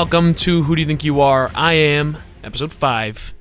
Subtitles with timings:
[0.00, 1.50] Welcome to Who Do You Think You Are?
[1.54, 3.34] I am, episode 5.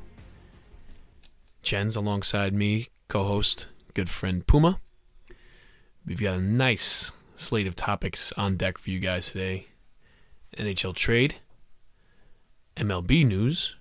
[1.63, 4.77] Jen's alongside me, co host, good friend Puma.
[6.05, 9.67] We've got a nice slate of topics on deck for you guys today
[10.57, 11.35] NHL trade,
[12.75, 13.77] MLB news,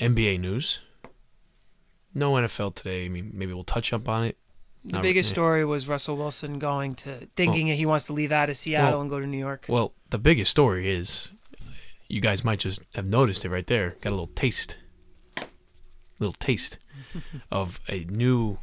[0.00, 0.80] NBA news.
[2.14, 3.04] No NFL today.
[3.04, 4.38] I mean, maybe we'll touch up on it.
[4.82, 8.32] The Not- biggest story was Russell Wilson going to thinking that he wants to leave
[8.32, 9.66] out of Seattle Well- and go to New York.
[9.68, 11.32] Well, the biggest story is
[12.10, 13.96] you guys might just have noticed it right there.
[14.00, 14.78] Got a little taste,
[16.18, 16.78] little taste
[17.50, 18.58] of a new,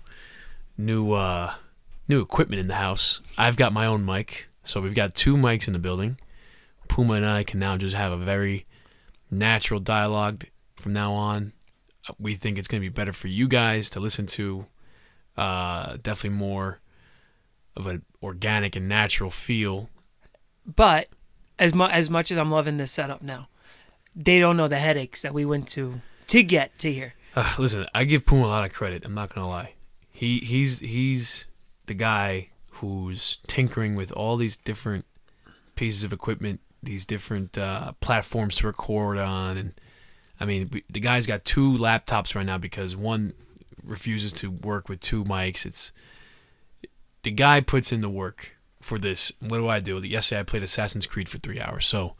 [0.77, 1.53] new, uh,
[2.07, 3.21] new equipment in the house.
[3.37, 6.19] I've got my own mic, so we've got two mics in the building.
[6.87, 8.65] Puma and I can now just have a very
[9.29, 11.53] natural dialogue from now on.
[12.09, 14.67] Uh, We think it's going to be better for you guys to listen to.
[15.35, 16.79] Uh, definitely more
[17.75, 19.87] of an organic and natural feel
[20.65, 21.09] But
[21.59, 23.49] as mu- as much as I'm loving this setup now,
[24.15, 27.13] they don't know the headaches that we went to to get to here.
[27.35, 29.05] Uh, listen, I give Puma a lot of credit.
[29.05, 29.73] I'm not gonna lie.
[30.11, 31.47] He he's he's
[31.85, 35.05] the guy who's tinkering with all these different
[35.75, 39.73] pieces of equipment, these different uh, platforms to record on, and
[40.39, 43.33] I mean, the guy's got two laptops right now because one
[43.83, 45.65] refuses to work with two mics.
[45.65, 45.91] It's
[47.23, 48.56] the guy puts in the work
[48.87, 49.31] for this.
[49.39, 49.97] What do I do?
[49.99, 52.15] Yesterday I played Assassin's Creed for three hours, so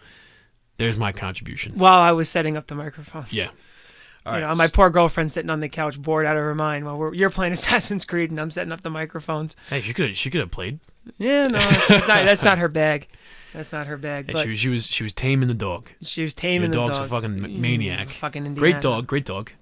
[0.78, 1.74] there's my contribution.
[1.76, 3.50] While I was setting up the microphone, Yeah.
[4.26, 4.50] All you right.
[4.50, 7.14] know, my poor girlfriend sitting on the couch, bored out of her mind, while we're,
[7.14, 9.56] you're playing Assassin's Creed and I'm setting up the microphones.
[9.70, 10.80] hey, she could she could have played.
[11.18, 13.08] Yeah, no, that's not, that's not her bag.
[13.54, 14.26] That's not her bag.
[14.28, 15.88] Hey, But she was she was she was taming the dog.
[16.02, 17.06] she was taming Your the dog's dog.
[17.06, 18.08] a fucking ma- maniac.
[18.08, 18.60] Mm, Fucking Indiana.
[18.74, 19.54] Great dog, great dog.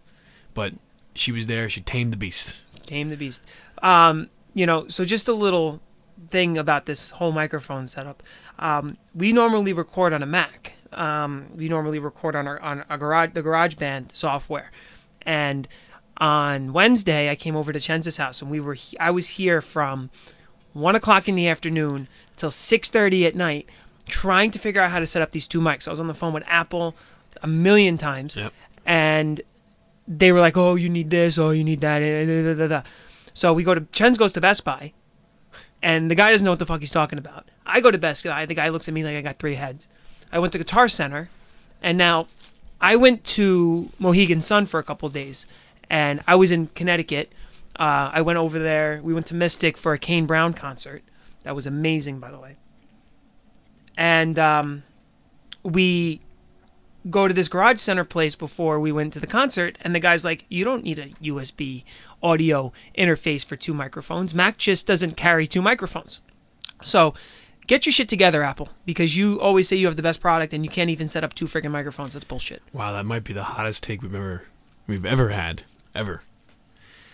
[0.55, 0.73] But
[1.13, 1.69] she was there.
[1.69, 2.63] She tamed the beast.
[2.87, 3.43] Tamed the beast.
[3.83, 5.79] Um, you know, so just a little
[6.29, 8.23] thing about this whole microphone setup.
[8.59, 10.73] Um, we normally record on a Mac.
[10.93, 14.71] Um, we normally record on our on a garage the GarageBand software.
[15.23, 15.67] And
[16.17, 19.61] on Wednesday, I came over to Chen's house, and we were he- I was here
[19.61, 20.09] from
[20.73, 23.67] one o'clock in the afternoon till six thirty at night,
[24.07, 25.87] trying to figure out how to set up these two mics.
[25.87, 26.95] I was on the phone with Apple
[27.41, 28.53] a million times, Yep.
[28.85, 29.41] and
[30.07, 31.37] they were like, "Oh, you need this.
[31.37, 32.85] Oh, you need that."
[33.33, 34.93] So we go to Chen's goes to Best Buy,
[35.85, 37.47] and the guy doesn't know what the fuck he's talking about.
[37.63, 38.47] I go to Best Buy.
[38.47, 39.87] The guy looks at me like I got three heads.
[40.31, 41.29] I went to Guitar Center,
[41.79, 42.25] and now
[42.81, 45.45] I went to Mohegan Sun for a couple days,
[45.87, 47.31] and I was in Connecticut.
[47.75, 48.99] Uh, I went over there.
[49.03, 51.03] We went to Mystic for a Kane Brown concert.
[51.43, 52.55] That was amazing, by the way.
[53.95, 54.81] And um,
[55.61, 56.19] we
[57.11, 60.25] go to this garage center place before we went to the concert and the guy's
[60.25, 61.83] like you don't need a usb
[62.25, 64.33] audio interface for two microphones.
[64.33, 66.19] Mac just doesn't carry two microphones.
[66.81, 67.13] So
[67.67, 70.63] get your shit together apple because you always say you have the best product and
[70.65, 72.13] you can't even set up two freaking microphones.
[72.13, 72.61] That's bullshit.
[72.73, 74.43] Wow, that might be the hottest take we've ever
[74.87, 76.21] we've ever had ever.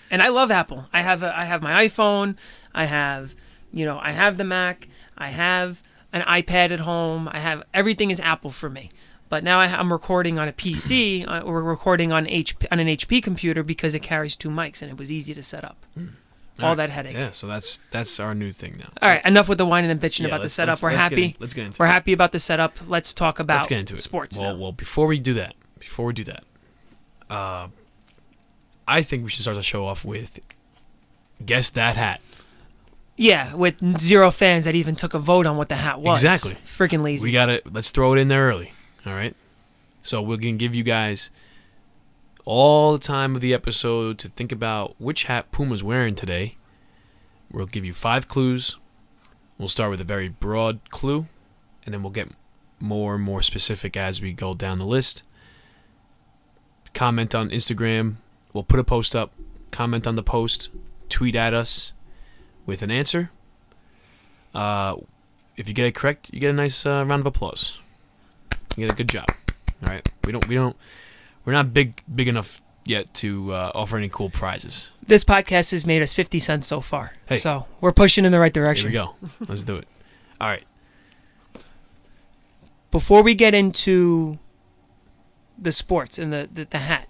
[0.09, 0.85] and i love apple.
[0.91, 2.35] I have a, i have my iphone.
[2.73, 3.35] I have
[3.71, 4.87] you know i have the mac.
[5.17, 5.83] I have
[6.13, 7.29] an ipad at home.
[7.31, 8.89] I have everything is apple for me
[9.31, 12.87] but now I, i'm recording on a pc uh, we're recording on HP, on an
[12.87, 16.03] hp computer because it carries two mics and it was easy to set up all
[16.69, 16.77] Alright.
[16.77, 18.89] that headache Yeah, so that's that's our new thing now.
[19.01, 20.97] all right enough with the whining and bitching Yeah, about the setup let's- we're let's
[21.05, 21.91] get happy in- let's get into we're it.
[21.91, 24.01] happy about the setup let's talk about Let's get into it.
[24.01, 24.59] sports Well, now.
[24.61, 26.43] well, before we do that, before we do that,
[27.29, 27.69] uh,
[28.87, 30.39] I think we should start the show off with
[31.43, 32.19] guess that hat.
[33.17, 36.55] yeah with zero fans that even took a vote on what the hat was Exactly.
[36.65, 38.73] freaking lazy We got to let's throw it in there early.
[39.05, 39.35] All right.
[40.01, 41.31] So we're gonna give you guys
[42.45, 46.57] all the time of the episode to think about which hat Puma's wearing today.
[47.51, 48.77] We'll give you five clues.
[49.57, 51.27] We'll start with a very broad clue,
[51.85, 52.29] and then we'll get
[52.79, 55.23] more and more specific as we go down the list.
[56.93, 58.15] Comment on Instagram.
[58.53, 59.33] We'll put a post up.
[59.71, 60.69] Comment on the post.
[61.09, 61.93] Tweet at us
[62.65, 63.31] with an answer.
[64.53, 64.95] Uh,
[65.57, 67.80] if you get it correct, you get a nice uh, round of applause.
[68.77, 69.25] You get a good job.
[69.85, 70.07] All right.
[70.25, 70.47] We don't.
[70.47, 70.75] We don't.
[71.45, 74.89] We're not big big enough yet to uh, offer any cool prizes.
[75.05, 77.37] this podcast has made us 50 cents so far Hey.
[77.37, 78.89] so we're pushing in the right direction.
[78.89, 79.45] Here we go.
[79.47, 79.87] Let's do it.
[80.39, 80.63] All right.
[82.89, 84.39] before we get into
[85.57, 87.07] the sports and the, the, the hat,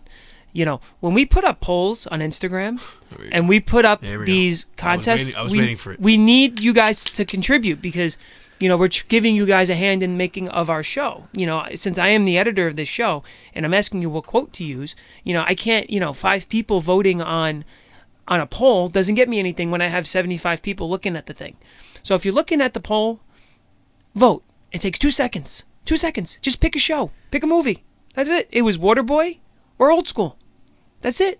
[0.51, 2.81] you know, when we put up polls on Instagram
[3.17, 4.25] we and we put up we go.
[4.25, 5.99] these was contests, waiting- we, waiting for it.
[6.01, 8.17] we need you guys to contribute because,
[8.61, 11.27] you know, we're giving you guys a hand in making of our show.
[11.33, 13.23] You know, since I am the editor of this show
[13.55, 16.47] and I'm asking you what quote to use, you know, I can't, you know, five
[16.47, 17.65] people voting on
[18.27, 21.33] on a poll doesn't get me anything when I have 75 people looking at the
[21.33, 21.57] thing.
[22.03, 23.19] So if you're looking at the poll,
[24.15, 24.43] vote.
[24.71, 25.65] It takes two seconds.
[25.83, 26.37] Two seconds.
[26.41, 27.11] Just pick a show.
[27.31, 27.83] Pick a movie.
[28.13, 28.47] That's it.
[28.51, 29.39] It was Waterboy
[29.79, 30.37] or Old School.
[31.01, 31.39] That's it.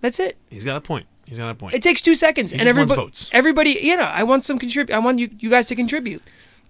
[0.00, 0.36] That's it.
[0.50, 1.06] He's got a point.
[1.26, 1.74] He's got a point.
[1.74, 3.28] It takes two seconds, He and everybody, votes.
[3.32, 4.94] everybody, you know, I want some contribute.
[4.94, 6.22] I want you, you guys to contribute.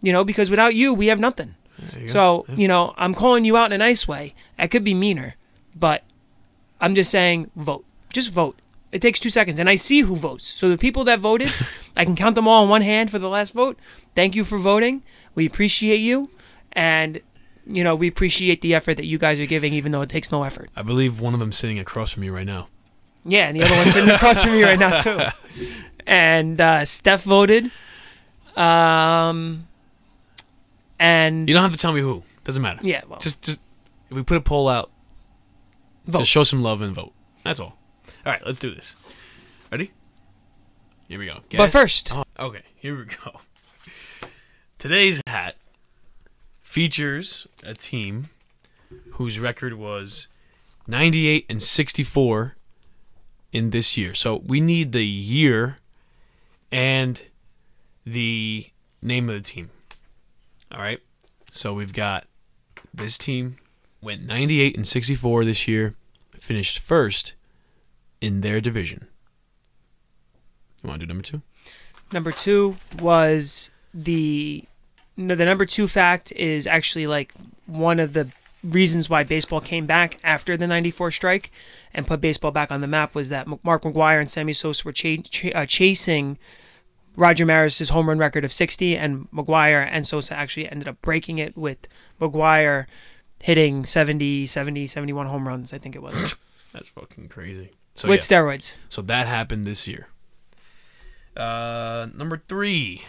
[0.02, 1.54] You know, because without you, we have nothing.
[1.98, 2.08] You.
[2.08, 4.34] So, you know, I'm calling you out in a nice way.
[4.58, 5.34] I could be meaner,
[5.74, 6.04] but
[6.80, 7.84] I'm just saying vote.
[8.12, 8.58] Just vote.
[8.92, 10.44] It takes two seconds, and I see who votes.
[10.44, 11.52] So the people that voted,
[11.96, 13.78] I can count them all on one hand for the last vote.
[14.14, 15.02] Thank you for voting.
[15.34, 16.30] We appreciate you,
[16.72, 17.20] and
[17.66, 20.32] you know we appreciate the effort that you guys are giving, even though it takes
[20.32, 20.70] no effort.
[20.76, 22.68] I believe one of them sitting across from you right now.
[23.26, 25.20] Yeah, and the other one's sitting across from me right now too.
[26.08, 27.70] And uh, Steph voted.
[28.56, 29.66] Um,
[31.00, 32.22] and You don't have to tell me who.
[32.44, 32.78] Doesn't matter.
[32.84, 33.60] yeah, well, Just, just
[34.08, 34.92] if we put a poll out,
[36.06, 36.20] vote.
[36.20, 37.12] just show some love and vote.
[37.42, 37.76] That's all.
[38.24, 38.94] All right, let's do this.
[39.72, 39.90] Ready?
[41.08, 41.34] Here we go.
[41.34, 43.40] but Guess- first, Oh, okay, here we go.
[44.78, 45.56] Today's hat
[46.62, 48.28] features a team
[49.14, 50.28] whose record was
[50.86, 52.56] 98 and 64
[53.56, 54.12] in this year.
[54.12, 55.78] So we need the year
[56.70, 57.22] and
[58.04, 58.66] the
[59.00, 59.70] name of the team.
[60.70, 61.00] All right.
[61.50, 62.26] So we've got
[62.92, 63.56] this team
[64.02, 65.94] went 98 and 64 this year,
[66.38, 67.32] finished first
[68.20, 69.08] in their division.
[70.82, 71.40] You want to do number two?
[72.12, 74.64] number two was the
[75.16, 77.32] the number two fact is actually like
[77.66, 78.30] one of the
[78.64, 81.50] reasons why baseball came back after the 94 strike
[81.94, 84.92] and put baseball back on the map was that Mark McGwire and Sammy Sosa were
[84.92, 86.38] cha- cha- uh, chasing
[87.16, 91.38] Roger Maris's home run record of 60 and McGwire and Sosa actually ended up breaking
[91.38, 91.88] it with
[92.20, 92.86] McGwire
[93.40, 96.34] hitting 70 70 71 home runs I think it was
[96.72, 97.70] That's fucking crazy.
[97.94, 100.08] So with yeah, steroids so that happened this year.
[101.36, 103.04] Uh, number three,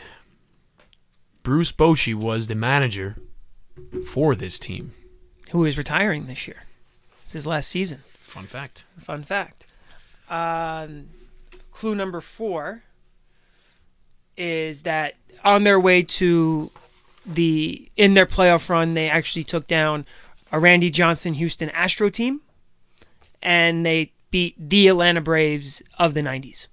[1.43, 3.15] Bruce Bochy was the manager
[4.05, 4.91] for this team.
[5.51, 6.63] Who is retiring this year
[7.25, 8.85] it's his last season Fun fact.
[8.99, 9.65] Fun fact.
[10.29, 11.07] Um,
[11.71, 12.83] clue number four
[14.35, 15.15] is that
[15.45, 16.69] on their way to
[17.25, 20.05] the in their playoff run, they actually took down
[20.51, 22.41] a Randy Johnson Houston Astro team,
[23.41, 26.67] and they beat the Atlanta Braves of the '90s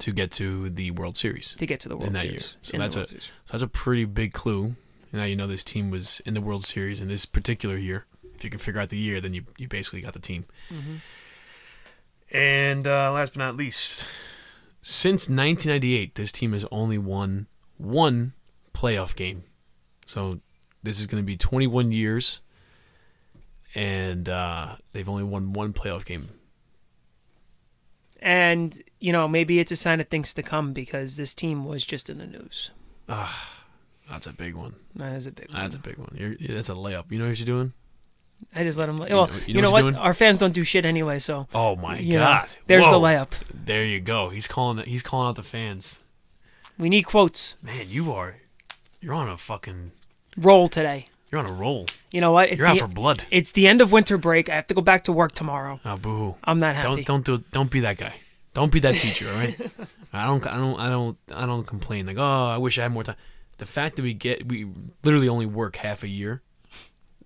[0.00, 2.58] To get to the World Series to get to the World in that Series.
[2.62, 2.70] year.
[2.70, 4.76] So that's a so that's a pretty big clue.
[5.12, 8.06] Now you know this team was in the World Series in this particular year.
[8.34, 10.44] If you can figure out the year, then you you basically got the team.
[10.72, 10.96] Mm-hmm.
[12.36, 14.06] And uh, last but not least,
[14.82, 17.46] since 1998, this team has only won
[17.78, 18.34] one
[18.74, 19.42] playoff game.
[20.04, 20.40] So
[20.82, 22.40] this is going to be 21 years,
[23.74, 26.28] and uh, they've only won one playoff game.
[28.20, 31.84] and you know maybe it's a sign of things to come because this team was
[31.84, 32.70] just in the news.
[34.10, 34.74] That's a big one.
[34.96, 35.60] That is a big one.
[35.60, 36.14] That's a big one.
[36.14, 37.10] You're, that's a layup.
[37.10, 37.72] You know what you're doing?
[38.54, 38.98] I just let them.
[38.98, 39.80] Well, know- you you know, know what?
[39.82, 39.96] doing?
[39.96, 42.48] Our fans don't do shit anyway, so Oh my you know, God!
[42.66, 43.30] there's the layup.
[43.52, 44.28] There you go.
[44.30, 44.78] He's calling.
[44.86, 46.00] He's calling out the fans.
[46.78, 47.56] We need quotes.
[47.62, 48.36] Man, you are.
[49.00, 49.90] You're on a fucking.
[50.36, 51.06] Roll today.
[51.30, 51.86] You're on a roll.
[52.12, 52.48] You know what?
[52.50, 53.24] It's You're out for blood.
[53.30, 54.48] it's the end of winter break.
[54.48, 55.80] I have to go back to work tomorrow.
[55.84, 56.36] Ah, oh, boo.
[56.44, 57.02] I'm not happy.
[57.02, 58.14] Don't don't do don't be that guy.
[58.54, 59.54] Don't be that teacher, all right?
[60.12, 62.92] I don't I don't I don't I don't complain like, "Oh, I wish I had
[62.92, 63.16] more time."
[63.58, 64.66] The fact that we get we
[65.04, 66.42] literally only work half a year,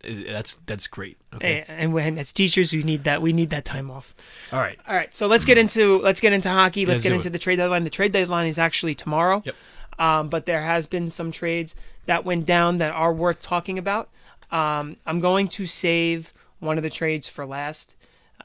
[0.02, 1.18] that's that's great.
[1.34, 1.64] Okay.
[1.68, 3.22] And when as teachers, you need that.
[3.22, 4.14] We need that time off.
[4.52, 4.78] All right.
[4.88, 6.86] All right, so let's get into let's get into hockey.
[6.86, 7.32] Let's Let's get into it.
[7.32, 7.84] the trade deadline.
[7.84, 9.42] The trade deadline is actually tomorrow.
[9.44, 9.54] Yep.
[9.98, 11.74] Um, but there has been some trades
[12.06, 14.08] that went down that are worth talking about.
[14.50, 17.94] Um, I'm going to save one of the trades for last,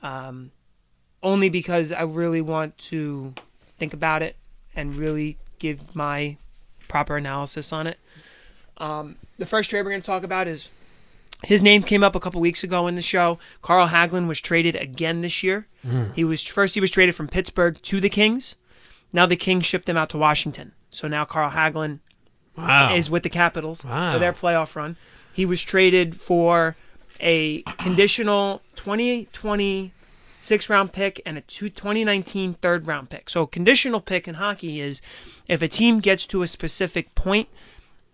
[0.02, 0.52] um,
[1.24, 3.34] only because I really want to
[3.78, 4.36] think about it
[4.76, 6.38] and really give my
[6.88, 8.00] proper analysis on it.
[8.78, 10.70] Um, the first trade we're going to talk about is
[11.44, 13.40] his name came up a couple weeks ago in the show.
[13.62, 15.68] Carl Hagelin was traded again this year.
[16.16, 18.56] He was first he was traded from Pittsburgh to the Kings.
[19.14, 20.74] Now the Kings shipped him out to Washington.
[20.90, 22.00] So now Carl Hagelin
[22.58, 22.94] Wow.
[22.96, 24.14] is with the Capitals Wow.
[24.14, 24.98] for their playoff run.
[25.32, 26.76] He was traded for
[27.22, 29.94] a conditional 2020
[30.48, 33.30] six round pick and a two, 2019 third round pick.
[33.30, 35.02] So a conditional pick in hockey is
[35.48, 37.50] if a team gets to a specific point,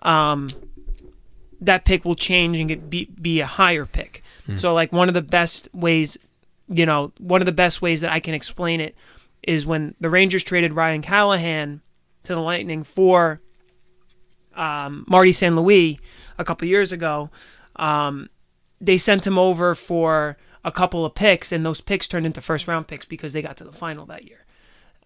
[0.02, 0.50] um,
[1.62, 4.24] that pick will change and get, be, be a higher pick.
[4.58, 6.18] So like one of the best ways,
[6.68, 8.96] you know, one of the best ways that I can explain it
[9.44, 11.82] is when the Rangers traded Ryan Callahan
[12.24, 13.42] to the Lightning for
[14.56, 15.56] um, Marty St.
[15.56, 16.00] Louis
[16.38, 17.30] a couple years ago.
[17.78, 18.30] Um,
[18.82, 22.68] they sent him over for a couple of picks, and those picks turned into first
[22.68, 24.46] round picks because they got to the final that year.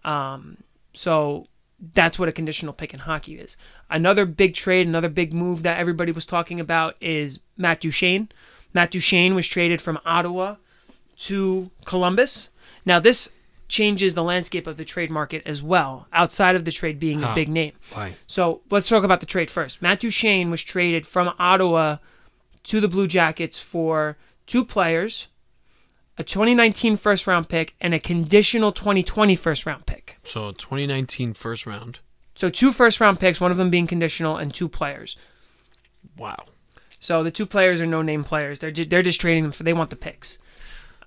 [0.04, 0.58] Um,
[0.92, 1.46] so
[1.94, 3.56] that's what a conditional pick in hockey is.
[3.90, 8.28] Another big trade, another big move that everybody was talking about is Matt Duchene.
[8.74, 10.56] Matt Duchene was traded from Ottawa
[11.18, 12.50] to Columbus.
[12.84, 13.28] Now, this
[13.68, 17.34] changes the landscape of the trade market as well, outside of the trade being a
[17.34, 17.72] big name.
[17.92, 18.14] Why?
[18.26, 19.82] So let's talk about the trade first.
[19.82, 21.98] Matt Duchene was traded from Ottawa
[22.64, 25.28] to the Blue Jackets for two players,
[26.18, 30.18] a 2019 first round pick, and a conditional 2020 first round pick.
[30.22, 32.00] So 2019 first round.
[32.34, 35.16] So two first round picks, one of them being conditional, and two players.
[36.16, 36.44] Wow.
[37.00, 38.58] So the two players are no name players.
[38.58, 40.38] They're ju- they're just trading them for they want the picks.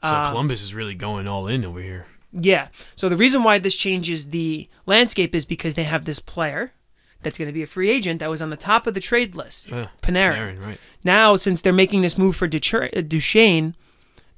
[0.04, 2.08] So Uh, Columbus is really going all in over here.
[2.32, 2.70] Yeah.
[2.96, 6.74] So the reason why this changes the landscape is because they have this player
[7.22, 9.36] that's going to be a free agent that was on the top of the trade
[9.36, 9.90] list, Yeah.
[10.02, 10.38] Panarin.
[10.38, 10.78] Aaron, right?
[11.04, 13.76] Now, since they're making this move for Duchar- uh, Duchene,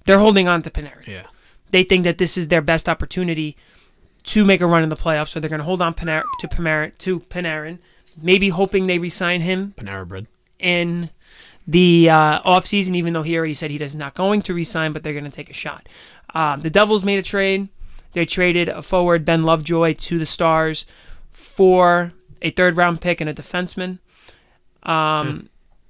[0.05, 1.07] they're holding on to Panarin.
[1.07, 1.23] Yeah.
[1.71, 3.55] They think that this is their best opportunity
[4.25, 6.47] to make a run in the playoffs, so they're going to hold on Panar- to
[6.47, 7.79] Panarin, to Panarin,
[8.21, 10.27] maybe hoping they re-sign him Panera Bread.
[10.59, 11.09] in
[11.67, 15.03] the uh, offseason, even though he already said he is not going to resign, but
[15.03, 15.87] they're going to take a shot.
[16.33, 17.69] Um, the Devils made a trade.
[18.13, 20.85] They traded a forward, Ben Lovejoy, to the Stars
[21.31, 23.99] for a third round pick and a defenseman.
[24.83, 25.49] Um,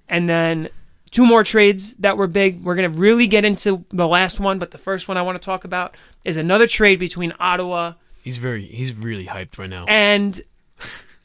[0.09, 0.69] And then
[1.13, 2.61] two more trades that were big.
[2.63, 5.41] We're going to really get into the last one, but the first one I want
[5.41, 9.85] to talk about is another trade between Ottawa He's very he's really hyped right now.
[9.87, 10.41] and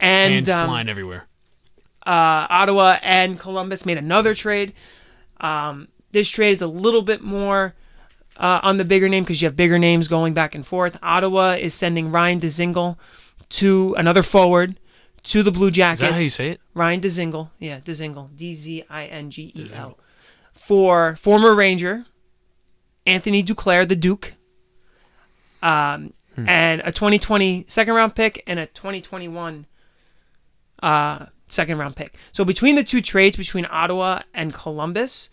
[0.01, 1.27] and Hands um, flying everywhere.
[2.07, 4.73] uh, Ottawa and Columbus made another trade.
[5.41, 7.75] Um, this trade is a little bit more
[8.37, 10.99] uh, on the bigger name because you have bigger names going back and forth.
[11.03, 12.97] Ottawa is sending Ryan Dzingel
[13.51, 14.79] to another forward
[15.29, 16.01] to the Blue Is Jackets.
[16.01, 16.61] that how you say it?
[16.75, 19.99] Ryan Dzingel, yeah, Dzingel, D Z I N G E L,
[20.53, 22.07] for former Ranger
[23.07, 24.35] Anthony Duclair, the Duke,
[25.63, 26.49] um, Hmm.
[26.49, 29.67] and a 2020 second round pick and a 2021
[30.83, 32.15] uh, second round pick.
[32.33, 35.31] So between the two trades between Ottawa and Columbus,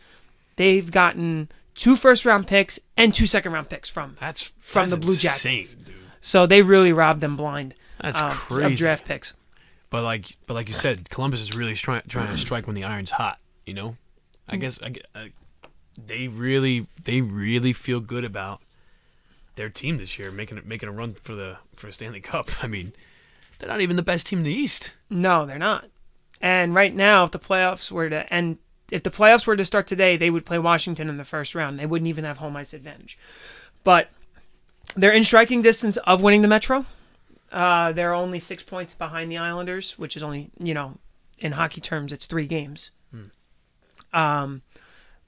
[0.56, 4.16] they've gotten two first round picks and two second round picks from.
[4.20, 5.74] That's From that's the Blue insane, Jackets.
[5.76, 5.96] dude.
[6.22, 8.74] So they really robbed them blind That's um, crazy.
[8.74, 9.34] of draft picks.
[9.90, 12.84] But like, but like you said, Columbus is really trying trying to strike when the
[12.84, 13.40] iron's hot.
[13.66, 13.96] You know,
[14.48, 14.54] Mm.
[14.54, 15.32] I guess I, I,
[15.98, 18.62] they really they really feel good about
[19.56, 22.50] their team this year, making making a run for the for a Stanley Cup.
[22.64, 22.94] I mean,
[23.60, 24.94] they're not even the best team in the East.
[25.10, 25.86] No, they're not.
[26.42, 28.58] And right now, if the playoffs were to end,
[28.92, 31.80] if the playoffs were to start today, they would play Washington in the first round.
[31.80, 33.18] They wouldn't even have home ice advantage.
[33.84, 34.10] But
[34.96, 36.86] they're in striking distance of winning the Metro.
[37.56, 40.98] Uh, they're only six points behind the Islanders, which is only, you know,
[41.40, 42.92] in hockey terms, it's three games.
[44.14, 44.62] Um,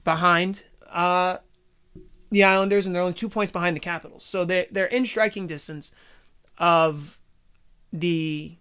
[0.04, 1.38] behind uh,
[2.30, 4.24] the Islanders, and they're only two points behind the Capitals.
[4.24, 5.92] So they they're in striking distance
[6.58, 7.18] of
[7.92, 8.56] the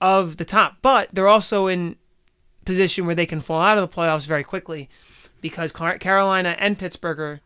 [0.00, 1.96] of the top, but they're also in
[2.64, 4.88] position where they can fall out of the playoffs very quickly
[5.40, 7.40] because Carolina and Pittsburgh are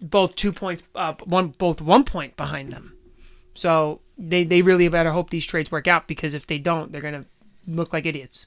[0.00, 2.95] both two points, uh, one both one point behind them.
[3.56, 7.00] So they they really better hope these trades work out because if they don't, they're
[7.00, 7.24] gonna
[7.66, 8.46] look like idiots.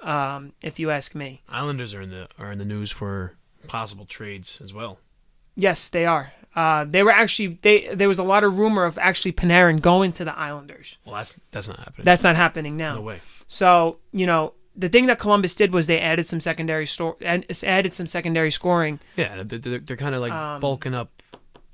[0.00, 3.34] Um, if you ask me, Islanders are in the are in the news for
[3.68, 4.98] possible trades as well.
[5.54, 6.32] yes, they are.
[6.54, 7.94] Uh, they were actually they.
[7.94, 10.96] There was a lot of rumor of actually Panarin going to the Islanders.
[11.04, 12.04] Well, that's that's not happening.
[12.04, 12.94] That's not happening now.
[12.94, 13.20] no way.
[13.48, 17.44] So you know the thing that Columbus did was they added some secondary store and
[17.64, 19.00] added some secondary scoring.
[19.16, 21.15] Yeah, they're, they're, kind of like Um, bulking up.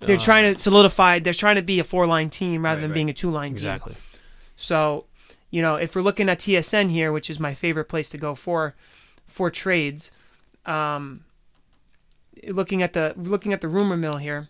[0.06, 1.18] They're uh, trying to solidify.
[1.20, 2.94] They're trying to be a four line team rather Right, than right.
[2.94, 3.56] being a two line team.
[3.56, 3.94] exactly.
[4.56, 5.06] So
[5.50, 8.34] you know if we're looking at TSN here, which is my favorite place to go
[8.34, 8.74] for
[9.26, 10.10] for trades,
[10.66, 11.24] um,
[12.46, 14.48] looking at the looking at the rumor mill here.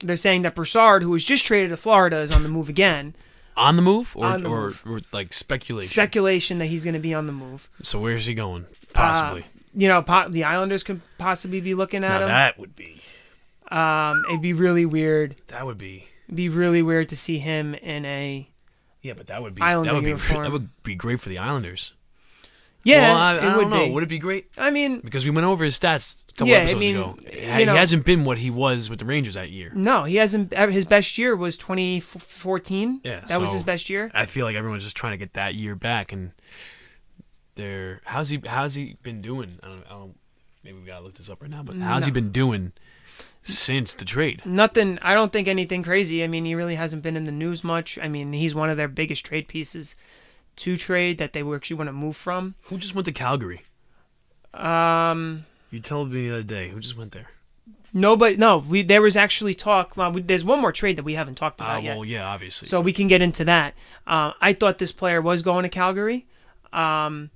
[0.00, 3.14] They're saying that Brassard, who was just traded to Florida, is on the move again.
[3.56, 4.82] On the move or the or, move.
[4.86, 5.90] or like speculation.
[5.90, 7.68] Speculation that he's going to be on the move.
[7.82, 8.66] so where's he going?
[8.94, 9.44] Possibly.
[9.74, 12.28] You know, po- the Islanders could possibly be looking at now him.
[12.28, 13.00] that would be
[13.70, 15.36] Um, it'd be really weird.
[15.48, 18.48] that would be It'd be really weird to see him in a
[19.02, 20.42] yeah, but that would be Islander that would be uniform.
[20.44, 21.94] that would be great for the Islanders.
[22.82, 23.12] yeah.
[23.12, 23.86] well, I, I it don't would know.
[23.86, 23.92] be.
[23.92, 24.46] Would it be great?
[24.58, 27.16] I mean, Because we went over his stats a couple Yeah, I mean, ago.
[27.30, 29.70] he know- hasn't been what he was with the Rangers that year.
[29.74, 30.52] no, he hasn't.
[30.52, 33.00] His best year was 2014.
[33.04, 34.10] Yeah, that was his best year.
[34.14, 36.32] I feel like everyone's just trying to get that year back, and
[37.54, 39.58] they're how's he how's he been doing?
[39.62, 40.16] I don't, I don't
[40.64, 42.72] maybe we gotta look this up right now, but how's he been doing
[43.42, 44.42] since the trade?
[44.44, 44.98] Nothing.
[45.02, 46.22] I don't think anything crazy.
[46.22, 47.98] I mean, he really hasn't been in the news much.
[48.02, 49.96] I mean, he's one of their biggest trade pieces
[50.56, 52.54] to trade that they actually want to move from.
[52.64, 53.62] Who just went to Calgary?
[54.54, 57.28] Um, You told me the other day who just went there.
[57.92, 59.96] Nobody, no, we there was actually talk.
[59.96, 61.96] Well, we, there's one more trade that we haven't talked Uh, about yet.
[61.96, 62.68] well, yeah, obviously.
[62.68, 63.74] So we can get into that.
[64.06, 66.26] Uh, I thought this player was going to Calgary,
[66.72, 67.30] um,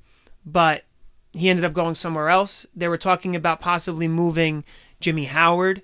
[0.45, 0.85] but
[1.33, 2.67] he ended up going somewhere else.
[2.77, 4.65] They were talking about possibly moving
[5.01, 5.83] Jimmy Howard,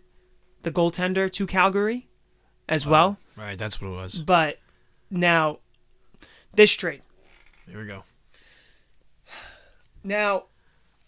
[0.62, 2.08] the goaltender, to Calgary
[2.68, 3.18] as well.
[3.36, 4.18] right, that's what it was.
[4.20, 4.58] But
[5.10, 5.58] now,
[6.54, 7.02] this trade.
[7.68, 8.04] Here we go.
[10.04, 10.44] Now,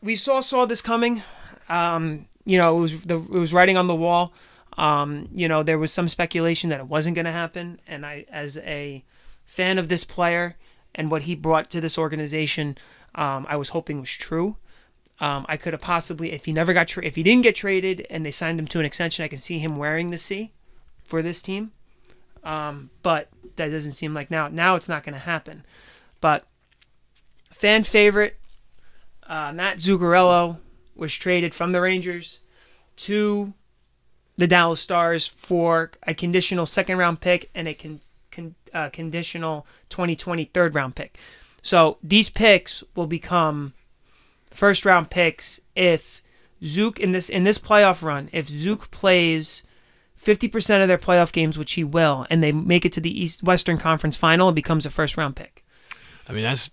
[0.02, 1.22] we saw saw this coming.
[1.68, 4.32] Um, you know, it was the it was writing on the wall.
[4.76, 8.24] Um, you know, there was some speculation that it wasn't going to happen, and I,
[8.30, 9.04] as a
[9.44, 10.56] fan of this player
[10.94, 12.78] and what he brought to this organization,
[13.14, 14.56] um, I was hoping was true.
[15.20, 18.06] Um, I could have possibly, if he never got tra- if he didn't get traded
[18.08, 20.52] and they signed him to an extension, I can see him wearing the C
[21.04, 21.72] for this team.
[22.42, 24.48] Um, but that doesn't seem like now.
[24.48, 25.64] Now it's not going to happen.
[26.22, 26.46] But
[27.52, 28.38] fan favorite
[29.26, 30.58] uh, Matt Zuccarello
[30.96, 32.40] was traded from the Rangers
[32.96, 33.52] to
[34.36, 38.00] the Dallas Stars for a conditional second round pick and a con-
[38.30, 41.18] con- uh, conditional 2020 third round pick.
[41.62, 43.74] So these picks will become
[44.60, 46.20] first round picks if
[46.62, 49.62] Zook in this in this playoff run, if Zook plays
[50.22, 53.42] 50% of their playoff games, which he will, and they make it to the East
[53.42, 55.64] Western Conference final, it becomes a first round pick.
[56.28, 56.70] I mean, that's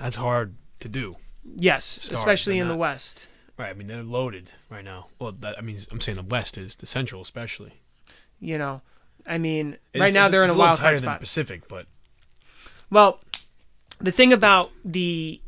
[0.00, 1.16] that's hard to do.
[1.56, 3.26] Yes, Stars, especially in the West.
[3.56, 3.70] Right.
[3.70, 5.06] I mean, they're loaded right now.
[5.20, 7.72] Well, that, I mean, I'm saying the West is the Central, especially.
[8.40, 8.80] You know,
[9.26, 11.08] I mean, It's- right now it's- they're in it's a little wild tighter card than
[11.08, 11.20] spot.
[11.20, 11.86] Pacific, but
[12.90, 13.20] Well,
[14.00, 15.40] the thing about the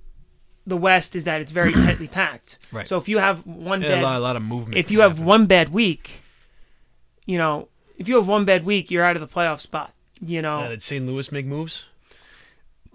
[0.67, 2.59] the West is that it's very tightly packed.
[2.73, 2.87] Right.
[2.89, 4.77] So if you have one yeah, a lot, a lot of movement.
[4.79, 5.25] if you have happen.
[5.27, 6.23] one bad week,
[7.27, 9.93] you know, if you have one bad week, you're out of the playoff spot.
[10.25, 11.05] You know, Uh, did St.
[11.07, 11.87] Louis make moves?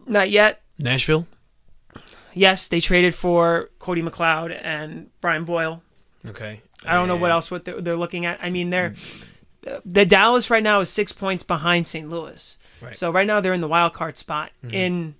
[0.08, 0.62] not yet.
[0.80, 1.28] Nashville.
[2.34, 5.82] Yes, they traded for Cody McLeod and Brian Boyle.
[6.26, 6.62] Okay.
[6.86, 8.40] I don't know what else what they're, they're looking at.
[8.42, 8.94] I mean, they're
[9.84, 12.10] the Dallas right now is six points behind St.
[12.10, 12.58] Louis.
[12.82, 12.96] Right.
[12.96, 14.74] So right now they're in the wild card spot Mhm.
[14.74, 15.16] in,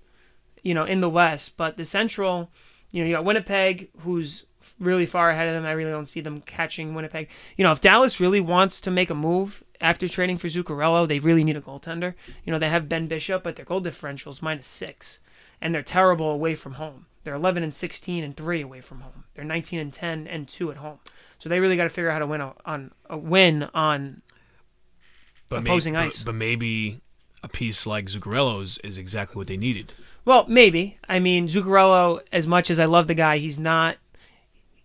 [0.68, 1.56] you know, in the West.
[1.56, 2.50] But the Central,
[2.92, 4.44] you know, you got Winnipeg, who's
[4.78, 5.64] really far ahead of them.
[5.64, 7.28] I really don't see them catching Winnipeg.
[7.56, 11.18] You know, if Dallas really wants to make a move after trading for Zuccarello, they
[11.20, 12.14] really need a goaltender.
[12.44, 15.20] You know, they have Ben Bishop, but their goal differential is minus six,
[15.60, 17.06] and they're terrible away from home.
[17.24, 19.24] They're 11 and 16 and three away from home.
[19.34, 20.98] They're 19 and 10 and two at home.
[21.38, 24.22] So they really got to figure out how to win a, on a win on
[25.48, 26.22] but may- opposing but- ice.
[26.22, 27.00] But, maybe
[27.42, 29.94] a piece like Zuccarello's is exactly what they needed.
[30.24, 30.98] Well, maybe.
[31.08, 33.96] I mean, Zuccarello, as much as I love the guy, he's not.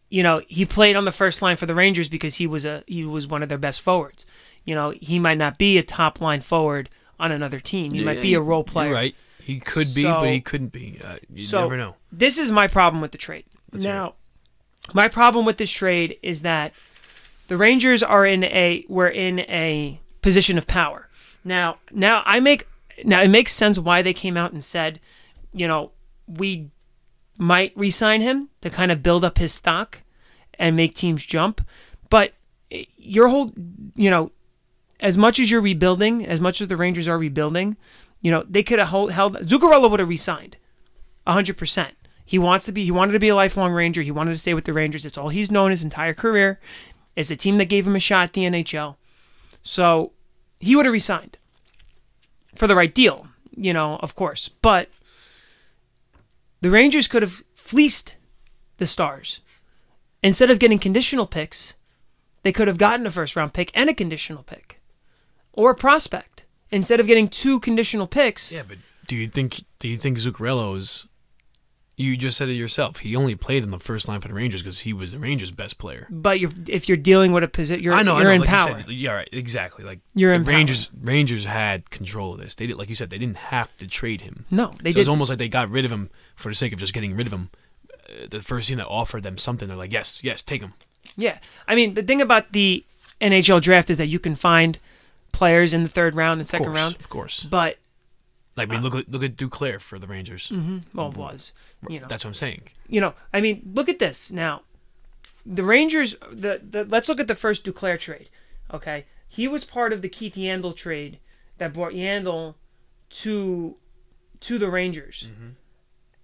[0.09, 2.83] You know, he played on the first line for the Rangers because he was a
[2.87, 4.25] he was one of their best forwards.
[4.63, 6.89] You know, he might not be a top line forward
[7.19, 7.93] on another team.
[7.93, 8.93] He might be a role player.
[8.93, 9.15] Right.
[9.41, 10.99] He could be, So- but he couldn't be.
[11.03, 11.95] Uh, you so- never know.
[12.11, 13.45] This is my problem with the trade.
[13.75, 14.13] Hear now,
[14.93, 16.73] my problem with this trade is that
[17.47, 21.02] the Rangers are in a we're in a position of power.
[21.43, 22.67] Now, now I make
[23.03, 24.99] now it makes sense why they came out and said,
[25.51, 25.91] you know,
[26.27, 26.69] we
[27.37, 30.03] might re-sign him to kind of build up his stock
[30.59, 31.61] and make teams jump.
[32.09, 32.33] But
[32.97, 33.51] your whole,
[33.95, 34.31] you know,
[34.99, 37.75] as much as you're rebuilding, as much as the Rangers are rebuilding,
[38.21, 40.57] you know, they could have held, Zuccarello would have resigned
[41.27, 41.95] hundred percent.
[42.25, 42.83] He wants to be.
[42.83, 44.01] He wanted to be a lifelong Ranger.
[44.01, 45.05] He wanted to stay with the Rangers.
[45.05, 46.59] It's all he's known his entire career.
[47.15, 48.95] It's the team that gave him a shot at the NHL.
[49.61, 50.11] So
[50.63, 51.37] he would have resigned
[52.55, 54.49] for the right deal, you know, of course.
[54.49, 54.89] But
[56.61, 58.15] the Rangers could have fleeced
[58.77, 59.39] the Stars.
[60.21, 61.73] Instead of getting conditional picks,
[62.43, 64.79] they could have gotten a first round pick and a conditional pick
[65.51, 66.45] or a prospect.
[66.71, 71.07] Instead of getting two conditional picks, Yeah, but do you think do you think Zuccarello's?
[71.95, 72.97] You just said it yourself.
[72.99, 75.51] He only played in the first line for the Rangers because he was the Rangers'
[75.51, 76.07] best player.
[76.09, 78.31] but you're, if you're dealing with a position, you're, I know, you're I know.
[78.31, 78.79] in like you power.
[78.79, 79.85] said, yeah, right, exactly.
[79.85, 80.53] Like You're the in power.
[80.55, 80.89] Rangers.
[80.99, 82.55] Rangers had control of this.
[82.55, 84.45] They did, like you said, they didn't have to trade him.
[84.49, 85.01] no, they so did.
[85.01, 87.27] it's almost like they got rid of him for the sake of just getting rid
[87.27, 87.49] of him.
[88.09, 90.73] Uh, the first team that offered them something, they're like, yes, yes, take him.
[91.15, 91.37] Yeah.
[91.67, 92.83] I mean, the thing about the
[93.21, 94.79] NHL draft is that you can find
[95.31, 97.43] players in the third round and second course, round, of course.
[97.43, 97.77] but
[98.55, 100.49] Like, I mean, uh, look at look at Duclair for the Rangers.
[100.49, 100.97] Mm-hmm.
[100.97, 101.53] well, it was
[101.89, 102.63] you know, That's what I'm saying.
[102.87, 103.13] you know.
[103.33, 104.61] I mean, look at this now.
[105.45, 106.15] The Rangers.
[106.31, 108.29] The, the let's look at the first Duclair trade.
[108.71, 111.19] Okay, he was part of the Keith Yandle trade
[111.57, 112.55] that brought Yandle
[113.09, 113.77] to
[114.41, 115.49] to the Rangers, mm-hmm.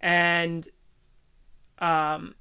[0.01, 0.67] and
[1.79, 2.35] um,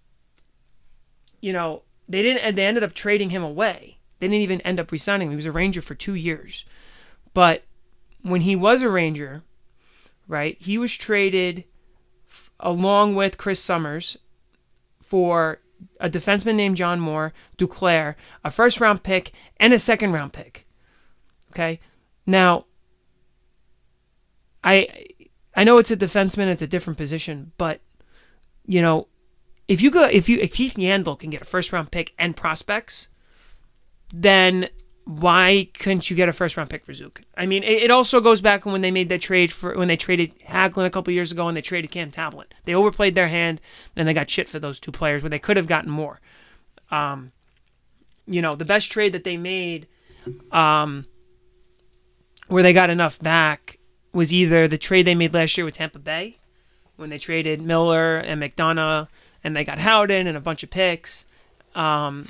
[1.40, 2.42] you know, they didn't.
[2.42, 3.98] And they ended up trading him away.
[4.20, 5.32] They didn't even end up resigning him.
[5.32, 6.64] He was a Ranger for two years,
[7.32, 7.64] but
[8.22, 9.44] when he was a Ranger,
[10.28, 11.64] right, he was traded
[12.28, 14.16] f- along with Chris Summers
[15.02, 15.60] for
[16.00, 18.14] a defenseman named John Moore, Duclair,
[18.44, 20.66] a first round pick, and a second round pick.
[21.50, 21.80] Okay,
[22.26, 22.66] now
[24.62, 25.06] I
[25.56, 27.80] I know it's a defenseman, it's a different position, but
[28.66, 29.08] you know,
[29.66, 32.36] if you go if you if Keith Yandle can get a first round pick and
[32.36, 33.08] prospects,
[34.12, 34.68] then
[35.08, 37.22] why couldn't you get a first round pick for Zook?
[37.34, 39.96] I mean, it, it also goes back when they made that trade for when they
[39.96, 42.52] traded Hagelin a couple years ago and they traded Cam Talbot.
[42.64, 43.62] They overplayed their hand
[43.96, 46.20] and they got shit for those two players where they could have gotten more.
[46.90, 47.32] Um,
[48.26, 49.86] you know, the best trade that they made,
[50.52, 51.06] um,
[52.48, 53.78] where they got enough back
[54.12, 56.36] was either the trade they made last year with Tampa Bay,
[56.96, 59.08] when they traded Miller and McDonagh
[59.42, 61.24] and they got Howden and a bunch of picks.
[61.74, 62.28] Um,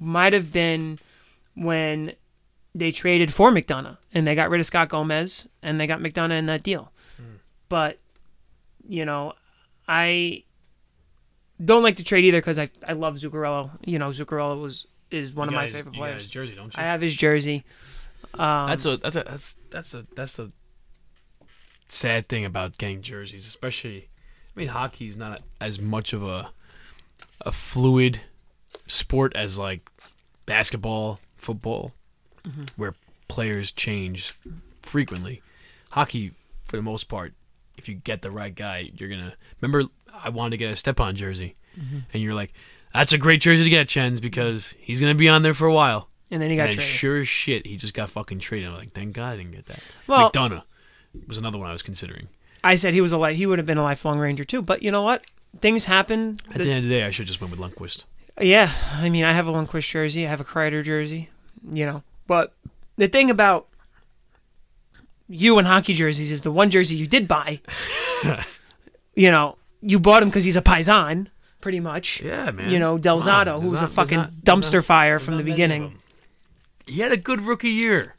[0.00, 0.98] might have been
[1.56, 2.12] when
[2.74, 6.38] they traded for McDonagh and they got rid of Scott Gomez and they got McDonagh
[6.38, 6.92] in that deal.
[7.68, 7.98] But,
[8.88, 9.32] you know,
[9.88, 10.44] I
[11.64, 13.76] don't like the trade either because I, I love Zuccarello.
[13.84, 16.22] You know, Zuccarello was is one You of my guys- favorite players.
[16.22, 16.80] his jersey, don't you?
[16.80, 17.64] I have his jersey.
[18.34, 20.52] Um, that's a that's a that's that's a that's a
[21.88, 24.08] sad thing about getting jerseys, especially.
[24.54, 26.50] I mean, hockey's not as much of a
[27.40, 28.20] a fluid
[28.86, 29.90] sport as like
[30.44, 31.92] basketball, football,
[32.44, 32.64] mm-hmm.
[32.76, 32.94] where
[33.28, 34.34] players change
[34.82, 35.42] frequently.
[35.90, 36.32] Hockey,
[36.64, 37.34] for the most part,
[37.76, 39.34] if you get the right guy, you're gonna.
[39.60, 41.98] Remember, I wanted to get a Stepan jersey, mm-hmm.
[42.12, 42.52] and you're like,
[42.92, 45.74] "That's a great jersey to get, Chens, because he's gonna be on there for a
[45.74, 46.84] while." and then he got and traded.
[46.84, 48.68] sure as shit, he just got fucking traded.
[48.68, 49.82] I'm like, thank God I didn't get that.
[50.06, 50.62] Well- McDonagh
[51.26, 52.28] was another one I was considering.
[52.64, 54.60] I said he was a li- he would have been a lifelong Ranger too.
[54.60, 55.24] But you know what?
[55.60, 56.36] Things happen.
[56.50, 58.04] At the end of the day, I should just went with Lundqvist.
[58.40, 60.26] Yeah, I mean, I have a Lundqvist jersey.
[60.26, 61.30] I have a Kreider jersey.
[61.72, 62.52] You know, but
[62.96, 63.66] the thing about
[65.28, 67.60] you and hockey jerseys is the one jersey you did buy.
[69.14, 71.28] you know, you bought him because he's a paisan,
[71.60, 72.20] pretty much.
[72.20, 72.70] Yeah, man.
[72.70, 75.18] You know, Del Zotto, on, who was a not- there's fucking not- dumpster not- fire
[75.18, 75.98] from the beginning.
[76.86, 78.14] He had a good rookie year.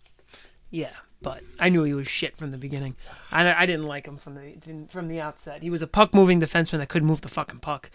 [0.70, 0.90] Yeah,
[1.22, 2.96] but I knew he was shit from the beginning.
[3.32, 5.64] I, I didn't like him from the from the outset.
[5.64, 7.90] He was a puck moving defenseman that couldn't move the fucking puck,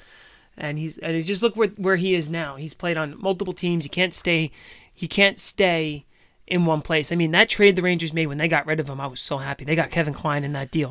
[0.57, 2.57] and he's and just look where where he is now.
[2.57, 3.85] He's played on multiple teams.
[3.85, 4.51] He can't stay.
[4.95, 6.05] He can't stay
[6.47, 7.11] in one place.
[7.13, 9.21] I mean, that trade the Rangers made when they got rid of him, I was
[9.21, 9.65] so happy.
[9.65, 10.91] They got Kevin Klein in that deal.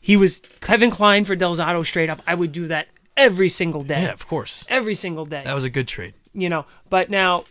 [0.00, 2.20] He was Kevin Klein for Del Zotto straight up.
[2.26, 4.02] I would do that every single day.
[4.02, 4.66] Yeah, of course.
[4.68, 6.14] Every single day That was a good trade.
[6.34, 6.64] you know.
[6.90, 7.44] But now,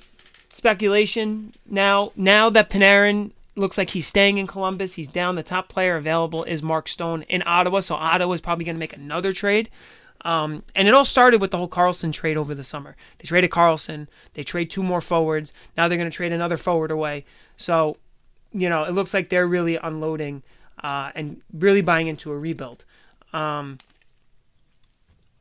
[0.49, 1.53] speculation.
[1.65, 5.35] Now, now that Panarin looks like he's staying in Columbus, he's down.
[5.35, 8.93] The top player available is Mark Stone in Ottawa, so Ottawa's probably going to make
[8.95, 9.69] another trade.
[10.23, 12.95] Um, and it all started with the whole Karlsson trade over the summer.
[13.17, 14.07] They traded Karlsson.
[14.33, 15.53] They trade two more forwards.
[15.75, 17.25] Now they're going to trade another forward away.
[17.57, 17.97] So,
[18.53, 20.43] you know, it looks like they're really unloading
[20.83, 22.85] uh, and really buying into a rebuild.
[23.33, 23.79] Um,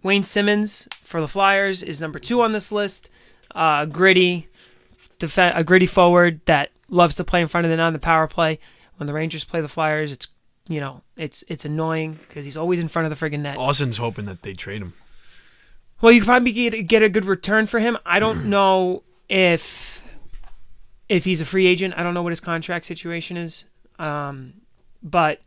[0.03, 3.11] Wayne Simmonds for the Flyers is number two on this list.
[3.55, 4.49] Uh, gritty,
[5.19, 7.99] def- a gritty forward that loves to play in front of the net on the
[7.99, 8.59] power play.
[8.97, 10.29] When the Rangers play the Flyers, it's
[10.71, 13.59] you know it's it's annoying because he's always in front of the friggin' net.
[13.59, 14.95] Austin's hoping that they trade him.
[16.01, 17.99] Well, you could probably get, get a good return for him.
[18.07, 20.03] I don't know if
[21.09, 21.95] if he's a free agent.
[21.97, 23.65] I don't know what his contract situation is.
[23.99, 24.55] Um,
[25.03, 25.43] but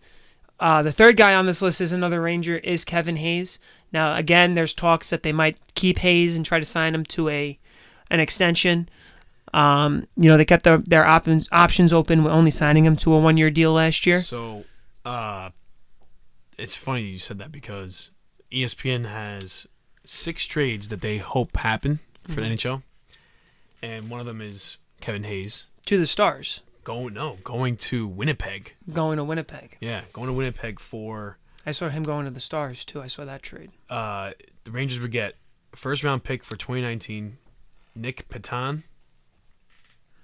[0.60, 3.58] uh, the third guy on this list is another Ranger is Kevin Hayes.
[3.92, 7.30] Now again, there's talks that they might keep Hayes and try to sign him to
[7.30, 7.58] a
[8.12, 8.90] an extension.
[9.54, 13.14] Um, you know, they kept their their options options open, with only signing him to
[13.14, 14.22] a one year deal last year.
[14.22, 14.66] So,
[15.06, 15.50] uh,
[16.58, 18.12] it's funny you said that because
[18.52, 19.68] ESPN has
[20.06, 22.42] six trades that they hope happen for Mm-hmm.
[22.42, 22.84] the NHL,
[23.82, 28.76] and one of them is Kevin Hayes To the Stars, going no going to Winnipeg.
[28.92, 29.78] going to Winnipeg.
[29.82, 33.02] Yeah, going to Winnipeg for I saw him going to the Stars too.
[33.02, 33.72] I saw that trade.
[33.90, 34.32] uh,
[34.64, 35.36] the Rangers would get
[35.74, 37.38] first round pick for 2019,
[37.96, 38.84] Nick Patan.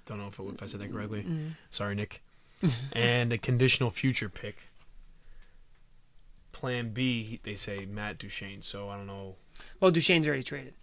[0.06, 1.26] Don't know if, it, if I said that correctly.
[1.70, 2.22] Sorry, Nick.
[2.92, 4.68] and a conditional future pick.
[6.60, 8.60] Plan B, they say Matt Duchene.
[8.62, 9.36] So I don't know.
[9.80, 10.74] Well, Duchene's already traded.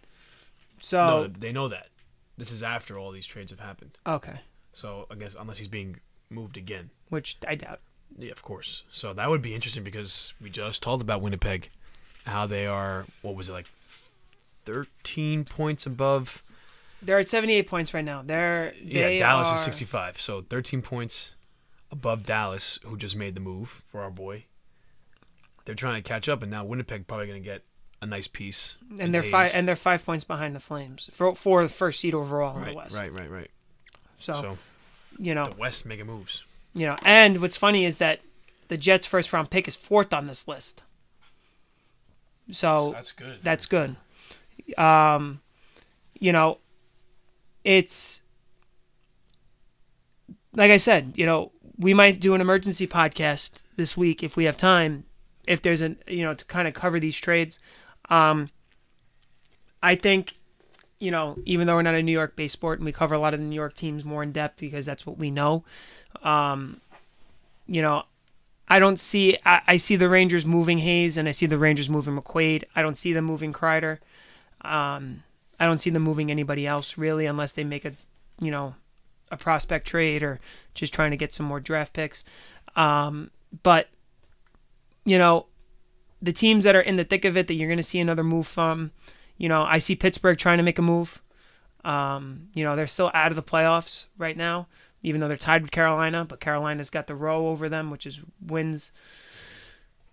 [0.80, 1.88] So No, they know that.
[2.36, 3.96] This is after all these trades have happened.
[4.06, 4.40] okay,
[4.72, 6.90] So I guess unless he's being moved again.
[7.10, 7.80] which I doubt.
[8.16, 8.82] Yeah, of course.
[8.90, 11.70] So that would be interesting because we just talked about Winnipeg,
[12.26, 13.06] how they are.
[13.22, 13.68] What was it like?
[14.64, 16.42] Thirteen points above.
[17.00, 18.22] They're at 78 points right now.
[18.24, 20.20] They're Yeah, Dallas are, is sixty-five.
[20.20, 21.34] So thirteen points
[21.92, 24.44] above Dallas, who just made the move for our boy.
[25.68, 27.62] They're trying to catch up, and now Winnipeg probably going to get
[28.00, 28.78] a nice piece.
[28.98, 32.14] and they're five and they're five points behind the Flames for for the first seed
[32.14, 32.96] overall in the West.
[32.96, 33.50] right, right, right.
[34.18, 34.58] So, So
[35.18, 36.46] you know, the West making moves.
[36.74, 38.20] you know, and what's funny is that
[38.68, 40.84] the Jets' first round pick is fourth on this list.
[42.50, 43.38] So That's good.
[43.42, 43.96] that's good.
[44.78, 45.40] Um,
[46.18, 46.58] you know,
[47.62, 48.22] it's
[50.54, 54.44] like I said, you know, we might do an emergency podcast this week if we
[54.44, 55.04] have time,
[55.48, 57.58] if there's a you know to kind of cover these trades.
[58.10, 58.50] Um,
[59.82, 60.34] I think,
[60.98, 63.18] you know, even though we're not a New York based sport and we cover a
[63.18, 65.64] lot of the New York teams more in depth because that's what we know,
[66.22, 66.80] um,
[67.66, 68.04] you know,
[68.68, 69.38] I don't see.
[69.46, 72.64] I, I, see the Rangers moving Hayes, and I see the Rangers moving McQuaid.
[72.76, 73.98] I don't see them moving Kreider.
[74.60, 75.22] Um,
[75.58, 77.92] I don't see them moving anybody else really, unless they make a,
[78.40, 78.74] you know,
[79.30, 80.38] a prospect trade or
[80.74, 82.24] just trying to get some more draft picks.
[82.76, 83.30] Um,
[83.62, 83.88] but
[85.08, 85.46] you know,
[86.20, 88.24] the teams that are in the thick of it that you're going to see another
[88.24, 88.90] move from,
[89.36, 91.22] you know, I see Pittsburgh trying to make a move.
[91.84, 94.66] Um, you know, they're still out of the playoffs right now,
[95.02, 98.20] even though they're tied with Carolina, but Carolina's got the row over them, which is
[98.44, 98.92] wins.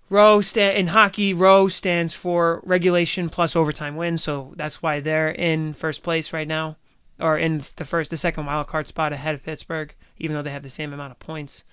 [0.10, 5.32] Row sta- in hockey, row stands for regulation plus overtime wins, so that's why they're
[5.32, 6.78] in first place right now,
[7.20, 10.52] or in the first, the second wild card spot ahead of Pittsburgh, even though they
[10.52, 11.64] have the same amount of points.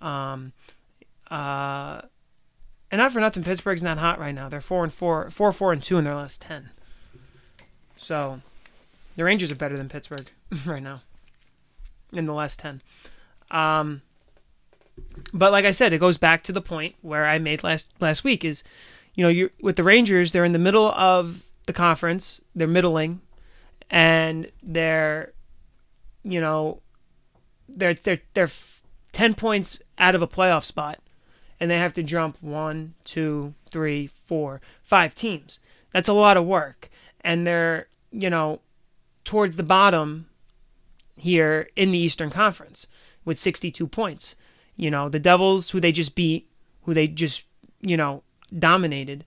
[0.00, 0.54] Um,
[1.30, 2.00] uh,
[2.90, 4.48] and not for nothing, Pittsburgh's not hot right now.
[4.48, 6.70] They're four and four, four, four and two in their last ten.
[7.96, 8.40] So,
[9.16, 10.30] the Rangers are better than Pittsburgh
[10.66, 11.02] right now
[12.12, 12.82] in the last ten.
[13.50, 14.02] Um,
[15.32, 18.24] but like I said, it goes back to the point where I made last last
[18.24, 18.62] week is,
[19.14, 23.20] you know, you with the Rangers, they're in the middle of the conference, they're middling,
[23.90, 25.32] and they're,
[26.22, 26.80] you know,
[27.68, 28.50] they're they're they're
[29.12, 31.00] ten points out of a playoff spot
[31.60, 35.60] and they have to jump one, two, three, four, five teams.
[35.92, 36.90] That's a lot of work.
[37.22, 38.60] And they're, you know,
[39.24, 40.26] towards the bottom
[41.16, 42.86] here in the Eastern Conference
[43.24, 44.36] with 62 points.
[44.76, 46.48] You know, the Devils, who they just beat,
[46.82, 47.44] who they just,
[47.80, 48.22] you know,
[48.56, 49.24] dominated.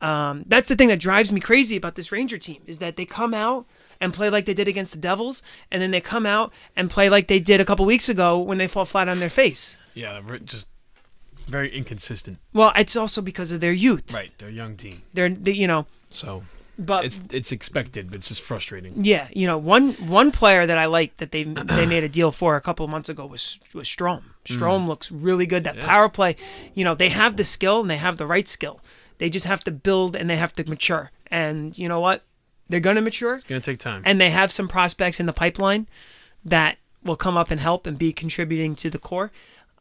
[0.00, 3.04] Um, that's the thing that drives me crazy about this Ranger team is that they
[3.04, 3.66] come out
[4.00, 7.08] and play like they did against the Devils, and then they come out and play
[7.08, 9.76] like they did a couple weeks ago when they fall flat on their face.
[9.94, 10.68] Yeah, just
[11.48, 12.38] very inconsistent.
[12.52, 14.12] Well, it's also because of their youth.
[14.12, 15.02] Right, they're a young team.
[15.12, 15.86] They're they, you know.
[16.10, 16.42] So,
[16.78, 19.04] but it's it's expected, but it's just frustrating.
[19.04, 22.30] Yeah, you know, one one player that I like that they they made a deal
[22.30, 24.34] for a couple of months ago was was Strom.
[24.44, 24.88] Strome mm.
[24.88, 25.64] looks really good.
[25.64, 25.86] That yeah.
[25.86, 26.36] power play,
[26.74, 28.80] you know, they have the skill and they have the right skill.
[29.18, 31.10] They just have to build and they have to mature.
[31.26, 32.22] And you know what?
[32.68, 33.34] They're going to mature.
[33.34, 34.02] It's going to take time.
[34.04, 35.88] And they have some prospects in the pipeline
[36.44, 39.32] that will come up and help and be contributing to the core.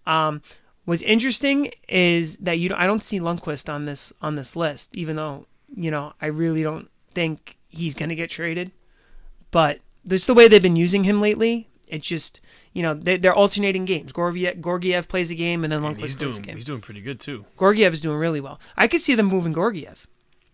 [0.06, 0.42] Um,
[0.88, 5.18] What's interesting is that you I don't see Lundqvist on this on this list, even
[5.18, 5.46] though
[5.76, 8.72] you know I really don't think he's gonna get traded.
[9.52, 12.40] But just the way they've been using him lately, it's just
[12.72, 14.14] you know they, are alternating games.
[14.14, 16.56] Georgiev, Georgiev plays a game, and then Lundqvist plays doing, a game.
[16.56, 17.44] He's doing pretty good too.
[17.60, 18.58] Georgiev is doing really well.
[18.78, 20.08] I could see them moving Georgiev.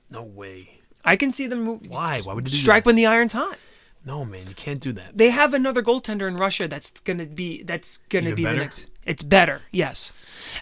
[0.10, 0.80] No way.
[1.06, 1.88] I can see them move.
[1.88, 2.22] Why?
[2.22, 3.60] Why would you strike when the iron's hot?
[4.04, 5.16] No, man, you can't do that.
[5.16, 8.56] They have another goaltender in Russia that's gonna be that's gonna Even be better?
[8.56, 8.88] the next.
[9.06, 10.14] It's better, yes,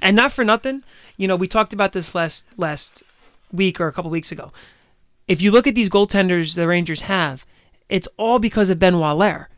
[0.01, 0.83] and not for nothing.
[1.17, 3.03] You know, we talked about this last last
[3.51, 4.51] week or a couple weeks ago.
[5.27, 7.45] If you look at these goaltenders the Rangers have,
[7.89, 9.49] it's all because of Benoit Allaire.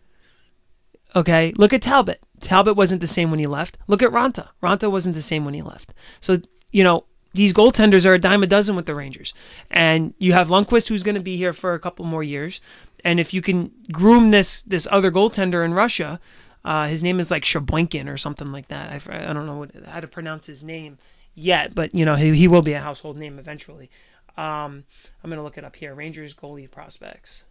[1.16, 2.22] Okay, look at Talbot.
[2.42, 3.78] Talbot wasn't the same when he left.
[3.88, 4.50] Look at Raanta.
[4.62, 5.94] Raanta wasn't the same when he left.
[6.20, 6.38] So
[6.72, 9.34] you know these goaltenders are a dime a dozen with the Rangers,
[9.72, 12.62] and you have Lundqvist who's going to be here for a couple more years.
[13.04, 16.20] And if you can groom this this other goaltender in Russia,
[16.66, 18.90] uh, his name is like Shaboinkin or something like that.
[18.90, 20.98] I, I don't know what, how to pronounce his name
[21.36, 23.90] yet, but you know he, he will be a household name eventually.
[24.38, 24.86] Um,
[25.24, 25.94] I'm gonna look it up here.
[25.94, 27.44] Rangers goalie prospects.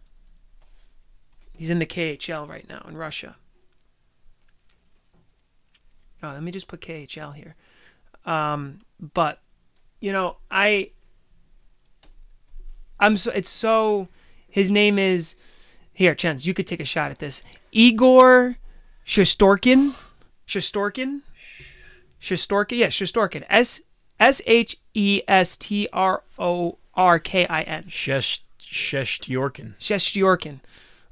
[1.55, 3.35] He's in the KHL right now in Russia.
[6.23, 7.55] Oh, let me just put KHL here.
[8.25, 8.79] Um,
[9.13, 9.39] but
[9.99, 10.91] you know, I
[12.99, 14.07] I'm so it's so
[14.49, 15.35] his name is
[15.93, 16.47] here, Chance.
[16.47, 17.43] You could take a shot at this.
[17.71, 18.57] Igor
[19.05, 19.93] Shostorkin.
[20.47, 21.21] Shostorkin.
[22.21, 22.77] Shostorkin.
[22.77, 23.43] Yeah, Shostorkin.
[23.49, 23.81] S
[24.19, 27.83] S H E S T R O R K I N.
[27.83, 29.77] Shestyorkin.
[29.77, 30.59] Shestyorkin.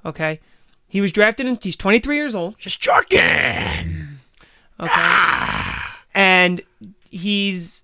[0.06, 0.40] Okay.
[0.88, 1.58] He was drafted in.
[1.62, 2.58] He's 23 years old.
[2.58, 4.08] Shestyorkin.
[4.80, 4.90] Okay.
[4.92, 6.00] Ah.
[6.14, 6.62] And
[7.10, 7.84] he's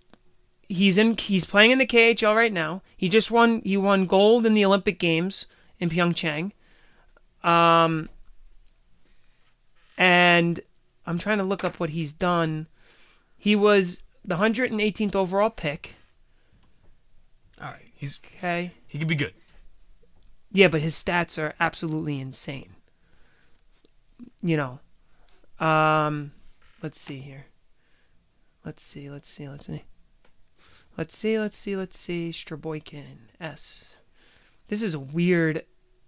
[0.67, 2.81] he's in he's playing in the KHL right now.
[2.95, 5.45] He just won he won gold in the Olympic Games
[5.79, 6.51] in Pyeongchang.
[7.43, 8.09] Um
[9.97, 10.59] and
[11.05, 12.67] I'm trying to look up what he's done.
[13.37, 15.95] He was the 118th overall pick.
[17.61, 18.73] All right, he's okay.
[18.87, 19.33] He could be good.
[20.51, 22.75] Yeah, but his stats are absolutely insane.
[24.41, 25.65] You know.
[25.65, 26.31] Um
[26.83, 27.45] let's see here.
[28.63, 29.83] Let's see, let's see, let's see.
[30.97, 32.31] Let's see, let's see, let's see.
[32.31, 33.95] Straboykin S.
[34.67, 35.63] This is weird.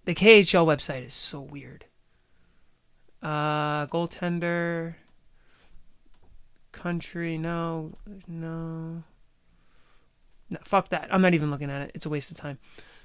[0.06, 1.86] The KHL website is so weird.
[3.22, 4.96] Uh, goaltender.
[6.72, 7.94] Country, no,
[8.28, 9.04] no.
[10.50, 11.08] No, fuck that.
[11.12, 11.92] I'm not even looking at it.
[11.94, 12.58] It's a waste of time.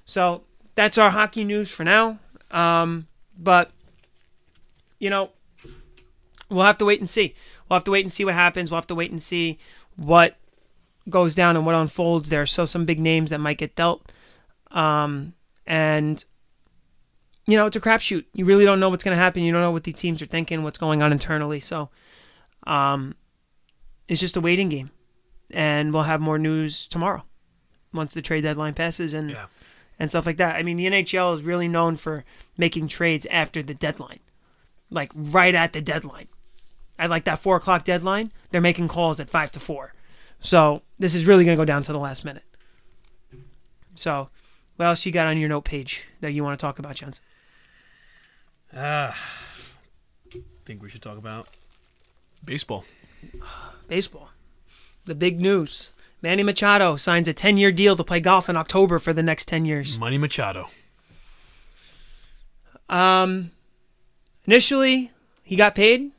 [0.05, 0.43] So
[0.75, 2.19] that's our hockey news for now.
[2.51, 3.71] Um, but
[4.99, 5.31] you know,
[6.49, 7.35] we'll have to wait and see.
[7.69, 8.71] We'll have to wait and see what happens.
[8.71, 9.59] We'll have to wait and see
[9.97, 10.37] what
[11.09, 12.31] goes down and what unfolds.
[12.31, 14.11] There still some big names that might get dealt.
[14.71, 15.35] Um,
[15.67, 16.25] and
[17.47, 18.25] you know, it's a crapshoot.
[18.33, 19.43] You really don't know what's going to happen.
[19.43, 21.61] You don't know what these teams are thinking, what's going on internally.
[21.61, 21.91] So,
[22.67, 23.15] um,
[24.09, 24.91] it's just a waiting game,
[25.51, 27.25] and we'll have more news tomorrow
[27.93, 29.47] once the trade deadline passes and Yeah.
[29.99, 30.57] and stuff like that.
[30.57, 32.25] I mean, the NHL is really known for
[32.59, 34.21] making trades after the deadline,
[34.91, 36.27] like right at the deadline.
[36.99, 39.95] At like that four o'clock deadline, they're making calls at five to four.
[40.39, 42.45] So this is really going to go down to the last minute.
[43.95, 44.29] So,
[44.77, 47.21] what else you got on your note page that you want to talk about, Jones?
[48.77, 49.17] Ah,
[50.65, 51.49] think we should talk about
[52.45, 52.85] baseball.
[53.89, 54.31] Baseball.
[55.05, 55.91] The big news.
[56.23, 59.47] Manny Machado signs a 10 year deal to play golf in October for the next
[59.47, 59.99] 10 years.
[59.99, 60.67] Money Machado.
[62.89, 63.51] Um,
[64.47, 65.11] initially,
[65.43, 66.13] he got paid.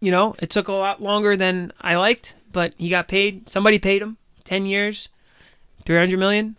[0.00, 3.48] You know, it took a lot longer than I liked, but he got paid.
[3.48, 5.08] Somebody paid him 10 years,
[5.84, 6.56] 300 million.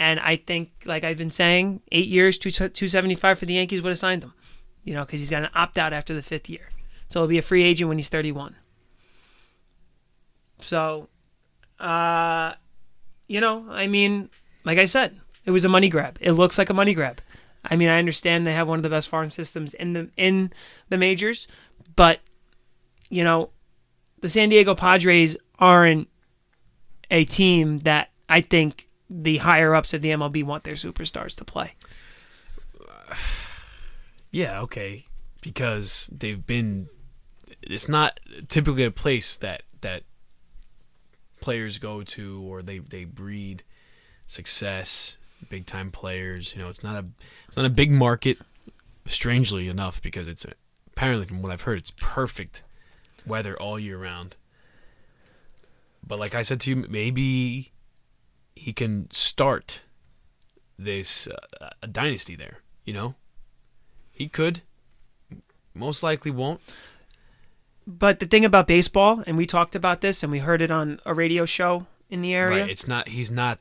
[0.00, 3.90] And I think, like I've been saying, eight years, two- 275 for the Yankees would
[3.90, 4.32] have signed him.
[4.82, 6.70] You know, because he's got an opt out after the fifth year.
[7.10, 8.56] So he'll be a free agent when he's 31.
[10.62, 11.08] So,
[11.78, 12.54] uh,
[13.28, 14.30] you know, I mean,
[14.64, 16.16] like I said, it was a money grab.
[16.18, 17.20] It looks like a money grab.
[17.62, 20.50] I mean, I understand they have one of the best farm systems in the in
[20.88, 21.46] the majors,
[21.94, 22.20] but
[23.10, 23.50] you know,
[24.20, 26.08] the San Diego Padres aren't
[27.10, 31.44] a team that I think the higher ups at the MLB want their superstars to
[31.44, 31.74] play.
[34.32, 35.02] Yeah, okay.
[35.40, 36.88] Because they've been
[37.62, 40.04] it's not typically a place that that
[41.40, 43.64] players go to or they they breed
[44.26, 45.16] success,
[45.48, 47.08] big time players, you know, it's not a
[47.48, 48.38] it's not a big market
[49.06, 50.52] strangely enough because it's a,
[50.86, 52.62] apparently from what I've heard it's perfect
[53.26, 54.36] weather all year round.
[56.06, 57.72] But like I said to you, maybe
[58.60, 59.80] he can start
[60.78, 63.14] this uh, a dynasty there, you know?
[64.12, 64.60] He could.
[65.74, 66.60] Most likely won't.
[67.86, 71.00] But the thing about baseball, and we talked about this, and we heard it on
[71.06, 72.60] a radio show in the area.
[72.62, 72.70] Right.
[72.70, 73.08] It's not.
[73.08, 73.58] He's not.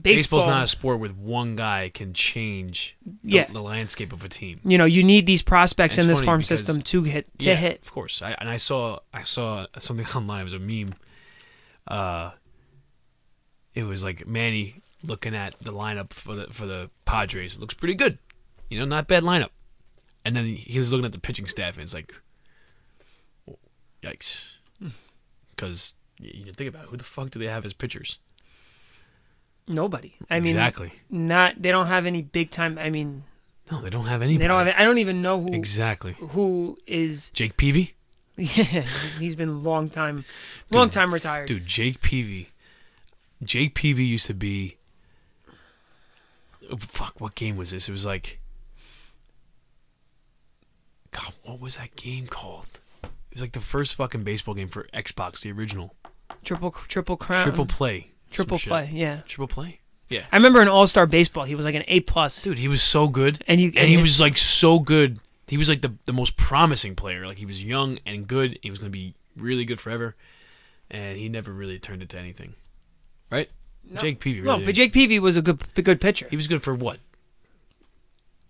[0.00, 3.44] baseball, Baseball's not a sport where one guy can change the, Yeah.
[3.52, 4.60] the landscape of a team.
[4.64, 7.54] you know, you need these prospects in this farm because- system to hit to yeah,
[7.56, 7.82] hit.
[7.82, 8.22] of course.
[8.22, 10.40] I, and I saw I saw something online.
[10.40, 10.94] It was a meme.
[11.86, 12.30] Uh,
[13.76, 17.54] it was like Manny looking at the lineup for the for the Padres.
[17.56, 18.18] It looks pretty good.
[18.68, 19.50] You know, not bad lineup.
[20.24, 22.12] And then he was looking at the pitching staff, and it's like,
[24.02, 24.56] yikes.
[25.50, 28.18] Because you think about it, who the fuck do they have as pitchers?
[29.68, 30.14] Nobody.
[30.30, 30.92] I mean, exactly.
[31.10, 32.78] not they don't have any big time.
[32.78, 33.24] I mean,
[33.70, 34.36] No, they don't have any.
[34.36, 34.74] they don't have.
[34.78, 36.14] I don't even know who exactly.
[36.18, 37.30] who is.
[37.34, 37.94] Jake Peavy,
[38.36, 38.82] Yeah,
[39.18, 40.24] he's been long time,
[40.70, 41.48] long time retired.
[41.48, 41.66] dude.
[41.66, 42.48] Jake Peavy.
[43.42, 44.76] Jake Peavy used to be.
[46.70, 47.88] oh, Fuck, what game was this?
[47.88, 48.40] It was like.
[51.10, 52.80] God, what was that game called?
[53.02, 55.94] It was like the first fucking baseball game for Xbox, the original.
[56.44, 57.42] Triple triple crown.
[57.42, 58.08] Triple play.
[58.30, 58.70] triple some shit.
[58.70, 58.90] play.
[58.92, 59.80] Yeah, Triple play.
[60.08, 60.22] Yeah.
[60.30, 62.42] I remember in All Star baseball, he was like an A plus.
[62.44, 63.42] Dude, he was so good.
[63.48, 65.20] And you- and, and he was like so good.
[65.48, 67.26] He was like the the most promising player.
[67.26, 68.58] Like he was young and good.
[68.62, 70.14] He was gonna be really good forever.
[70.90, 72.54] And he never really turned into anything.
[73.30, 73.50] Right?
[73.88, 74.00] No.
[74.00, 76.26] Jake Peavy really No, but Jake Peavy was a good a good pitcher.
[76.30, 76.98] He was good for what?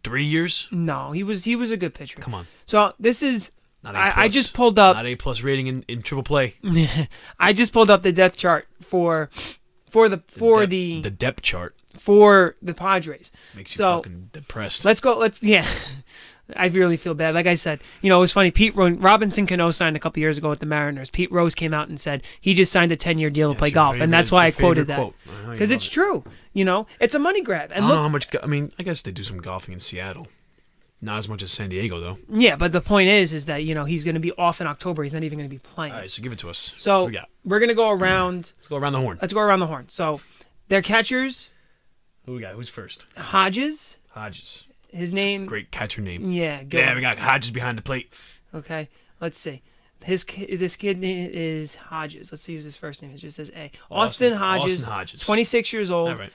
[0.02, 0.68] Three years?
[0.70, 2.20] No, he was he was a good pitcher.
[2.20, 2.46] Come on.
[2.64, 3.50] So this is
[3.82, 4.34] Not A I, I plus.
[4.34, 6.54] just pulled up not A plus rating in, in triple play.
[7.40, 9.30] I just pulled up the depth chart for
[9.90, 13.32] for the for Dep- the, the depth chart for the Padres.
[13.56, 14.84] makes you So- fucking depressed.
[14.84, 15.18] Let's go.
[15.18, 15.66] Let's yeah.
[16.54, 17.34] I really feel bad.
[17.34, 18.50] Like I said, you know, it was funny.
[18.52, 21.10] Pete Ro- Robinson Cano signed a couple years ago with the Mariners.
[21.10, 23.58] Pete Rose came out and said he just signed a ten year deal Yeah, to
[23.58, 25.14] play golf, favorite- and that's why I quoted that quote.
[25.26, 25.90] I know you because it's it.
[25.90, 26.22] true.
[26.52, 27.72] You know, it's a money grab.
[27.72, 28.28] I And don't look, know how much.
[28.42, 30.28] I mean, I guess they do some golfing in Seattle.
[31.02, 32.16] Not as much as San Diego, though.
[32.28, 34.66] yeah, but the point is, is that you know he's going to be off in
[34.66, 35.02] October.
[35.02, 35.92] He's not even going to be playing.
[35.92, 36.72] All right, so give it to us.
[36.78, 38.52] So we we're going to go around.
[38.56, 39.18] Let's go around the horn.
[39.20, 39.88] Let's go around the horn.
[39.88, 40.20] So
[40.68, 41.50] their catchers,
[42.24, 42.54] Who we got?
[42.54, 43.06] Who's first?
[43.16, 43.98] Hodges.
[44.10, 44.68] Hodges.
[44.90, 45.46] His name.
[45.46, 46.30] Great catcher name.
[46.32, 46.62] Yeah.
[46.62, 48.14] Go Yeah, we got Hodges behind the plate.
[48.54, 48.88] Okay,
[49.20, 49.62] let's see.
[50.04, 52.30] His this kid name is Hodges.
[52.30, 53.18] Let's see what his first name is.
[53.22, 53.70] It just says A.
[53.90, 54.74] Austin, Austin- Hodges.
[54.82, 55.26] Austin Hodges.
[55.26, 56.10] 26 years old.
[56.10, 56.32] All right.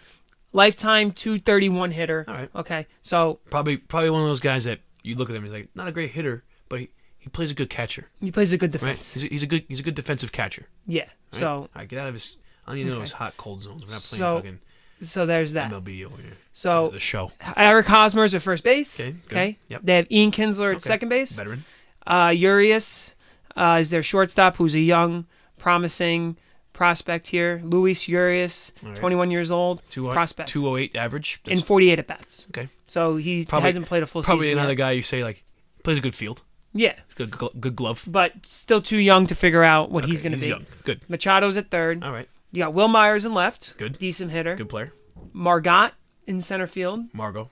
[0.52, 2.26] lifetime 231 hitter.
[2.28, 2.50] All right.
[2.56, 5.70] Okay, so Probably probably one of those guys that you look at him, he's like
[5.76, 8.10] not a great hitter, but he, he plays a good catcher.
[8.20, 8.80] he plays a good Right?
[8.82, 9.14] defense.
[9.14, 10.68] He's a, he's a good he's a good defensive catcher.
[10.86, 11.02] Yeah.
[11.04, 11.10] right?
[11.32, 12.38] So all right, get out of his.
[12.66, 13.02] I don't need to know Okay.
[13.02, 13.84] his hot cold zones.
[13.86, 14.60] We're not playing So, fucking
[15.02, 15.72] so there's that.
[15.72, 16.38] MLB over here.
[16.54, 17.32] So the show.
[17.58, 19.00] Eric Hosmer's at first base.
[19.00, 19.32] Okay, good.
[19.38, 19.58] Okay.
[19.70, 19.82] Yep.
[19.84, 20.80] They have Ian Kinsler at Okay.
[20.80, 21.32] second base.
[21.38, 21.64] Veteran.
[22.06, 23.16] Uh, Urias
[23.56, 25.26] uh, is their shortstop, who's a young,
[25.58, 26.38] promising
[26.74, 27.62] prospect here.
[27.64, 28.96] Luis Urias, right.
[28.96, 30.50] 21 years old, Two prospect.
[30.50, 31.40] 208 average.
[31.46, 32.48] in That's 48 at bats.
[32.50, 32.68] okay.
[32.88, 34.32] So he Probably- hasn't played a full season.
[34.32, 34.58] Probably season.
[34.60, 34.78] another yet.
[34.78, 35.44] guy you say like
[35.84, 36.42] plays a good field.
[36.74, 38.04] Yeah, good, good glove.
[38.08, 40.48] but still too young to figure out what he's Okay, going to be.
[40.50, 40.66] young.
[40.86, 41.02] Good.
[41.10, 42.02] Machado's at third.
[42.02, 42.30] All right.
[42.52, 43.76] You got Wil Myers in left.
[43.78, 43.98] Good.
[43.98, 44.56] Decent hitter.
[44.56, 44.94] Good player.
[45.34, 45.92] Margot
[46.28, 47.06] in center field.
[47.14, 47.50] Margot.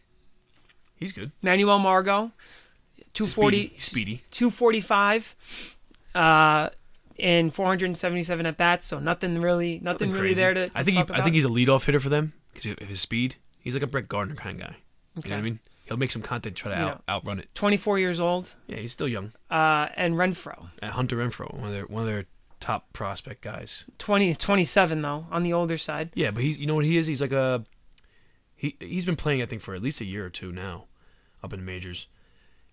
[0.95, 1.31] He's good.
[1.41, 2.31] Manuel Margot.
[3.13, 3.77] 240, Speedy.
[3.77, 4.21] Speedy.
[4.31, 5.75] 245
[6.15, 6.69] uh,
[7.17, 8.87] and 477 at bats.
[8.87, 11.49] So nothing really, nothing, really there to, to I think he, I think he's a
[11.49, 13.35] leadoff hitter for them because of his speed.
[13.59, 14.75] He's like a Brett Gardner kind of guy.
[15.23, 15.59] You know what I mean?
[15.85, 17.49] He'll make some content, try to out, outrun it.
[17.55, 18.51] 24 years old.
[18.67, 19.31] Yeah, he's still young.
[19.49, 22.25] Uh, and Renfroe, Uh, Hunter Renfroe, one of their one of their
[22.59, 23.85] top prospect guys.
[23.97, 26.09] 20, 27 though, on the older side.
[26.13, 27.07] Yeah, but he's you know what he is?
[27.07, 27.65] He's like a
[28.55, 30.85] he he's been playing I think for at least a year or two now,
[31.43, 32.07] up in the majors.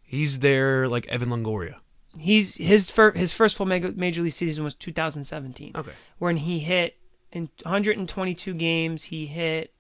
[0.03, 1.77] He's there like Evan Longoria.
[2.19, 5.91] He's his fir- his first full major, major league season was 2017, Okay.
[6.19, 6.97] when he hit
[7.33, 9.05] in 122 games.
[9.05, 9.75] He hit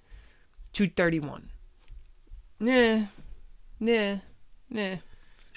[0.75, 1.51] 231.
[2.61, 3.07] Nah,
[3.81, 4.17] nah,
[4.69, 4.97] nah.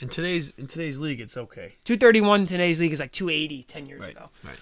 [0.01, 1.73] In today's in today's league, it's okay.
[1.83, 4.11] 231 in today's league is like 280 10 years Right.
[4.11, 4.29] ago.
[4.43, 4.57] Right.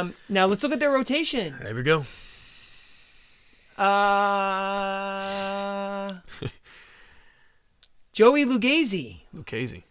[0.00, 1.54] Um, now let's look at their rotation.
[1.62, 2.04] There we go.
[4.50, 6.14] Uh,
[8.12, 9.82] Joey Lugazi, Lucchesi.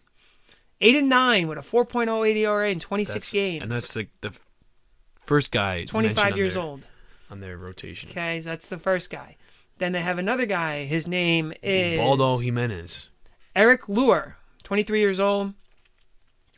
[0.80, 3.62] eight and nine with a 4.08 ERA in 26 That's games.
[3.62, 4.32] and that's the the
[5.22, 5.76] first guy.
[5.78, 6.86] mentioned 25 on years their- old.
[7.30, 8.10] on their rotation.
[8.10, 9.36] Okay, so that's the first guy.
[9.78, 10.84] Then they have another guy.
[10.84, 13.08] His name is Baldo Jimenez.
[13.56, 14.36] Eric Lauer,
[14.70, 15.52] 23 years old,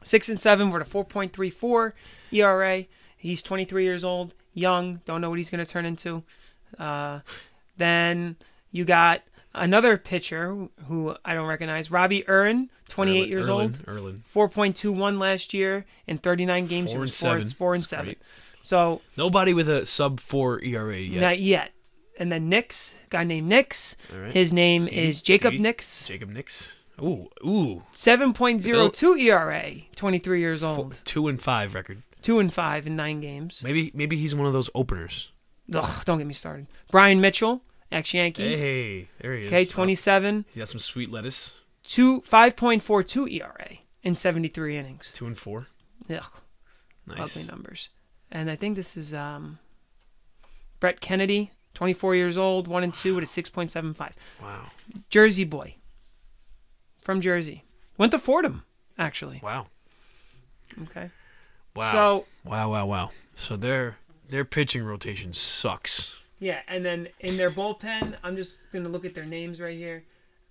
[0.03, 1.93] six and seven with a 4.34
[2.33, 2.85] ERA.
[3.17, 5.01] He's 23 years old, young.
[5.07, 6.23] Don't know what he's going to turn into.
[6.79, 7.21] Uh,
[7.79, 8.37] then
[8.71, 9.23] you got
[9.55, 14.17] another pitcher who I don't recognize, Robbie Urn, 28 Erlin- years old, Erlin.
[14.31, 16.93] 4.21 last year in 39 games.
[16.93, 17.49] Four and four, seven.
[17.49, 18.05] four and That's seven.
[18.05, 18.19] great.
[18.61, 21.19] So Nobody with a sub four ERA yet.
[21.23, 21.73] not yet.
[22.19, 23.97] And then Nix, guy named Nix.
[24.15, 24.31] Right.
[24.35, 25.63] His name Stevie- is Jacob Stevie?
[25.63, 26.05] Nix.
[26.05, 26.73] Jacob Nix.
[27.01, 27.83] Ooh, ooh.
[27.93, 30.99] 7.02 ERA, 23 years old.
[31.05, 32.03] Two and five record.
[32.21, 33.63] Two and five in nine games.
[33.65, 35.31] Maybe maybe he's one of those openers.
[35.75, 36.67] Ugh, don't get me started.
[36.91, 38.57] Bryan Mitchell, ex Yankee.
[38.57, 39.49] Hey, there he is.
[39.51, 41.59] Okay, Oh, 27, he got some sweet lettuce.
[41.83, 45.11] two, 5.42 ERA in 73 innings.
[45.13, 45.67] Two and four.
[46.11, 46.23] Ugh,
[47.07, 47.37] Nice.
[47.37, 47.89] ugly numbers.
[48.31, 49.59] And I think this is um,
[50.81, 54.13] Brett Kennedy, 24 years old, one and two with a 6.75.
[54.43, 54.67] Wow.
[55.09, 55.77] Jersey boy.
[57.03, 57.65] From Jersey.
[57.99, 58.63] Went to Fordham,
[58.99, 59.41] actually.
[59.43, 59.67] Wow.
[60.85, 61.11] Okay.
[61.77, 61.93] Wow.
[61.93, 62.71] So, wow.
[62.71, 62.87] Wow.
[62.87, 63.11] Wow.
[63.35, 63.99] So their
[64.29, 66.17] their pitching rotation sucks.
[66.39, 70.05] Yeah, and then in their bullpen, I'm just gonna look at their names right here.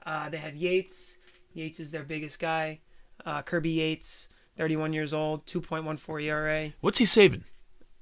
[0.05, 1.17] Uh, they have Yates.
[1.53, 2.79] Yates is their biggest guy.
[3.25, 4.27] Uh, Kirby Yates,
[4.57, 6.73] 31 years old, 2.14 ERA.
[6.81, 7.43] What's he saving?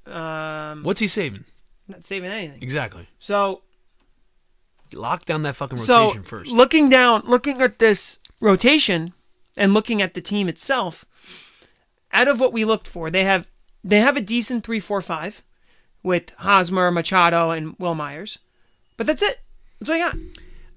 [0.05, 1.45] Um, What's he saving?
[1.87, 2.61] not saving anything.
[2.61, 3.07] Exactly.
[3.19, 3.61] So,
[4.93, 6.51] Lock down that fucking so rotation first.
[6.51, 9.09] looking down, looking at this rotation,
[9.57, 11.05] and looking at the team itself,
[12.11, 13.47] out of what we looked for, they have
[13.83, 15.43] they have a decent three-four-five
[16.03, 18.39] with Hosmer, Machado, and Wil Myers,
[18.97, 19.39] but that's it.
[19.79, 20.15] That's all I got.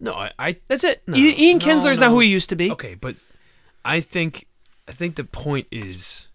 [0.00, 1.02] no, I, I That's it.
[1.06, 2.12] No, I- Ian no, Kinsler's not no.
[2.14, 2.70] who he used to be.
[2.72, 3.16] okay, but
[3.84, 4.46] I think
[4.88, 6.28] I think the point is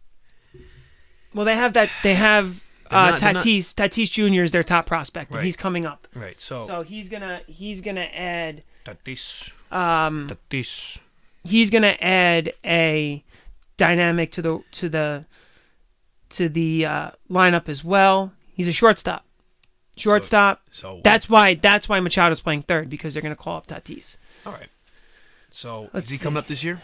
[1.34, 1.90] Well, they have that.
[2.04, 3.74] They have They're uh, not- they're not- Tatis.
[3.76, 4.44] Tatis Jr.
[4.44, 5.46] is their top prospect, and Right.
[5.46, 6.08] he's coming up.
[6.14, 6.40] right.
[6.40, 10.98] So, So he's gonna he's gonna add Tatis, um Tatis.
[11.44, 13.24] he's gonna add a
[13.78, 15.26] dynamic to the to the
[16.30, 18.34] to the uh, lineup as well.
[18.54, 19.24] He's a shortstop.
[19.96, 20.62] Shortstop.
[20.70, 24.18] So that's why that's why Machado's playing third because they're gonna call up Tatis.
[24.46, 24.70] all right.
[25.50, 26.24] So Let's is he see.
[26.24, 26.80] coming up this year?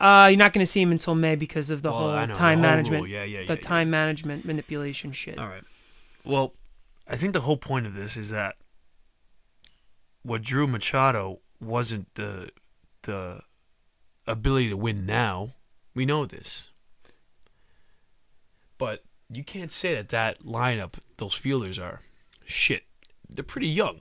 [0.00, 2.34] Uh, you're not gonna see him until May because of the Well, I whole know,
[2.34, 3.02] the time whole management.
[3.02, 3.10] rule.
[3.10, 3.56] Yeah, yeah, the yeah, yeah.
[3.56, 5.38] time management manipulation shit.
[5.38, 5.62] All right.
[6.24, 6.54] Well,
[7.06, 8.56] I think the whole point of this is that
[10.22, 12.50] what drew Machado wasn't the
[13.02, 13.40] the
[14.26, 15.50] ability to win now.
[15.94, 16.70] We know this.
[18.78, 22.00] But you can't say that that lineup, those fielders are
[22.46, 22.84] shit.
[23.28, 24.00] They're pretty young.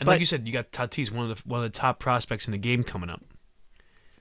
[0.00, 1.98] And like But- you said, you got Tatis, one of the one of the top
[2.00, 3.22] prospects in the game coming up.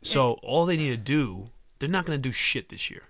[0.07, 1.49] So all they need to do,
[1.79, 3.03] they're not going to do shit this year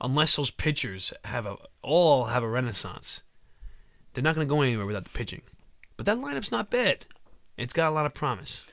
[0.00, 3.22] unless those pitchers have a all have a renaissance,
[4.12, 5.42] they're not going to go anywhere without the pitching.
[5.96, 7.06] But that lineup's not bad.
[7.56, 8.66] It's got a lot of promise.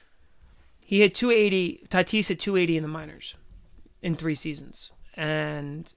[0.83, 1.85] He hit 280.
[1.87, 3.35] Tatis hit 280 in the minors
[4.01, 5.93] in three seasons, and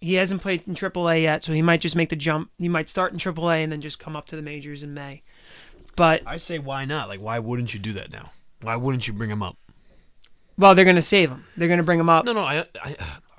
[0.00, 2.50] he hasn't played in AAA yet, so he might just make the jump.
[2.58, 5.22] He might start in AAA and then just come up to the majors in May.
[5.96, 7.08] But I say, why not?
[7.08, 8.30] Like, why wouldn't you do that now?
[8.62, 9.56] Why wouldn't you bring him up?
[10.58, 11.44] Well, they're gonna save him.
[11.56, 12.24] They're gonna bring him up.
[12.26, 12.96] No, no, I, I,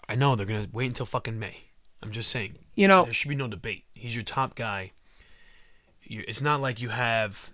[0.09, 1.65] I know they're gonna wait until fucking May.
[2.01, 2.55] I'm just saying.
[2.76, 3.84] You know, There should be no debate.
[3.93, 4.93] He's your top guy.
[6.03, 7.49] You, it's not like you have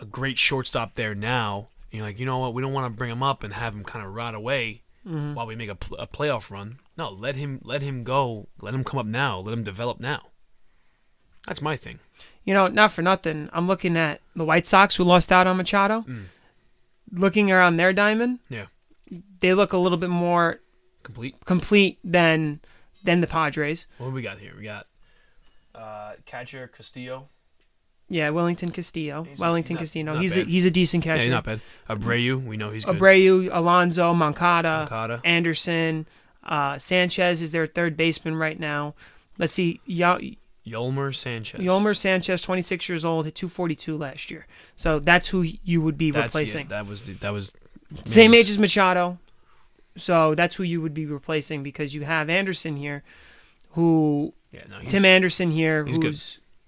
[0.00, 1.68] a great shortstop there now.
[1.92, 2.52] You're like, you know what?
[2.52, 5.34] We don't want to bring him up and have him kind of rot away Mm-hmm.
[5.34, 6.80] while we make a, pl- a playoff run.
[6.98, 8.48] No, let him let him go.
[8.60, 9.38] Let him come up now.
[9.38, 10.20] Let him develop now.
[11.46, 12.00] That's my thing.
[12.44, 13.48] you know, not for nothing.
[13.52, 16.00] I'm looking at the White Sox who lost out on Machado.
[16.08, 16.24] Mm.
[17.12, 18.66] Looking around their diamond, Yeah,
[19.40, 20.60] they look a little bit more
[21.02, 21.36] complete.
[21.44, 22.60] complete than
[23.04, 23.86] than the Padres.
[23.98, 24.52] What do we got here?
[24.56, 24.86] We got
[25.74, 27.28] uh, catcher Castillo.
[28.08, 29.24] Yeah, Wellington Castillo.
[29.24, 30.12] He's- Wellington he's not- Castillo.
[30.14, 31.24] not he's a, he's a decent Yeah, catcher.
[31.24, 31.60] he's not bad.
[31.88, 32.96] Abreu, we know he's good.
[32.98, 35.20] Abreu, Alonso, Moncada, Moncada.
[35.24, 36.06] Anderson,
[36.44, 38.94] uh, Sanchez is their third baseman right now.
[39.38, 40.20] Let's see, Yo-
[40.66, 41.60] Yolmer Sanchez.
[41.60, 44.46] Yolmer Sanchez, 26 years old, hit 242 last year.
[44.76, 46.66] So that's who you would be That's, yeah, replacing.
[46.68, 47.52] that was the, that was
[48.04, 49.18] Same age as Machado.
[49.96, 53.02] So that's who you would be replacing because you have Anderson here,
[53.70, 56.20] who Yeah, no, Tim Anderson here, who's good.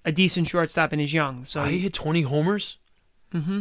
[0.05, 1.45] a decent shortstop and is young.
[1.45, 2.77] So Oh, he hit 20 homers.
[3.35, 3.61] Mm-hmm.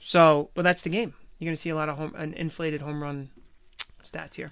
[0.00, 1.14] So, but that's the game.
[1.38, 3.30] You're going to see a lot of home, an inflated home run
[4.02, 4.50] stats here.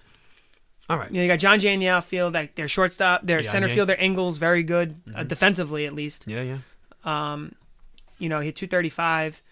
[0.88, 1.10] All right.
[1.10, 3.66] You, know, you got Jon Jay in the outfield, like their shortstop, their Yeah, center
[3.68, 3.74] yeah.
[3.74, 5.28] fielder Ingles, very good uh, Mhm.
[5.28, 6.26] defensively at least.
[6.28, 6.58] Yeah, yeah.
[7.04, 7.52] Um,
[8.18, 9.42] you know, hit 235.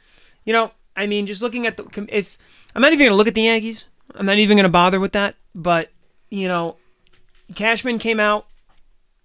[0.44, 2.38] You know, I mean, just looking at the if
[2.74, 5.00] I'm not even going to look at the Yankees, I'm not even going to bother
[5.00, 5.34] with that.
[5.54, 5.90] But
[6.30, 6.76] you know,
[7.54, 8.46] Cashman came out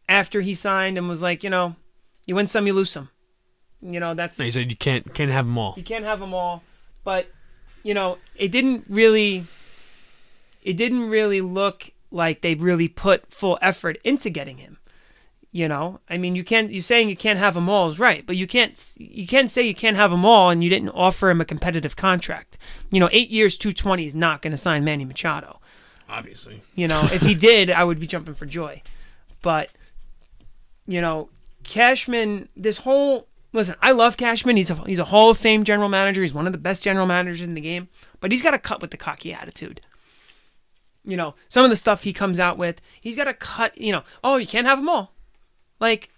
[0.07, 1.76] after he signed and was like, you know,
[2.26, 3.10] you win some, you lose some.
[3.82, 5.74] You know, that's No, he said you can't can't have them all.
[5.78, 6.64] you can't have them all,
[7.03, 7.28] but
[7.84, 9.45] you know, it didn't really
[10.64, 14.78] it didn't really look like they really put full effort into getting him.
[15.51, 16.72] You know, I mean, you can't.
[16.72, 18.80] You're saying you can't have them all is right, but you can't.
[18.97, 21.95] You can't say you can't have them all, and you didn't offer him a competitive
[21.95, 22.60] contract.
[22.91, 25.60] You know, eight years, two twenty is not going to sign Manny Machado.
[26.07, 26.62] Obviously.
[26.76, 28.82] You know, if he did, I would be jumping for joy.
[29.41, 29.70] But,
[30.88, 31.30] you know,
[31.64, 34.57] Cashman, this whole listen, I love Cashman.
[34.57, 36.22] He's a he's a Hall of Fame general manager.
[36.22, 37.89] He's one of the best general managers in the game.
[38.20, 39.82] But he's got to cut with the cocky attitude.
[41.10, 43.78] You know, some of the stuff he comes out with, he's got to cut.
[43.78, 45.14] You know, oh, you can't have them all.
[45.80, 46.10] Like,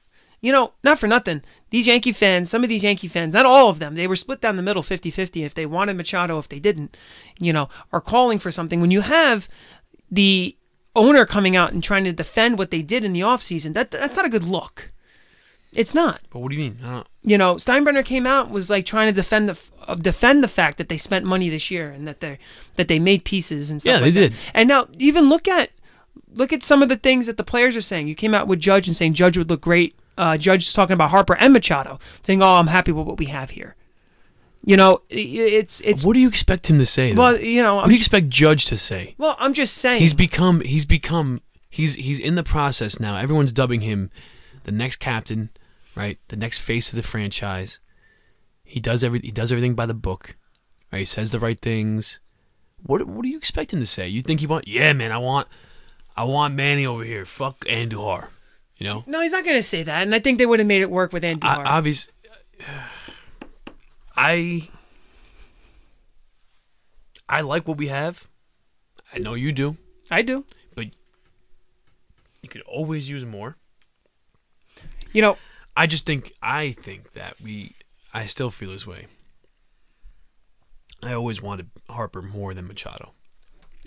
[0.42, 1.44] you know, not for nothing.
[1.70, 4.42] These Yankee fans, some of these Yankee fans, not all of them, they were split
[4.42, 6.98] down the middle 50 50 if they wanted Machado, if they didn't,
[7.40, 8.82] you know, are calling for something.
[8.82, 9.48] When you have
[10.10, 10.58] the
[10.96, 14.16] owner coming out and trying to defend what they did in the offseason, that, that's
[14.16, 14.92] not a good look.
[15.74, 16.22] It's not.
[16.30, 16.80] But what do you mean?
[16.84, 20.44] I don't, You know, Steinbrenner came out was like trying to defend the uh, defend
[20.44, 22.40] the fact that they spent money this year and that they
[22.76, 23.92] that they made pieces and stuff.
[23.92, 24.30] Yeah, like they that.
[24.30, 24.40] did.
[24.54, 25.70] And now even look at
[26.34, 28.08] look at some of the things that the players are saying.
[28.08, 29.96] You came out with Judge and saying Judge would look great.
[30.18, 33.26] Uh, Judge is talking about Harper and Machado, saying, "Oh, I'm happy with what we
[33.26, 33.76] have here."
[34.64, 37.14] You know, it's it's what do you expect him to say?
[37.14, 39.16] well, you know, what I'm, do you expect Judge to say?
[39.18, 40.00] well, I'm just saying.
[40.02, 43.18] He's become he's become he's he's in the process now.
[43.18, 44.12] Everyone's dubbing him
[44.64, 45.50] the next captain,
[45.96, 46.20] right?
[46.28, 47.80] The next face of the franchise.
[48.64, 50.38] He does every he does everything by the book.
[50.92, 51.00] Right?
[51.00, 52.20] He says the right things.
[52.84, 54.08] What what do you expecting to say?
[54.08, 55.48] You think he want Yeah, man, I want
[56.16, 57.26] I want Manny over here.
[57.26, 58.28] Fuck Andujar.
[58.78, 59.04] You know?
[59.06, 60.90] no, he's not going to say that, and I think they would have made it
[60.90, 61.46] work with Andy.
[61.48, 62.10] I, obvious
[64.18, 64.70] I
[67.30, 68.28] I like what we have.
[69.14, 69.78] I know you do.
[70.10, 70.46] I do.
[70.76, 70.88] But
[72.42, 73.58] you could always use more.
[75.14, 75.38] You know,
[75.76, 77.76] I just think I think that we
[78.14, 79.08] I still feel this way.
[81.04, 83.14] I always wanted Harper more than Machado.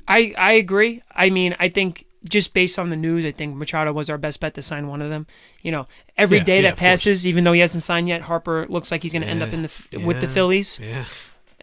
[0.09, 1.03] I I agree.
[1.14, 4.41] I mean, I think just based on the news, I think Machado was our best
[4.41, 5.26] bet to sign one of them.
[5.62, 6.89] You know, every Yeah, day yeah, that of course.
[7.05, 9.53] passes, even though he hasn't signed yet, Harper looks like he's going to end up
[9.53, 11.05] in the Yeah, with the Phillies, Yeah.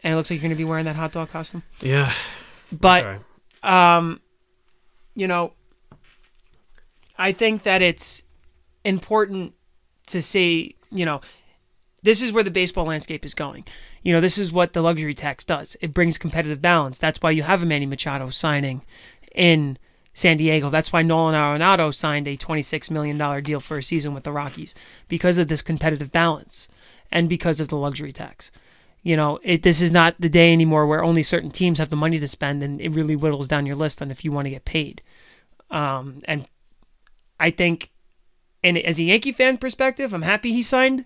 [0.04, 1.64] and it looks like you're going to be wearing that hot dog costume.
[1.82, 2.14] Yeah.
[2.72, 3.22] But
[3.64, 3.98] right.
[3.98, 4.22] um,
[5.16, 5.54] you know,
[7.18, 8.24] I think that it's
[8.86, 9.54] important
[10.08, 11.22] to say, you know,
[12.04, 13.66] this is where the baseball landscape is going.
[14.02, 15.78] You know, this is what the luxury tax does.
[15.82, 16.98] It brings competitive balance.
[16.98, 18.82] That's why you have a Manny Machado signing
[19.36, 19.78] in
[20.14, 20.70] San Diego.
[20.70, 24.76] That's why Nolan Arenado signed a $26 million deal for a season with the Rockies
[25.08, 26.68] because of this competitive balance
[27.12, 28.52] and because of the luxury tax.
[29.04, 31.96] You know, it, this is not the day anymore where only certain teams have the
[31.96, 34.52] money to spend, and it really whittles down your list on if you want to
[34.52, 35.02] get paid.
[35.72, 36.48] Um, and
[37.40, 37.91] I think,
[38.64, 41.06] and as a Yankee fan perspective, I'm happy he signed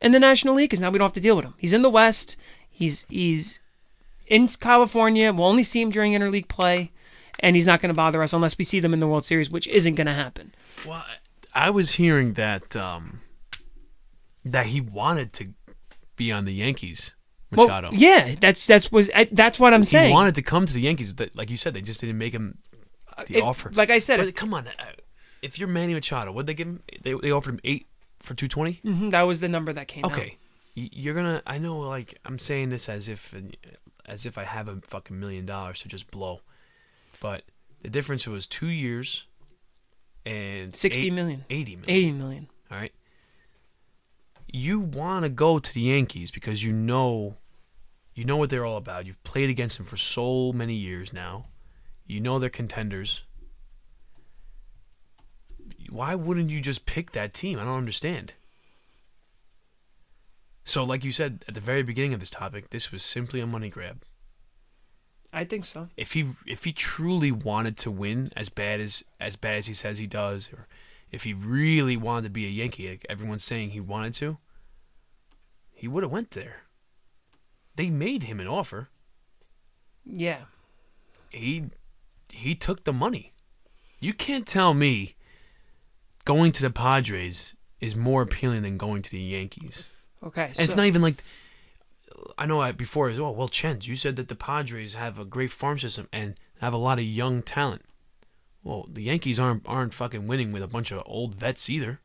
[0.00, 1.54] in the National League because now we don't have to deal with him.
[1.58, 2.36] He's in the West.
[2.70, 3.60] He's he's
[4.26, 5.32] in California.
[5.32, 6.92] We'll only see him during interleague play,
[7.40, 9.50] and he's not going to bother us unless we see them in the World Series,
[9.50, 10.54] which isn't going to happen.
[10.86, 11.04] Well,
[11.54, 13.20] I was hearing that um,
[14.44, 15.54] that he wanted to
[16.16, 17.14] be on the Yankees,
[17.50, 17.90] Well, Machado.
[17.92, 20.08] yeah, that's that's was that's what I'm he saying.
[20.08, 22.32] He wanted to come to the Yankees, but like you said, they just didn't make
[22.32, 22.58] him
[23.26, 23.70] the If- offer.
[23.74, 24.72] Like I said, But come on, uh,
[25.42, 26.82] if you're Manny Machado, what they give him?
[27.02, 27.86] They, they offered him eight
[28.18, 28.80] for two twenty.
[28.84, 30.04] mhm, that was the number that came.
[30.04, 30.36] Okay,
[30.76, 31.42] Y- you're gonna.
[31.46, 33.34] I know, like I'm saying this as if
[34.06, 36.40] as if I have a fucking million dollars to just blow,
[37.20, 37.42] but
[37.82, 39.26] the difference was two years
[40.26, 41.90] and Sixty eight- million, 80 million.
[41.90, 42.48] eighty million.
[42.70, 42.92] All right.
[44.50, 47.36] You want to go to the Yankees because you know,
[48.14, 49.04] you know what they're all about.
[49.06, 51.46] You've played against them for so many years now.
[52.06, 53.24] You know they're contenders.
[55.90, 57.58] Why wouldn't you just pick that team?
[57.58, 58.34] I don't understand.
[60.64, 63.46] So, like you said at the very beginning of this topic, this was simply a
[63.46, 64.02] money grab.
[65.32, 65.88] I think so.
[65.96, 69.74] If he if he truly wanted to win as bad as as bad as he
[69.74, 70.66] says he does, or
[71.10, 74.38] if he really wanted to be a Yankee, like everyone's saying he wanted to,
[75.72, 76.62] he would have went there.
[77.76, 78.88] They made him an offer.
[80.04, 80.44] Yeah,
[81.30, 81.64] He
[82.32, 83.32] he took the money.
[84.00, 85.16] You can't tell me
[86.28, 89.88] going to the Padres is more appealing than going to the Yankees.
[90.22, 90.48] okay.
[90.48, 91.14] And it's not even like
[92.36, 93.34] I know I, before as well.
[93.34, 96.76] Well, Chens, you said that the Padres have a great farm system and have a
[96.76, 97.82] lot of young talent.
[98.62, 102.00] Well, the Yankees aren't aren't fucking winning with a bunch of old vets either.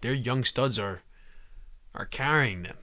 [0.00, 1.02] Their young studs are
[1.94, 2.76] are carrying them.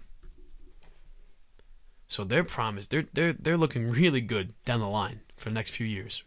[2.05, 5.71] So their promise, they're they're they're looking really good down the line for the next
[5.71, 6.21] few years.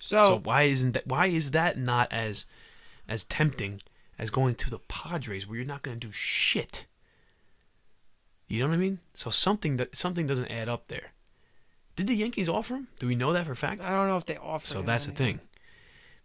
[0.00, 1.06] so, So why isn't that?
[1.06, 2.46] Why is that not as
[3.10, 3.82] as tempting
[4.18, 6.86] as going to the Padres, where you're not going to do shit?
[8.46, 9.00] You know what I mean?
[9.14, 11.12] So something that something doesn't add up there.
[11.96, 12.88] Did the Yankees offer him?
[12.98, 13.84] Do we know that for a fact?
[13.84, 14.66] I don't know if they offer.
[14.66, 15.40] So him that's the thing.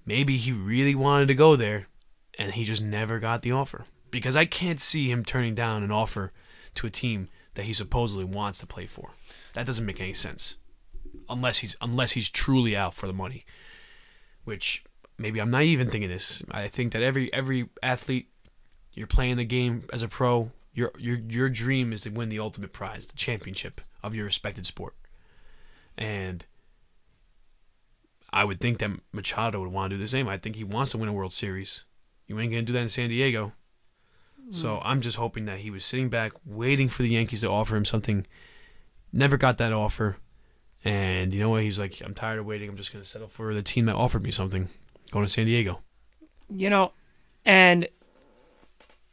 [0.05, 1.87] Maybe he really wanted to go there,
[2.37, 3.85] and he just never got the offer.
[4.11, 6.31] Because I can't see him turning down an offer
[6.75, 9.11] to a team that he supposedly wants to play for.
[9.53, 10.57] That doesn't make any sense,
[11.27, 13.45] unless he's unless he's truly out for the money.
[14.43, 14.83] Which
[15.17, 16.43] maybe I'm naive in thinking this.
[16.51, 18.29] I think that every every athlete,
[18.93, 20.51] you're playing the game as a pro.
[20.73, 24.65] Your your your dream is to win the ultimate prize, the championship of your respected
[24.65, 24.93] sport,
[25.97, 26.45] and
[28.31, 30.27] I would think that Machado would want to do the same.
[30.27, 31.85] I think he wants to win a World Series.
[32.27, 33.53] You ain't gonna do that in San Diego.
[34.43, 34.51] Hmm.
[34.51, 37.77] So I'm just hoping that he was sitting back, waiting for the Yankees to offer
[37.77, 38.27] him something.
[39.13, 40.17] Never got that offer,
[40.83, 41.63] and you know what?
[41.63, 42.69] He's like, I'm tired of waiting.
[42.69, 44.67] I'm just gonna settle for the team that offered me something.
[45.11, 45.81] Going to San Diego.
[46.49, 46.91] you know,
[47.45, 47.87] and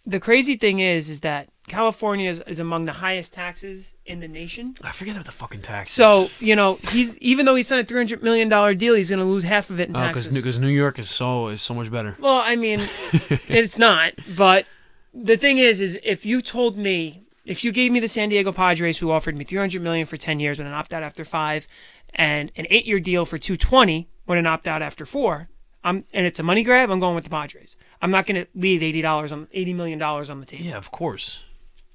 [0.04, 4.26] the crazy thing is, is that California is, is among the highest taxes in the
[4.26, 4.74] nation.
[4.82, 5.94] I forget about the fucking taxes.
[5.94, 9.10] So you know, he's even though he signed a three hundred million dollar deal, he's
[9.10, 10.34] going to lose half of it in oh, taxes.
[10.34, 10.58] because.
[10.58, 12.16] New York is so is so much better.
[12.18, 12.80] Well, I mean,
[13.48, 14.12] it's not.
[14.36, 14.66] But
[15.14, 18.52] the thing is, is if you told me, if you gave me the San Diego
[18.52, 21.66] Padres, who offered me 300 million for 10 years with an opt out after five,
[22.14, 25.48] and an eight year deal for 220 with an opt out after four,
[25.84, 27.76] I'm and it's a money grab, I'm going with the Padres.
[28.00, 30.64] I'm not going to leave 80 dollars on 80 million dollars on the table.
[30.64, 31.42] Yeah, of course.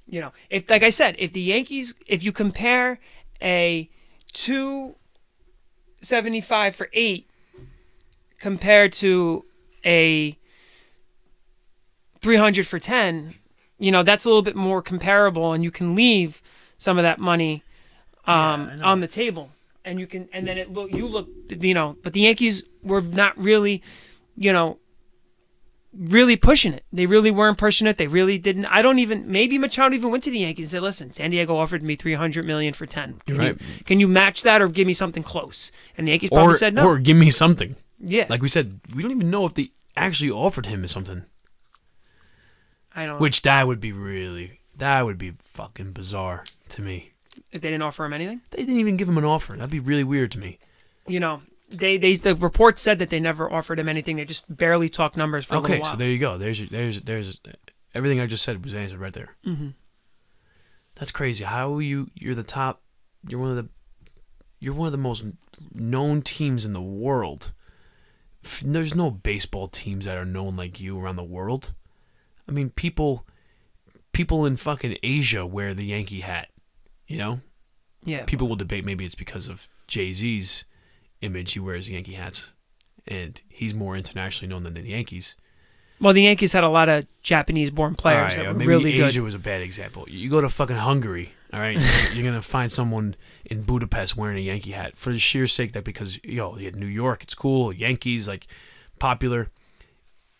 [0.07, 2.99] You know, if like I said, if the Yankees, if you compare
[3.41, 3.89] a
[4.33, 7.27] 275 for eight
[8.39, 9.43] compared to
[9.85, 10.37] a
[12.19, 13.35] 300 for 10,
[13.79, 16.41] you know, that's a little bit more comparable and you can leave
[16.77, 17.63] some of that money
[18.25, 18.85] um, know.
[18.85, 19.51] on the table
[19.83, 23.01] and you can and then it look you look you know, but the Yankees were
[23.01, 23.81] not really,
[24.35, 24.79] you know,
[25.93, 26.83] really pushing it.
[26.91, 27.97] They really weren't pushing it.
[27.97, 28.65] They really didn't.
[28.65, 29.31] I don't even.
[29.31, 32.13] Maybe Machado even went to the Yankees and said, "Listen, San Diego offered me three
[32.15, 33.19] hundred million for ten.
[33.25, 36.29] Can You're you can you match that or give me something close?" And the Yankees
[36.29, 36.85] probably Or said no.
[36.87, 37.75] or give me something.
[37.99, 41.23] yeah, Like we said, we don't even know if they actually offered him something.
[42.95, 43.19] I don't.
[43.19, 47.11] Which that would be really that would be fucking bizarre to me.
[47.51, 49.53] if they didn't offer him anything, They didn't even give him an offer.
[49.53, 50.59] That'd be really weird to me.
[51.07, 54.15] you know, they they the report said that they never offered him anything.
[54.17, 55.91] They just barely talked numbers for a Okay, little while.
[55.91, 56.37] so there you go.
[56.37, 57.41] There's your- there's there's
[57.93, 59.35] everything I just said was answered right there.
[59.45, 59.73] Mhm.
[60.95, 61.43] That's crazy.
[61.43, 62.09] How you?
[62.15, 62.81] You're the top.
[63.27, 63.69] You're one of the.
[64.59, 65.23] You're one of the most
[65.73, 67.51] known teams in the world.
[68.63, 71.73] There's no baseball teams that are known like you around the world.
[72.47, 73.27] I mean, people,
[74.13, 76.47] people in fucking Asia wear the Yankee hat.
[77.07, 77.39] You know,
[78.03, 80.65] yeah, people will debate maybe it's because of Jay Z's
[81.21, 81.53] image.
[81.53, 82.51] He wears Yankee hats,
[83.07, 85.35] and he's more internationally known than the Yankees.
[85.99, 89.15] Well, the Yankees had a lot of Japanese-born players right, that were maybe really Asia
[89.19, 89.23] good.
[89.25, 90.05] was a bad example.
[90.07, 91.75] You go to fucking Hungary, all right?
[92.13, 93.15] you're- gonna find someone
[93.45, 96.75] in Budapest wearing a Yankee hat for the sheer sake that because yo, you had
[96.75, 97.73] New York, it's cool.
[97.73, 98.45] Yankees like
[98.99, 99.49] popular.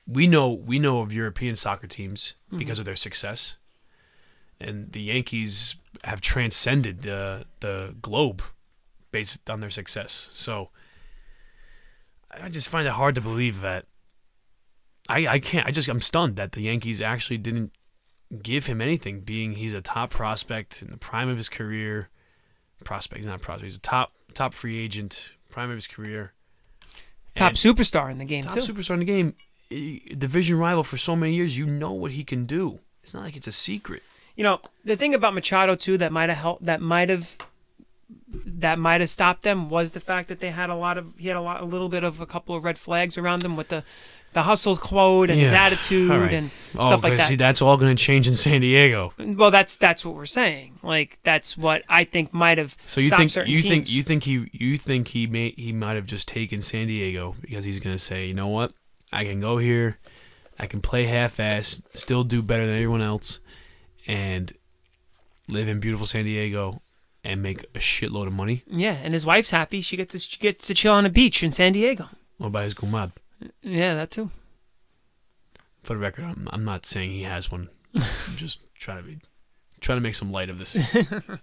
[0.05, 2.57] We know we know of European soccer teams Mm-hmm.
[2.59, 3.57] because of their success,
[4.61, 5.75] and the Yankees
[6.05, 8.41] have transcended the the globe
[9.11, 10.29] based on their success.
[10.33, 10.69] So
[12.31, 13.85] I just find it hard to believe that.
[15.09, 15.65] I, I can't.
[15.65, 17.71] I just I'm stunned that the Yankees actually didn't
[18.43, 22.09] give him anything, being he's a top prospect in the prime of his career.
[22.83, 23.63] Prospect, he's not a prospect.
[23.65, 26.33] He's a top top free agent, prime of his career.
[27.35, 28.61] Top And superstar in the game top too.
[28.73, 29.35] superstar in the game,
[29.71, 31.57] eh, division rival for so many years.
[31.57, 32.79] You know what he can do.
[33.01, 34.03] It's not like it's a secret.
[34.35, 37.35] You know, the thing about Machado too that might have helped that might have
[38.29, 41.27] that might have stopped them was the fact that they had a lot of he
[41.27, 43.67] had a lot a little bit of a couple of red flags around him with
[43.69, 43.83] the
[44.33, 46.33] the hustle quote and his attitude right.
[46.33, 47.27] and Oh, stuff like that.
[47.27, 49.13] see, that's all going to change in San Diego.
[49.17, 50.79] well, that's that's what we're saying.
[50.83, 53.63] Like that's what I think might have So you think you teams.
[53.63, 57.35] think you think he you think he may he might have just taken San Diego
[57.41, 58.73] because he's gonna say, you know what,
[59.11, 59.97] I can go here,
[60.59, 63.39] I can play half-ass, still do better than everyone else,
[64.05, 64.53] and
[65.47, 66.81] live in beautiful San Diego
[67.27, 68.63] and make a shitload of money.
[68.67, 69.81] yeah, and his wife's happy.
[69.81, 72.07] She gets to, she gets to chill on a beach in San Diego.
[72.39, 73.11] Or by his gumad.
[73.61, 74.31] Yeah, that too.
[75.83, 77.69] For the record, I'm I'm not saying he has one.
[77.95, 79.19] I'm just trying to be
[79.81, 80.75] trying to make some light of this.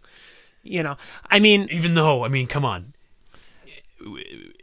[0.67, 0.97] You know,
[1.31, 2.95] I mean, Even though, I mean, come on.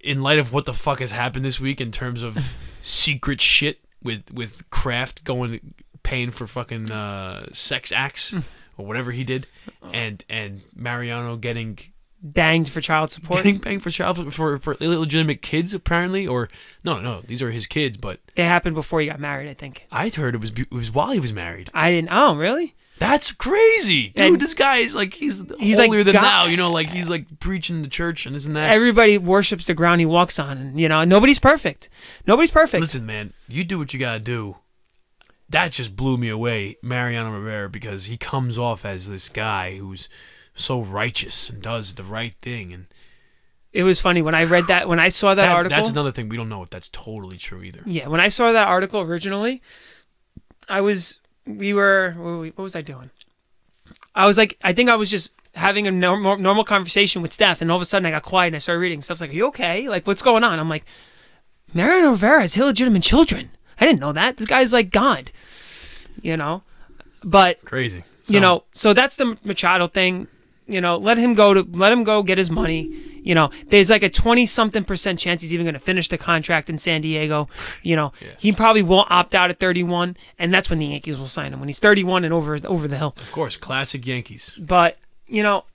[0.04, 2.40] In light of what the fuck has happened this week in terms of
[2.82, 8.34] secret shit with with Kraft going paying for fucking uh, sex acts
[8.78, 9.48] or whatever he did,
[9.82, 9.92] uh-huh.
[9.94, 11.78] and and Mariano getting
[12.24, 13.38] banged for child support.
[13.44, 16.48] getting banged for child for for illegitimate kids apparently, or
[16.84, 19.88] no no these are his kids, but They happened before he got married, I think.
[19.92, 21.70] I heard it was it was while he was married.
[21.74, 22.10] I didn't.
[22.12, 22.76] Oh, really?
[23.00, 24.20] That's crazy, dude.
[24.34, 26.46] And- this guy is like he's He's like holier than God- thou.
[26.46, 28.70] You know, like he's like preaching the church and isn't that.
[28.70, 31.90] Everybody worships the ground he walks on, and you know nobody's perfect.
[32.28, 32.80] Nobody's perfect.
[32.82, 34.58] Listen, man, you do what you gotta do.
[35.52, 40.08] That just blew me away, Mariano Rivera, because he comes off as this guy who's
[40.56, 42.86] so righteous and does the right thing, and
[43.74, 45.76] It was funny when I read that when I saw that, that- article.
[45.78, 47.82] that's another thing we don't know if that's totally true either.
[47.86, 49.62] Yeah, when I saw that article originally,
[50.68, 53.10] I was we were what were we- what was I doing?
[54.16, 57.62] I was like, I think I was just having a normal normal conversation with Steph,
[57.62, 59.02] and all of a sudden I got quiet and I started reading.
[59.02, 59.88] Stuff's like, "Are you okay?
[59.90, 60.86] Like, what's going on?" I'm like,
[61.74, 63.52] Mariano Rivera has illegitimate children.
[63.82, 64.38] I didn't know that.
[64.38, 65.32] This guy's like God,
[66.22, 66.62] you know.
[67.24, 68.04] But Crazy.
[68.28, 70.28] you know, so that's the Machado thing.
[70.68, 72.84] You know, let him go to let him go get his money.
[73.24, 76.18] You know, there's like a twenty something percent chance he's even going to finish the
[76.18, 77.50] contract in San Diego.
[77.84, 78.30] You know, Yeah.
[78.40, 81.60] he probably won't opt out at 31, and that's when the Yankees will sign him
[81.60, 83.14] when he's 31 and over over the hill.
[83.18, 84.56] of course, classic Yankees.
[84.60, 85.66] But you know,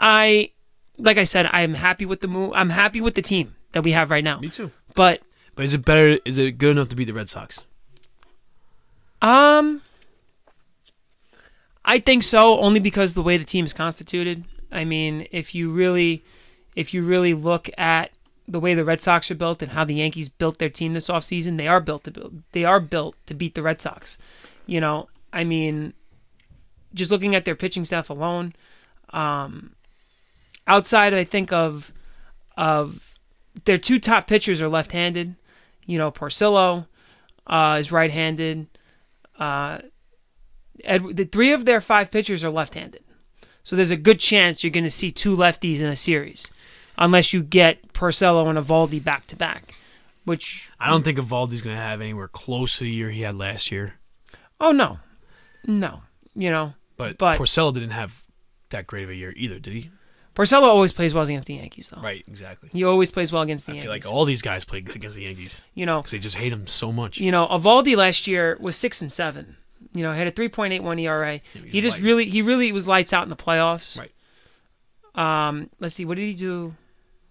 [0.00, 0.50] I
[0.98, 2.52] like I said, I'm happy with the move.
[2.54, 4.40] I'm happy with the team that we have right now.
[4.40, 4.72] Me too.
[4.94, 5.20] But
[5.58, 6.20] But is it better?
[6.24, 7.64] Is it good enough to beat the Red Sox?
[9.20, 9.82] Um,
[11.84, 14.44] I think so, only because the way the team is constituted.
[14.70, 16.22] I mean, if you really,
[16.76, 18.12] if you really look at
[18.46, 21.08] the way the Red Sox are built and how the Yankees built their team this
[21.08, 22.44] offseason, they are built to build.
[22.52, 24.16] They are built to beat the Red Sox.
[24.64, 25.92] You know, I mean,
[26.94, 28.52] just looking at their pitching staff alone,
[29.10, 29.72] um,
[30.68, 31.92] outside I think of
[32.56, 33.12] of
[33.64, 35.34] their two top pitchers are left-handed.
[35.88, 36.86] You know, Porcello
[37.46, 38.68] uh, is right-handed.
[39.38, 39.78] Uh,
[40.84, 43.02] Ed, the three of their five pitchers are left-handed,
[43.62, 46.52] so there's a good chance you're going to see two lefties in a series,
[46.98, 49.80] unless you get Porcello and Eovaldi back to back.
[50.24, 53.34] Which I don't think Eovaldi's going to have anywhere close to the year he had
[53.34, 53.94] last year.
[54.60, 54.98] oh no,
[55.66, 56.02] no,
[56.34, 58.22] you know But, But- Porcello didn't have
[58.68, 59.90] that great of a year either, did he?
[60.38, 62.00] Porcello always plays well against the Yankees though.
[62.00, 62.70] Right, exactly.
[62.72, 63.84] He always plays well against the I Yankees.
[63.84, 66.36] feel like all these guys play good against the Yankees you know, because they just
[66.36, 67.18] hate him so much.
[67.18, 69.56] you know, Eovaldi last year was six and seven.
[69.94, 71.40] You know, had a 3.81 ERA.
[71.66, 72.04] he just light.
[72.04, 73.98] really, he really was lights out in the playoffs.
[73.98, 74.12] Right.
[75.14, 76.76] Um, let's see, what did he do?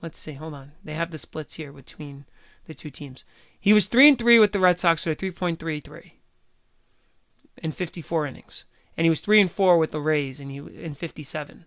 [0.01, 0.73] Let's see, hold on.
[0.83, 2.25] They have the splits here between
[2.65, 3.23] the two teams.
[3.59, 6.11] He was three and three with the Red Sox with a 3.33
[7.63, 8.65] in 54 innings,
[8.97, 11.65] and he was three and four with the Rays, and he in 57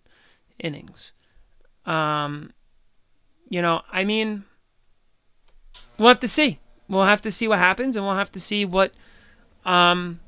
[0.59, 1.12] innings.
[1.91, 2.53] Um,
[3.49, 4.45] you know, I mean,
[5.99, 6.59] we'll have to see.
[6.88, 8.93] We'll have to see what happens, and we'll have to see what
[9.64, 10.20] um,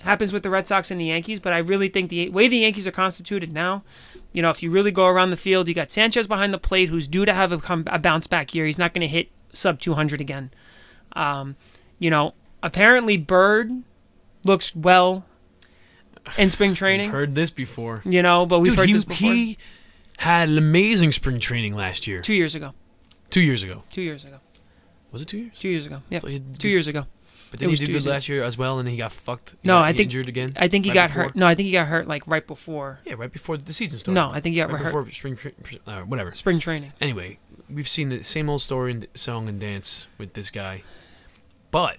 [0.00, 1.40] happens with the Red Sox and the Yankees.
[1.40, 3.84] But I really think the way the Yankees are constituted now,
[4.32, 6.88] you know, if you really go around the field, you got Sanchez behind the plate,
[6.88, 8.66] who's due to have a, come, a bounce back year.
[8.66, 10.50] He's not going to hit sub 200 again.
[11.12, 11.56] Um,
[11.98, 13.70] you know, apparently Bird
[14.44, 15.24] looks well
[16.36, 17.10] in spring We've training.
[17.10, 18.02] heard this before.
[18.04, 19.32] You know, but we've Dude, heard he, this before.
[19.32, 19.58] he
[20.18, 22.18] had an amazing spring training last year.
[22.20, 22.72] two years ago.
[23.30, 23.82] Two years ago.
[23.90, 24.38] Two years ago.
[25.12, 25.58] Was it two years?
[25.58, 26.02] Two years ago.
[26.10, 26.18] Yeah.
[26.20, 27.06] So Two years ago.
[27.50, 28.10] But then he did good ago.
[28.10, 29.50] last year as well, and then he got fucked.
[29.62, 30.52] He No, got I think- injured again.
[30.56, 31.22] I think he right got before.
[31.24, 31.36] hurt.
[31.36, 34.14] No, I think he got hurt like right before Yeah, right before the season started.
[34.20, 35.52] No, I think he got right hurt before spring, tra-
[35.86, 36.34] uh, whatever.
[36.34, 36.92] spring training.
[37.00, 37.38] Anyway,
[37.72, 40.82] we've seen the same old story and song and dance with this guy,
[41.70, 41.98] but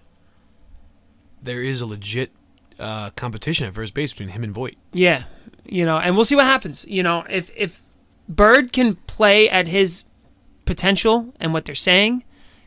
[1.42, 2.32] there is a legit
[2.80, 4.76] uh, competition at first base between him and Voit.
[4.92, 5.24] Yeah,
[5.66, 6.86] you know, and we'll see what happens.
[6.88, 7.82] You know, if if
[8.30, 10.04] Bird can play at his
[10.66, 12.24] potential and what they're saying,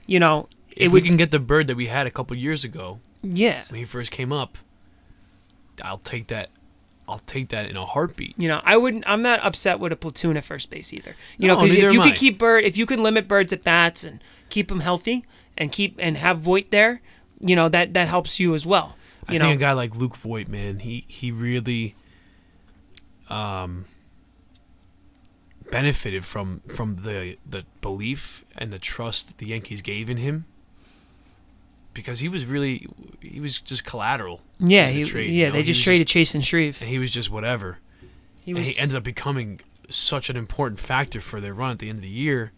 [0.06, 1.02] you know, If would.
[1.02, 3.84] we can get the bird that we had a couple years ago yeah, when he
[3.84, 4.56] first came up,
[5.84, 6.48] I'll take that.
[7.08, 8.34] I'll take that in a heartbeat.
[8.38, 9.02] you know, I wouldn't.
[9.06, 11.16] I'm not upset with a platoon at first base either.
[11.36, 13.52] You know, No, 'cause neither if you could keep Bird, if you can limit Bird's
[13.52, 15.24] at bats and keep him healthy
[15.58, 17.02] and keep and have Voit there,
[17.40, 18.96] you know that that helps you as well.
[19.28, 21.94] I You think know, a guy like Luke Voit, man, he he really
[23.28, 23.84] um
[25.70, 30.46] benefited from from the the belief and the trust the Yankees gave in him
[31.94, 32.86] because he was really
[33.20, 36.06] he was just collateral yeah, he, trade, yeah, you know, they he just was traded
[36.06, 36.80] Chasen Shreve.
[36.80, 37.78] and he was just whatever.
[38.44, 41.88] He and he ended up becoming such an important factor for their run at the
[41.88, 42.52] end of the year.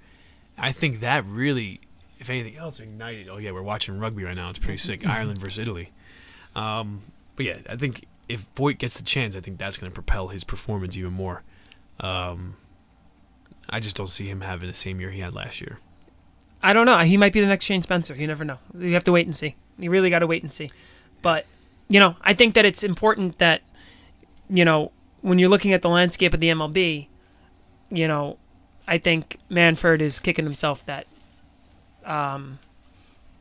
[0.58, 1.80] I think that really,
[2.18, 3.28] if anything else, ignited.
[3.28, 4.50] Oh yeah, we're watching rugby right now.
[4.50, 5.06] It's pretty sick.
[5.08, 5.92] Ireland versus Italy.
[6.54, 7.02] Um,
[7.36, 10.28] but yeah, I think if Voit gets the chance, I think that's going to propel
[10.28, 11.42] his performance even more.
[12.00, 12.56] Um,
[13.68, 15.78] I just don't see him having the same year he had last year.
[16.62, 16.98] I don't know.
[16.98, 18.14] He might be the next Shane Spencer.
[18.14, 18.58] You never know.
[18.78, 19.56] You have to wait and see.
[19.78, 20.70] You really got to wait and see.
[21.22, 21.46] But,
[21.88, 23.62] you know, I think that it's important that,
[24.48, 24.92] you know,
[25.22, 27.08] when you're looking at the landscape of the MLB,
[27.90, 28.38] you know,
[28.86, 31.06] I think Manfred is kicking himself that
[32.04, 32.58] um,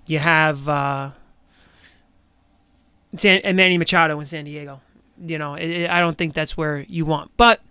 [0.06, 1.10] you have uh,
[3.18, 4.82] San- Manny Machado in San Diego.
[5.24, 7.32] You know, it, it- I don't think that's where you want.
[7.38, 7.62] But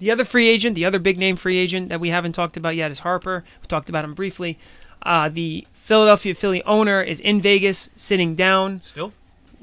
[0.00, 2.74] the other free agent, the other big name free agent that we haven't talked about
[2.74, 3.44] yet is Harper.
[3.62, 4.58] We talked about him briefly.
[5.02, 9.12] Uh, the Philadelphia Philly owner is in Vegas sitting down Still,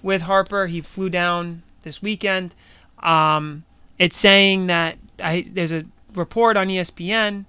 [0.02, 0.68] with Harper.
[0.68, 2.56] He flew down this weekend.
[3.04, 3.66] Um,
[4.00, 5.86] it's saying that I, there's a
[6.16, 7.46] report on ESPN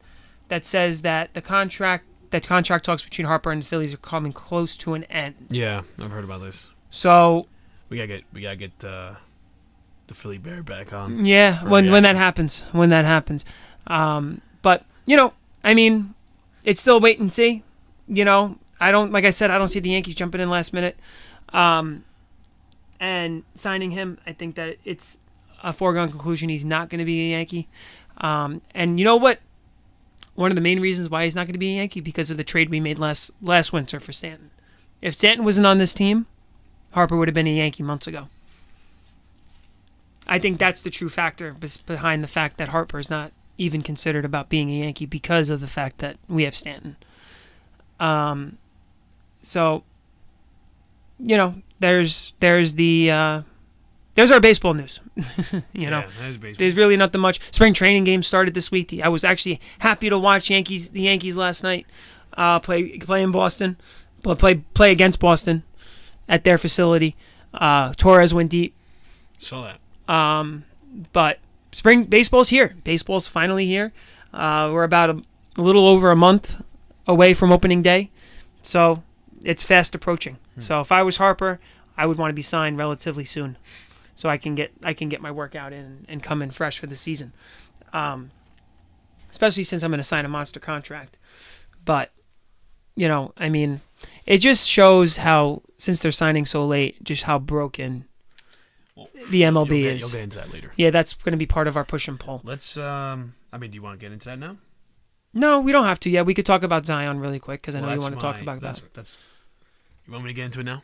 [0.48, 4.32] that says that the contract that contract talks between Harper and the Phillies are coming
[4.32, 5.46] close to an end.
[5.50, 6.68] yeah, I've heard about this.
[6.90, 7.46] So
[7.88, 9.14] We gotta get we gotta get uh,
[10.08, 11.24] the Philly Bear back on.
[11.24, 13.44] yeah, when when that happens, when that happens.
[13.86, 15.32] Um, but you know,
[15.62, 16.14] I mean,
[16.64, 17.62] it's still wait and see.
[18.06, 20.72] You know, I don't like I said, I don't see the Yankees jumping in last
[20.72, 20.96] minute,
[21.50, 22.04] um,
[22.98, 24.18] and signing him.
[24.26, 25.18] I think that it's
[25.62, 27.68] a foregone conclusion he's not going to be a Yankee.
[28.18, 29.40] Um, and you know what?
[30.34, 32.36] One of the main reasons why he's not going to be a Yankee because of
[32.36, 34.50] the trade we made last last winter for Stanton.
[35.02, 36.26] If Stanton wasn't on this team,
[36.92, 38.28] Harper would have been a Yankee months ago.
[40.28, 41.56] I think that's the true factor
[41.86, 45.60] behind the fact that Harper is not even considered about being a Yankee because of
[45.60, 46.96] the fact that we have Stanton.
[47.98, 48.58] Um,
[49.42, 49.84] so,
[51.18, 53.42] you know, there's there's the uh,
[54.14, 55.00] there's our baseball news.
[55.72, 56.58] you know, yeah, is baseball.
[56.58, 57.40] there's really nothing much.
[57.52, 58.92] Spring training game started this week.
[59.02, 61.86] I was actually happy to watch Yankees the Yankees last night
[62.38, 63.76] uh, play play in Boston,
[64.22, 65.64] but play play against Boston
[66.28, 67.16] at their facility.
[67.52, 68.74] Uh, Torres went deep.
[69.38, 69.80] Saw that.
[70.08, 70.64] Um,
[71.12, 71.38] but
[71.72, 72.74] spring baseball's here.
[72.82, 73.92] Baseball's finally here.
[74.32, 75.22] Uh, we're about a,
[75.56, 76.60] a little over a month
[77.06, 78.10] away from opening day,
[78.62, 79.02] so
[79.42, 80.38] it's fast approaching.
[80.60, 81.60] So if I was Harper,
[81.96, 83.56] I would want to be signed relatively soon,
[84.16, 86.86] so I can get I can get my workout in and come in fresh for
[86.86, 87.32] the season.
[87.92, 88.32] Um,
[89.30, 91.16] especially since I'm going to sign a monster contract.
[91.84, 92.10] But
[92.96, 93.80] you know, I mean,
[94.26, 98.07] it just shows how since they're signing so late, just how broken
[99.30, 100.00] the MLB You'll get, is.
[100.00, 100.72] you'll get into that later.
[100.76, 102.40] Yeah, that's going to be part of our push and pull.
[102.44, 102.76] Let's.
[102.76, 103.34] Um.
[103.52, 104.56] I mean, do you want to get into that now?
[105.32, 106.10] No, we don't have to.
[106.10, 108.40] Yeah, we could talk about Zion really quick because I know you want to talk
[108.40, 108.94] about that's, that.
[108.94, 109.18] That's.
[110.06, 110.82] You want me to get into it now?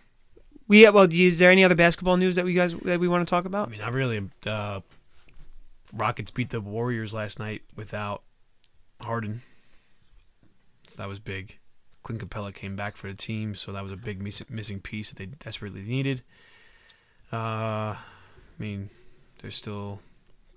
[0.67, 3.27] We yeah, well, is there any other basketball news that we guys that we want
[3.27, 3.69] to talk about?
[3.69, 4.31] I mean, I really.
[4.47, 4.81] Uh,
[5.93, 8.23] Rockets beat the Warriors last night without
[9.01, 9.43] Harden.
[10.89, 11.59] So that was big.
[12.03, 15.11] Clint Capela came back for the team, so that was a big miss- missing piece
[15.11, 16.23] that they desperately needed.
[17.35, 17.99] Uh, I
[18.59, 18.91] mean,
[19.43, 20.01] there's still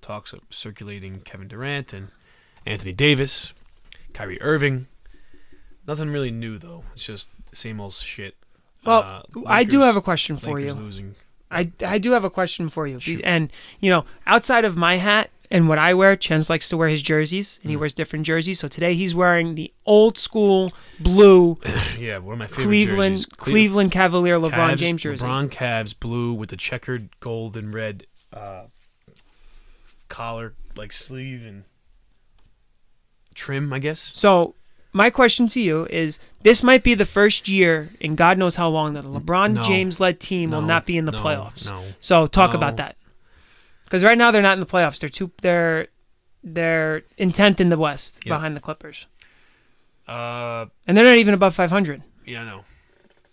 [0.01, 2.09] talks of circulating Kevin Durant and
[2.65, 3.53] Anthony Davis,
[4.13, 4.85] Kyrie Irving.
[5.87, 6.83] Nothing really new though.
[6.93, 8.35] It's just the same old shit.
[8.85, 10.81] Well, Uh, I do have a question for Lakers you.
[10.81, 11.15] losing.
[11.49, 12.99] I, I do have a question for you.
[12.99, 13.21] Shoot.
[13.23, 16.89] And, you know, outside of my hat and what I wear, Chens likes to wear
[16.89, 17.79] his jerseys, and he Mm.
[17.79, 18.59] wears different jerseys.
[18.59, 21.57] So today he's wearing the old school blue
[21.97, 23.25] yeah, one of my favorite Cleveland jerseys.
[23.37, 25.25] Cle- Cleveland Cavalier LeBron Cavs, James jersey.
[25.25, 28.63] LeBron Cavs blue with the checkered gold and red uh,
[30.09, 31.63] collar, like sleeve and
[33.35, 34.11] trim, I guess.
[34.15, 34.55] So
[34.93, 38.69] my question to you is: This might be the first year in God knows how
[38.69, 39.63] long that a LeBron No.
[39.63, 41.69] James led team will not be in the no, playoffs.
[41.69, 42.57] No, So talk No.
[42.57, 42.95] about that.
[43.87, 44.99] Because right now they're not in the playoffs.
[44.99, 45.31] They're two.
[45.41, 45.87] They're
[46.43, 48.35] they're in tenth in the West Yeah.
[48.35, 49.07] behind the Clippers,
[50.07, 52.03] uh, and they're not even above five hundred.
[52.25, 52.61] yeah, I know.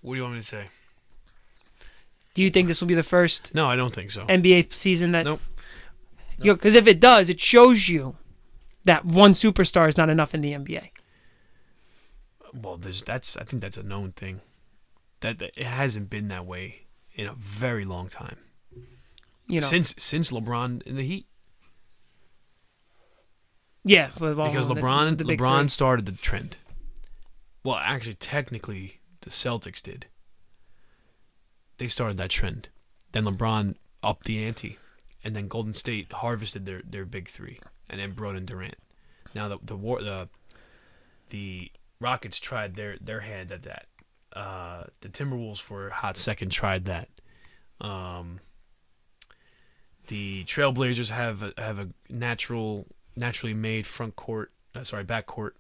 [0.03, 0.69] What do you want me to say?
[2.35, 4.25] Do you think this will be the first No, I don't think so.
[4.27, 5.25] NBA season that?
[5.25, 5.41] Nope.
[6.39, 8.17] Because if it does, it shows you
[8.85, 10.91] that one superstar is not enough in the NBA.
[12.53, 14.41] Well, there's that's I think that's a known thing.
[15.21, 18.37] That, that it hasn't been that way in a very long time.
[19.47, 21.27] You know, Since since LeBron in the Heat,
[23.85, 25.69] yeah, all because LeBron the big LeBron three.
[25.69, 26.57] started the trend.
[27.63, 30.07] Well, actually, technically, the Celtics did.
[31.79, 32.69] They started that trend.
[33.13, 34.79] Then LeBron upped the ante,
[35.23, 38.79] and then Golden State harvested their, their big three, and then brought in Durant.
[39.35, 40.29] Now the the war the
[41.29, 41.71] the
[42.01, 43.87] Rockets tried their their hand at that.
[44.33, 47.09] Uh, the Timberwolves for a hot second tried that.
[47.81, 48.41] Um,
[50.09, 52.87] the Trailblazers have a, have a natural
[53.17, 55.57] naturally made front court, uh, sorry, back court,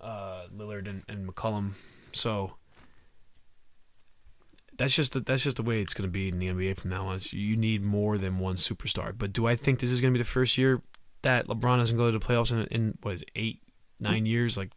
[0.00, 1.72] uh, Lillard and, and McCollum.
[2.12, 2.54] So
[4.78, 6.90] that's just the, that's just the way it's going to be in the NBA from
[6.90, 7.20] now on.
[7.30, 9.12] You need more than one superstar.
[9.16, 10.82] But do I think this is going to be the first year
[11.22, 13.62] that LeBron doesn't go to the playoffs in, in what is it, eight,
[13.98, 14.56] nine years?
[14.56, 14.70] Like,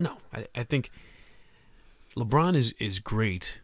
[0.00, 0.90] no, I, I think
[2.16, 3.60] LeBron is is great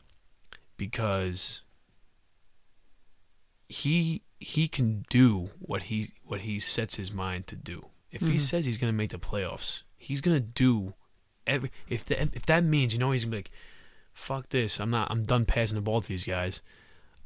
[0.76, 1.62] because
[3.70, 7.86] he he can do what he what he sets his mind to do.
[8.10, 8.40] If he Mhm.
[8.40, 10.94] says he's going to make the playoffs, he's going to do
[11.46, 13.50] every if that if that means you know he's going to be like
[14.12, 16.62] fuck this, I'm not I'm done passing the ball to these guys.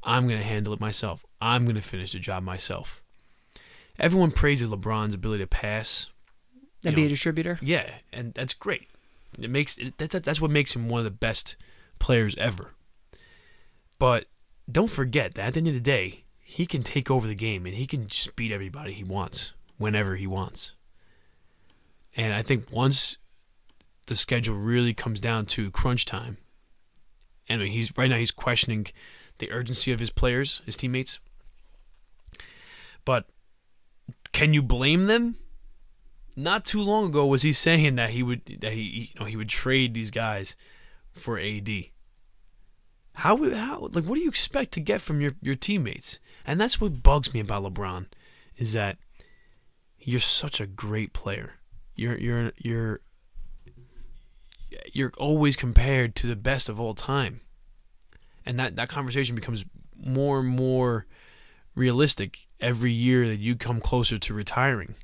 [0.02, 1.24] I'm going to handle it myself.
[1.40, 3.00] I'm going to finish the job myself.
[3.98, 6.08] Everyone praises LeBron's ability to pass.
[6.84, 7.58] and be know, a distributor.
[7.62, 8.88] yeah, and that's great.
[9.38, 11.56] It makes it, that's that's what makes him one of the best
[11.98, 12.74] players ever.
[13.98, 14.26] But
[14.70, 16.23] don't forget that at the end of the day,
[16.54, 20.14] he can take over the game and he can just beat everybody he wants whenever
[20.14, 20.72] he wants.
[22.16, 23.18] And I think once
[24.06, 26.36] the schedule really comes down to crunch time,
[27.48, 28.86] and he's right now he's questioning
[29.38, 31.18] the urgency of his players, his teammates.
[33.04, 33.26] But
[34.32, 35.34] can you blame them?
[36.36, 39.36] not too long ago was he saying that he would that he you know he
[39.36, 40.56] would trade these guys
[41.12, 41.68] for AD.
[43.14, 46.18] How how like what do you expect to get from your your teammates?
[46.46, 48.06] And that's what bugs me about LeBron
[48.56, 48.98] is that
[49.98, 51.54] you're such a great player.
[51.94, 53.00] You're you're you're
[54.92, 57.40] you're always compared to the best of all time.
[58.44, 59.64] And that that conversation becomes
[59.96, 61.06] more and more
[61.74, 64.94] realistic every year that you come closer to retiring.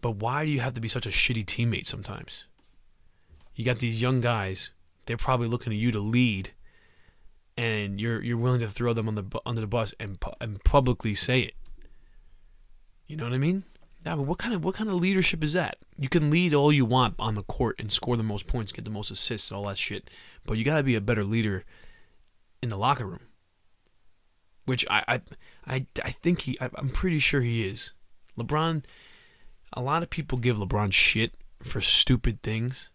[0.00, 2.46] But why do you have to be such a shitty teammate sometimes?
[3.54, 4.70] You got these young guys;
[5.06, 6.50] they're probably looking at you to lead,
[7.56, 11.14] and you're you're willing to throw them on the under the bus and and publicly
[11.14, 11.54] say it.
[13.06, 13.64] You know what I mean?
[14.04, 15.78] What kind of what kind of leadership is that?
[15.96, 18.84] You can lead all you want on the court and score the most points, get
[18.84, 20.10] the most assists, all that shit,
[20.44, 21.64] but you got to be a better leader
[22.62, 23.20] in the locker room.
[24.64, 25.20] Which I I
[25.66, 27.92] I, I think he I, I'm pretty sure he is.
[28.38, 28.84] LeBron
[29.74, 32.90] a lot of people give LeBron shit for stupid things,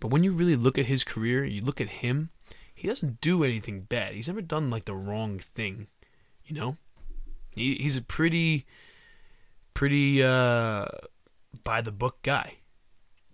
[0.00, 2.30] but when you really look at his career, you look at him,
[2.74, 4.14] he doesn't do anything bad.
[4.14, 5.88] He's never done like the wrong thing,
[6.44, 6.76] you know.
[7.54, 8.66] He, he's a pretty,
[9.74, 10.86] pretty uh,
[11.64, 12.58] by the book guy,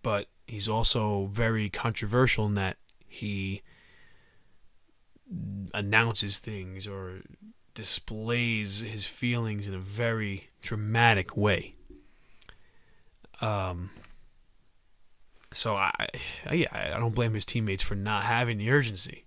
[0.03, 3.63] but he's also very controversial in that he
[5.75, 7.21] announces things or
[7.75, 11.75] displays his feelings in a very dramatic way.
[13.41, 13.91] Um.
[15.55, 16.09] So I,
[16.47, 19.25] I, I don't blame his teammates for not having the urgency.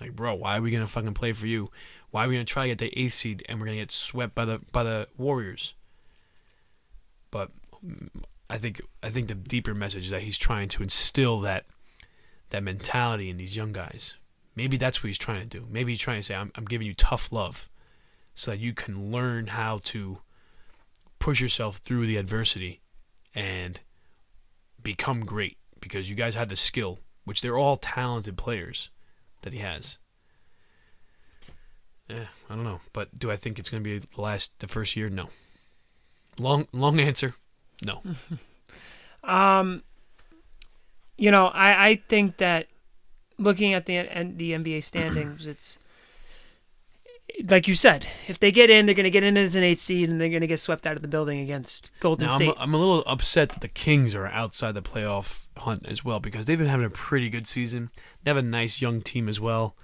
[0.00, 1.70] Like, bro, why are we gonna fucking play for you?
[2.10, 4.34] Why are we gonna try to get the eighth seed and we're gonna get swept
[4.34, 5.74] by the by the Warriors?
[7.30, 7.50] But
[8.48, 11.66] I think I think the deeper message is that he's trying to instill that
[12.48, 14.16] that mentality in these young guys.
[14.56, 15.66] Maybe that's what he's trying to do.
[15.70, 17.68] Maybe he's trying to say, I'm, I'm giving you tough love
[18.34, 20.18] so that you can learn how to
[21.20, 22.80] push yourself through the adversity
[23.34, 23.80] and
[24.82, 28.90] become great because you guys have the skill, which they're all talented players
[29.42, 29.98] that he has.
[32.08, 32.80] Yeah, I don't know.
[32.92, 35.08] But do I think it's going to be the last, the first year?
[35.08, 35.28] No.
[36.38, 37.34] Long, long answer.
[37.84, 38.02] No.
[39.22, 39.82] Um,
[41.18, 42.68] you know, I, I think that
[43.38, 45.78] looking at the and the NBA standings, it's
[47.48, 49.78] like you said, if they get in, they're going to get in as an eight
[49.78, 52.48] seed, and they're going to get swept out of the building against Golden Now, I'm,
[52.48, 56.20] a- I'm a little upset that the Kings are outside the playoff hunt as well
[56.20, 57.90] because they've been having a pretty good season.
[58.22, 59.76] They have a nice young team as well.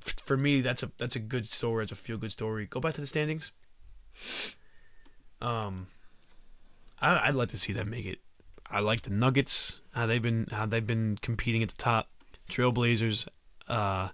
[0.00, 1.82] For me, that's a that's a good story.
[1.82, 2.66] It's a feel good story.
[2.66, 3.52] Go back to the standings.
[5.40, 5.88] Um,
[7.00, 8.18] I, I'd like to see them make it.
[8.70, 9.80] I like the Nuggets.
[9.94, 12.08] How they've been how they've been competing at the top.
[12.48, 13.28] Trailblazers,
[13.68, 14.08] uh,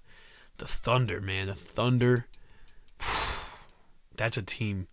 [0.58, 2.26] the Thunder, man, the Thunder.
[4.16, 4.88] That's a team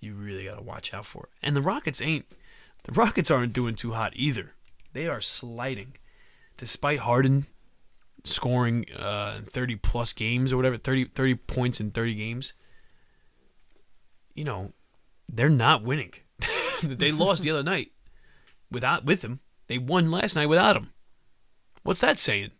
[0.00, 1.28] you really got to watch out for.
[1.42, 2.26] And the Rockets ain't.
[2.84, 4.52] The Rockets aren't doing too hot either.
[4.92, 5.96] They are sliding,
[6.56, 7.46] despite Harden
[8.24, 12.54] scoring uh, 30 plus games or whatever, 30, 30 points in 30 games.
[14.34, 14.72] You know,
[15.28, 16.12] they're not winning.
[16.82, 17.92] they lost the other night
[18.70, 19.40] without with him.
[19.66, 20.90] They won last night without him.
[21.82, 22.50] What's that saying?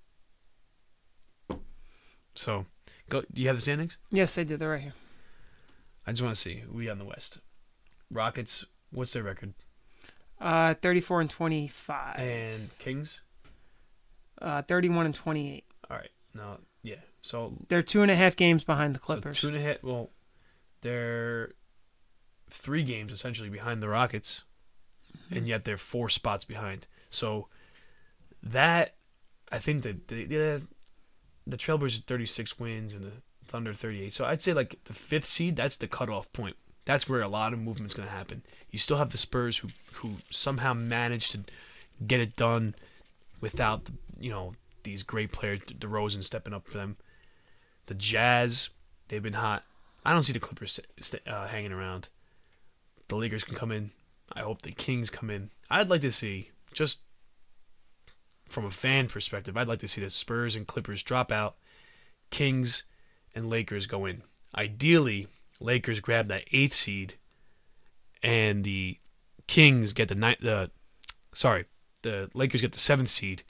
[2.35, 2.67] So,
[3.09, 3.23] go.
[3.33, 3.99] Do you have the standings?
[4.11, 4.59] yes, I did.
[4.61, 4.95] They're right here.
[6.07, 7.39] I just want to see we on the West.
[8.11, 8.65] Rockets.
[8.91, 9.55] What's their record?
[10.41, 12.19] Uh, 34 and 25.
[12.19, 13.23] And Kings.
[14.41, 15.65] Uh, 31 and 28.
[15.91, 16.11] All right.
[16.35, 16.59] No.
[16.83, 16.97] Yeah.
[17.23, 19.41] So, They're two and a half games behind the so Clippers.
[19.41, 19.83] two and a half.
[19.83, 20.11] Well,
[20.83, 21.53] they're
[22.51, 24.45] three games essentially behind the Rockets,
[25.31, 26.87] and yet they're four spots behind.
[27.09, 27.49] So
[28.43, 28.97] that
[29.51, 30.63] I think that the the,
[31.47, 33.13] the Trailblazers thirty six wins and the
[33.47, 34.13] Thunder thirty eight.
[34.13, 35.57] So I'd say like the fifth seed.
[35.57, 36.57] That's the cutoff point.
[36.85, 38.43] That's where a lot of movement's going to happen.
[38.71, 41.41] You still have the Spurs who who somehow managed to
[42.07, 42.75] get it done
[43.41, 43.89] without
[44.19, 46.97] you know these great players, De- DeRozan stepping up for them.
[47.87, 48.71] The Jazz,
[49.09, 49.65] they've been hot.
[50.05, 50.81] I don't see the Clippers
[51.27, 52.09] uh, hanging around.
[53.09, 53.91] The Lakers can come in.
[54.33, 55.51] I hope the Kings come in.
[55.71, 57.01] I'd like to see just
[58.47, 59.57] from a fan perspective.
[59.57, 61.57] I'd like to see the Spurs and Clippers drop out.
[62.31, 62.85] Kings
[63.35, 64.23] and Lakers go in.
[64.57, 65.27] Ideally,
[65.61, 67.15] Lakers grab that eighth seed,
[68.23, 68.99] and the
[69.47, 70.41] Kings get the ninth.
[70.41, 70.71] The
[71.33, 71.65] sorry,
[72.03, 73.43] the Lakers get the seventh seed,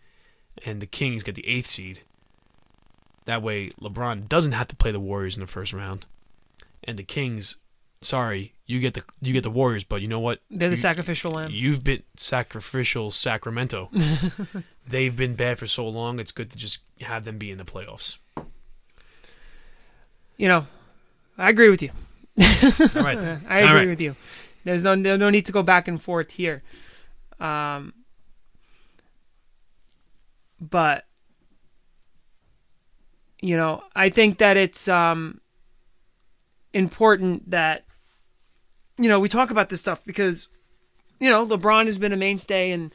[0.64, 2.00] and the Kings get the eighth seed.
[3.26, 6.06] That way, LeBron doesn't have to play the Warriors in the first round,
[6.82, 7.58] and the Kings.
[8.04, 10.40] Sorry, you get the you get the Warriors, but you know what?
[10.50, 11.50] They're the You- sacrificial lamb.
[11.50, 13.90] You've been sacrificial Sacramento.
[14.86, 16.20] They've been bad for so long.
[16.20, 18.18] It's good to just have them be in the playoffs.
[20.36, 20.66] You know,
[21.38, 21.90] I agree with you.
[22.38, 23.18] All right.
[23.18, 23.40] then.
[23.48, 23.88] I agree right.
[23.88, 24.16] with you.
[24.64, 26.62] There's no, no no need to go back and forth here.
[27.40, 27.94] Um,
[30.60, 31.06] but
[33.40, 35.40] you know, I think that it's um,
[36.74, 37.84] important that
[38.98, 40.48] you know we talk about this stuff because
[41.18, 42.92] you know LeBron has been a mainstay in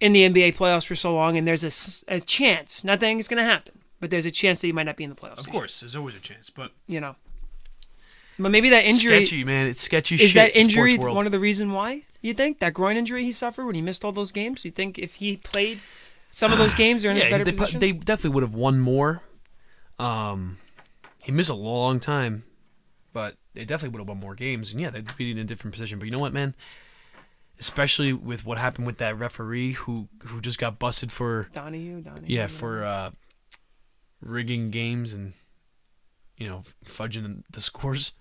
[0.00, 2.84] in the NBA playoffs for so long, and there's a, a chance.
[2.84, 5.04] Not saying it's going to happen, but there's a chance that he might not be
[5.04, 5.38] in the playoffs.
[5.38, 7.16] Of course, there's always a chance, but you know.
[8.38, 9.66] But maybe that injury sketchy, man.
[9.66, 13.24] It's sketchy is that injury one of the reason why you think that groin injury
[13.24, 14.64] he suffered when he missed all those games?
[14.64, 15.80] You think if he played
[16.30, 17.80] some of those games, they're in a yeah, better they, position?
[17.80, 19.22] they definitely would have won more.
[19.98, 20.58] Um,
[21.24, 22.44] he missed a long time,
[23.56, 24.72] they definitely would have won more games.
[24.72, 25.98] And yeah, they'd be in a different position.
[25.98, 26.54] But you know what, man?
[27.58, 32.24] Especially with what happened with that referee who who just got busted for Donaghy, Donaghy.
[32.26, 33.10] yeah for uh,
[34.20, 35.32] rigging games and
[36.36, 38.12] you know fudging the scores.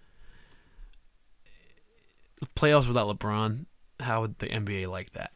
[2.55, 3.65] Playoffs without LeBron,
[4.01, 5.31] how would the NBA like that?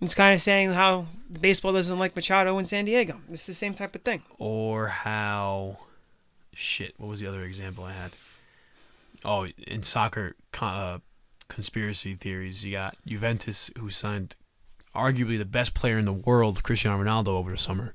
[0.00, 1.06] It's kind of saying how
[1.40, 3.20] baseball doesn't like Machado in San Diego.
[3.30, 4.22] It's the same type of thing.
[4.38, 5.78] or how
[6.52, 8.12] shit what was the other example i had?
[9.24, 10.98] Oh in soccer uh,
[11.48, 14.36] conspiracy theories you got juventus who signed
[14.94, 17.94] arguably the best player in the world cristiano ronaldo over the summer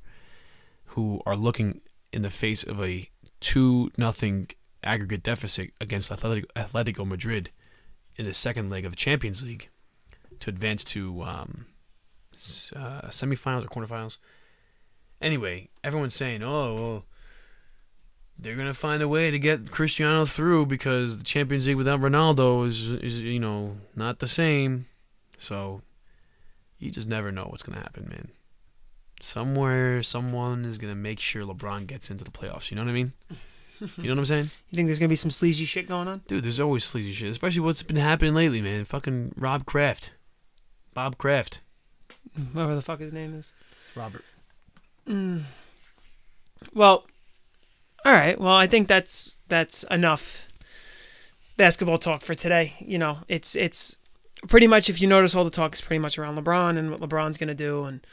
[0.87, 1.81] who are looking
[2.13, 3.09] in the face of a
[3.41, 4.47] 2 nothing
[4.83, 7.49] aggregate deficit against Atletico, atletico madrid
[8.15, 9.69] in the second leg of the champions league
[10.39, 11.65] to advance to um,
[12.75, 14.17] uh, semifinals or quarterfinals.
[15.21, 17.05] Anyway, everyone's saying, "Oh, well,
[18.37, 22.65] they're gonna find a way to get Cristiano through because the Champions League without Ronaldo
[22.67, 24.85] is, is you know, not the same."
[25.37, 25.81] So,
[26.79, 28.29] you just never know what's gonna happen, man.
[29.21, 32.69] Somewhere, someone is gonna make sure LeBron gets into the playoffs.
[32.71, 33.13] You know what I mean?
[33.97, 36.21] You know what I'm saying, You think there's gonna be some sleazy shit going on?
[36.27, 36.45] dude?
[36.45, 38.85] There's always sleazy shit, especially what's been happening lately, man.
[38.85, 40.13] Fucking Rob Kraft,
[40.93, 41.59] Bob Kraft,
[42.53, 43.51] Whatever the fuck his name is.
[43.85, 44.23] it's Robert.
[45.05, 45.41] Mm.
[46.73, 47.05] Well,
[48.05, 48.39] All right.
[48.39, 50.47] Well, I think that's that's enough
[51.57, 52.73] basketball talk for today.
[52.79, 53.97] You know, it's it's
[54.47, 56.99] pretty much if you notice all the talk is pretty much around LeBron and what
[57.01, 58.05] LeBron's going to do and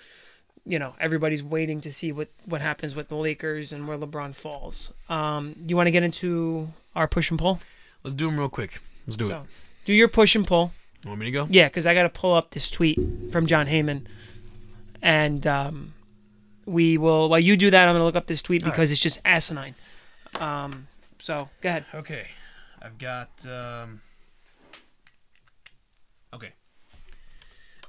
[0.65, 4.35] you know, everybody's waiting to see what what happens with the Lakers and where LeBron
[4.35, 4.93] falls.
[5.09, 7.61] Um, you want to get into our push and pull?
[8.05, 8.81] Let's do them real quick.
[9.07, 9.43] Let's do So, it.
[9.85, 10.73] do your push and pull.
[11.05, 11.47] You want me to go?
[11.51, 12.97] Yeah, because I got to pull up this tweet
[13.33, 14.07] from Jon Heyman,
[15.03, 15.95] and um,
[16.67, 17.29] we will.
[17.29, 18.73] While you do that, I'm gonna look up this tweet All right.
[18.75, 19.75] because it's just asinine.
[20.41, 21.85] Um, so go ahead.
[21.95, 22.27] Okay,
[22.81, 23.31] I've got.
[23.47, 24.01] Um,
[26.35, 26.53] okay,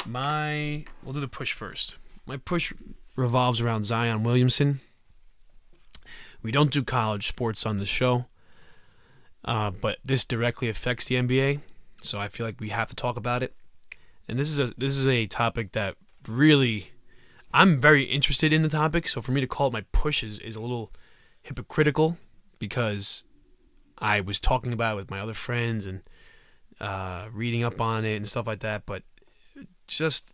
[0.06, 1.96] my we'll do the push first.
[2.26, 2.74] My push
[3.16, 4.80] revolves around Zion Williamson.
[6.42, 8.26] We don't do college sports on the show,
[9.46, 11.62] uh, but this directly affects the NBA,
[12.02, 13.56] so I feel like we have to talk about it.
[14.28, 15.96] And this is a this is a topic that
[16.28, 16.92] really,
[17.54, 19.08] I'm very interested in the topic.
[19.08, 20.92] So for me to call it my push is, is a little
[21.42, 22.18] hypocritical
[22.60, 23.24] because
[24.00, 26.02] I was talking about it with my other friends and
[26.80, 29.04] uh, reading up on it and stuff like that, but
[29.88, 30.34] just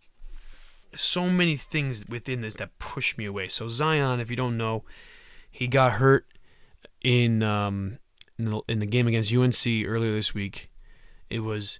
[0.94, 3.48] so many things within this that push me away.
[3.48, 4.84] So Zion, if you don't know,
[5.50, 6.26] he got hurt
[7.02, 7.98] in um,
[8.38, 10.70] in the, in the game against UNC earlier this week.
[11.28, 11.78] It was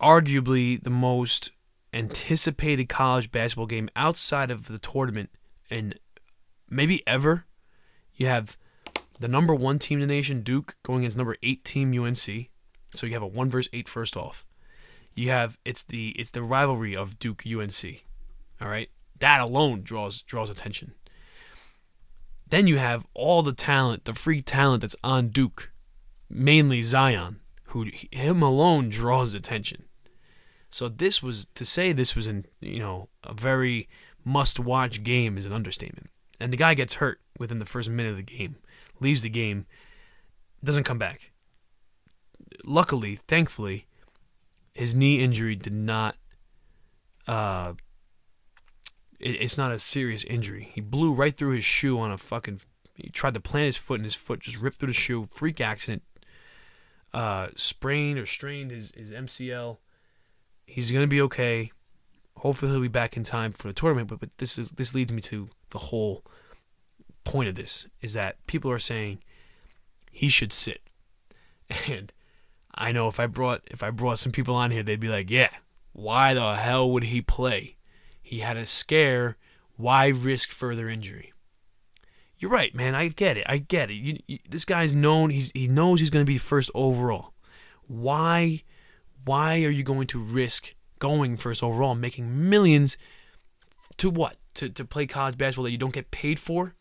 [0.00, 1.50] arguably the most
[1.94, 5.30] anticipated college basketball game outside of the tournament
[5.70, 5.98] and
[6.68, 7.46] maybe ever.
[8.14, 8.56] You have
[9.20, 12.50] the number one team in the nation, Duke, going against number eight team UNC.
[12.94, 14.44] So you have a one versus eight first off.
[15.14, 18.04] You have it's the it's the rivalry of Duke UNC.
[18.60, 18.90] All right,
[19.20, 20.94] that alone draws draws attention.
[22.48, 25.72] Then you have all the talent, the free talent that's on Duke,
[26.28, 29.84] mainly Zion, who him alone draws attention.
[30.74, 33.88] So this was to say this was an you know a very
[34.24, 36.10] must-watch game is an understatement.
[36.40, 38.56] And the guy gets hurt within the first minute of the game,
[38.98, 39.66] leaves the game,
[40.64, 41.30] doesn't come back.
[42.64, 43.86] Luckily, thankfully,
[44.72, 46.16] his knee injury did not.
[47.28, 47.74] Uh,
[49.20, 50.72] it, it's not a serious injury.
[50.74, 52.62] He blew right through his shoe on a fucking.
[52.96, 55.28] He tried to plant his foot, and his foot just ripped through the shoe.
[55.32, 56.02] Freak accident.
[57.12, 59.78] Uh, sprained or strained his, his MCL.
[60.66, 61.70] He's gonna be okay.
[62.38, 64.08] Hopefully, he'll be back in time for the tournament.
[64.08, 66.24] But, but this is this leads me to the whole
[67.24, 69.18] point of this is that people are saying
[70.10, 70.82] he should sit,
[71.88, 72.12] and
[72.74, 75.30] I know if I brought if I brought some people on here, they'd be like,
[75.30, 75.50] "Yeah,
[75.92, 77.76] why the hell would he play?
[78.22, 79.36] He had a scare.
[79.76, 81.32] Why risk further injury?"
[82.44, 82.94] You're right, man.
[82.94, 83.46] I get it.
[83.48, 83.94] I get it.
[83.94, 85.30] You, you, this guy's known.
[85.30, 87.32] He's he knows he's going to be first overall.
[87.86, 88.62] Why,
[89.24, 92.96] why are you going to risk going first overall, making millions
[93.98, 94.36] to what?
[94.54, 96.74] To to play college basketball that you don't get paid for,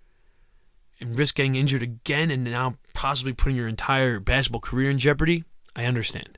[0.99, 5.43] and risk getting injured again, and now possibly putting your entire basketball career in jeopardy?
[5.75, 6.37] I understand.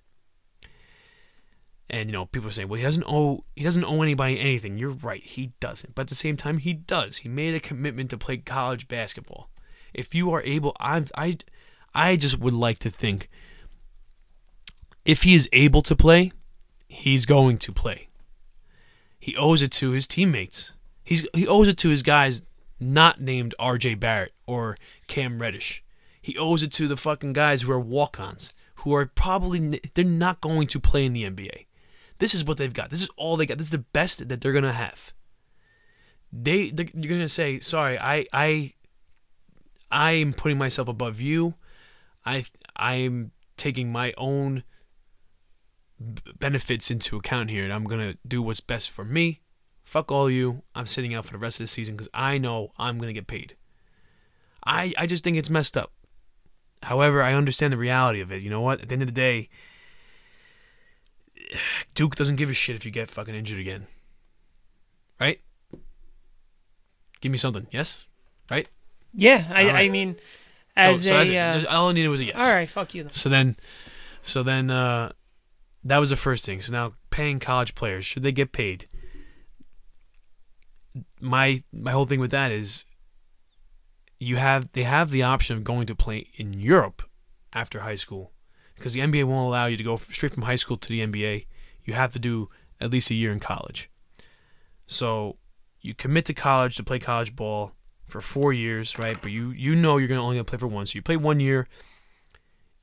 [1.89, 4.77] And you know, people are saying, "Well, he doesn't owe he doesn't owe anybody anything."
[4.77, 5.93] You're right, he doesn't.
[5.93, 7.17] But at the same time, he does.
[7.17, 9.49] He made a commitment to play college basketball.
[9.93, 11.37] If you are able, I I
[11.93, 13.29] I just would like to think
[15.05, 16.31] if he is able to play,
[16.87, 18.09] he's going to play.
[19.19, 20.73] He owes it to his teammates.
[21.03, 22.45] He's he owes it to his guys
[22.79, 23.95] not named R.J.
[23.95, 24.75] Barrett or
[25.07, 25.83] Cam Reddish.
[26.21, 30.41] He owes it to the fucking guys who are walk-ons, who are probably they're not
[30.41, 31.65] going to play in the NBA.
[32.17, 32.89] This is what they've got.
[32.89, 33.57] This is all they got.
[33.57, 35.13] This is the best that they're gonna have.
[36.31, 38.73] They you're gonna say, sorry, I I
[39.91, 41.55] I am putting myself above you.
[42.25, 42.45] I
[42.75, 44.63] I'm taking my own
[45.99, 49.41] benefits into account here, and I'm gonna do what's best for me.
[49.83, 50.63] Fuck all you.
[50.73, 53.27] I'm sitting out for the rest of the season because I know I'm gonna get
[53.27, 53.55] paid.
[54.65, 55.91] I I just think it's messed up.
[56.83, 58.41] However, I understand the reality of it.
[58.43, 58.81] You know what?
[58.81, 59.49] At the end of the day,
[61.95, 63.87] Duke doesn't give a shit if you get fucking injured again.
[65.19, 65.39] Right?
[67.21, 67.67] Give me something.
[67.71, 68.05] Yes?
[68.51, 68.69] Right?
[69.13, 69.75] Yeah, I, right.
[69.75, 70.15] I mean,
[70.77, 72.35] So, as so that's a uh, all I needed was a yes.
[72.39, 73.03] all right, fuck you.
[73.03, 73.13] Then.
[73.13, 73.55] So then,
[74.21, 75.13] so then, uh,
[75.85, 76.61] that was the first thing.
[76.61, 78.87] So now, paying college players should they get paid?
[81.21, 82.85] My my whole thing with that is,
[84.19, 87.03] you have they have the option of going to play in Europe
[87.53, 88.31] after high school,
[88.75, 91.45] because the NBA won't allow you to go straight from high school to the NBA.
[91.83, 92.49] You have to do
[92.81, 93.89] at least a year in college.
[94.87, 95.37] So
[95.79, 97.73] you commit to college to play college ball
[98.07, 99.17] for four years, right?
[99.21, 101.39] But you you know you're gonna only gonna play for one, so you play one
[101.39, 101.67] year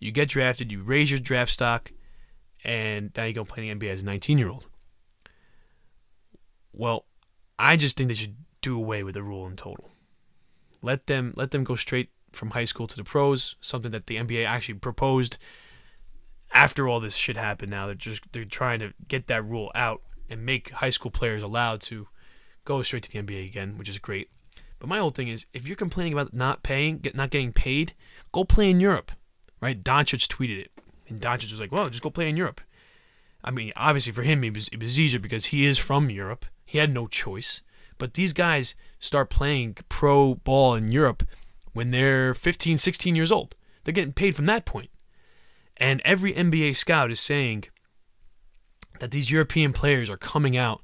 [0.03, 1.93] you get drafted, you raise your draft stock,
[2.65, 4.69] and now you go play in the NBA as a 19 year old.
[6.73, 7.07] Well,
[7.59, 9.91] I just think they should do away with the rule in total.
[10.81, 14.17] Let them let them go straight from high school to the pros, something that the
[14.17, 15.39] NBA actually proposed
[16.53, 17.71] after all this shit happened.
[17.71, 21.43] Now they're just they're trying to get that rule out and make high school players
[21.43, 22.09] allowed to
[22.65, 24.31] go straight to the NBA again, which is great.
[24.79, 27.95] But my whole thing is, if you're complaining about not paying, not getting paid,
[28.33, 29.13] go play in Europe,
[29.61, 29.81] right?
[29.81, 30.73] Doncic tweeted it,
[31.09, 32.61] and Doncic was like, "Well, just go play in Europe."
[33.45, 36.47] I mean, obviously for him, it was it was easier because he is from Europe.
[36.65, 37.63] He had no choice.
[37.99, 41.23] But these guys start playing pro ball in Europe
[41.73, 43.55] when they're 15, 16 years old.
[43.85, 44.91] They're getting paid from that point.
[45.77, 47.65] And every NBA scout is saying
[49.01, 50.83] that these European players are coming out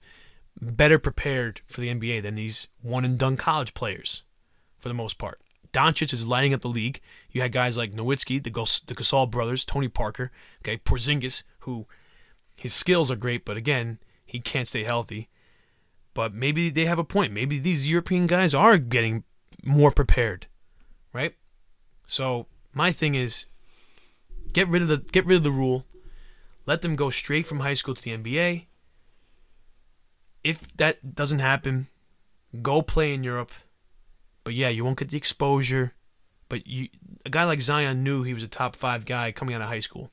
[0.61, 4.24] better prepared for the NBA than these one and done college players
[4.78, 5.40] for the most part.
[5.73, 7.01] Doncic is lighting up the league.
[7.31, 10.31] You had guys like Nowitzki, the, Gos- the Gasol brothers, Tony Parker,
[10.63, 11.87] okay, Porzingis, who
[12.57, 15.29] his skills are great, but again, he can't stay healthy.
[16.15, 17.33] But maybe they have a point.
[17.33, 19.25] Maybe these European guys are getting
[19.65, 20.47] more prepared,
[21.13, 21.35] right?
[22.07, 23.47] So my thing is,
[24.53, 25.85] get rid of the get rid of the rule.
[26.67, 28.67] Let them go straight from high school to the NBA.
[30.43, 31.89] If that doesn't happen,
[32.63, 33.53] go play in Europe.
[34.45, 35.95] But yeah, you won't get the exposure.
[36.49, 36.89] But you,
[37.25, 39.81] a guy like Zion knew he was a top five guy coming out of high
[39.81, 40.11] school.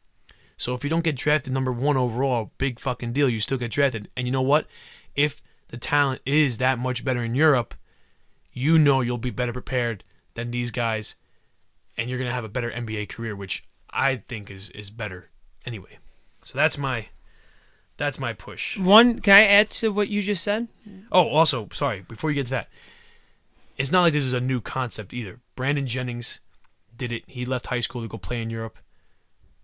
[0.58, 3.30] So if you don't get drafted number one overall, big fucking deal.
[3.30, 4.10] You still get drafted.
[4.16, 4.68] And you know what?
[5.16, 7.76] If the talent is that much better in Europe,
[8.54, 10.04] you know you'll be better prepared
[10.34, 11.16] than these guys,
[11.98, 15.30] and you're gonna have a better NBA career, which I think is is better
[15.66, 16.00] anyway.
[16.44, 17.08] So that's my
[17.98, 18.78] that's my push.
[18.78, 20.68] One, can I add to what you just said?
[21.12, 22.70] Oh, also, sorry, before you get to that,
[23.78, 25.40] it's not like this is a new concept either.
[25.56, 26.42] Brandon Jennings
[26.96, 27.24] did it.
[27.28, 28.78] He left high school to go play in Europe.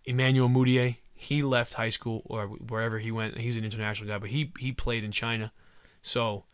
[0.06, 3.38] Emmanuel Mudiay, he left high school or wherever he went.
[3.38, 5.52] He's an international guy, but he he played in China.
[6.02, 6.46] So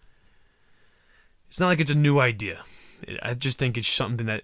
[1.48, 2.64] it's not like it's a new idea.
[3.22, 4.44] I just think it's something that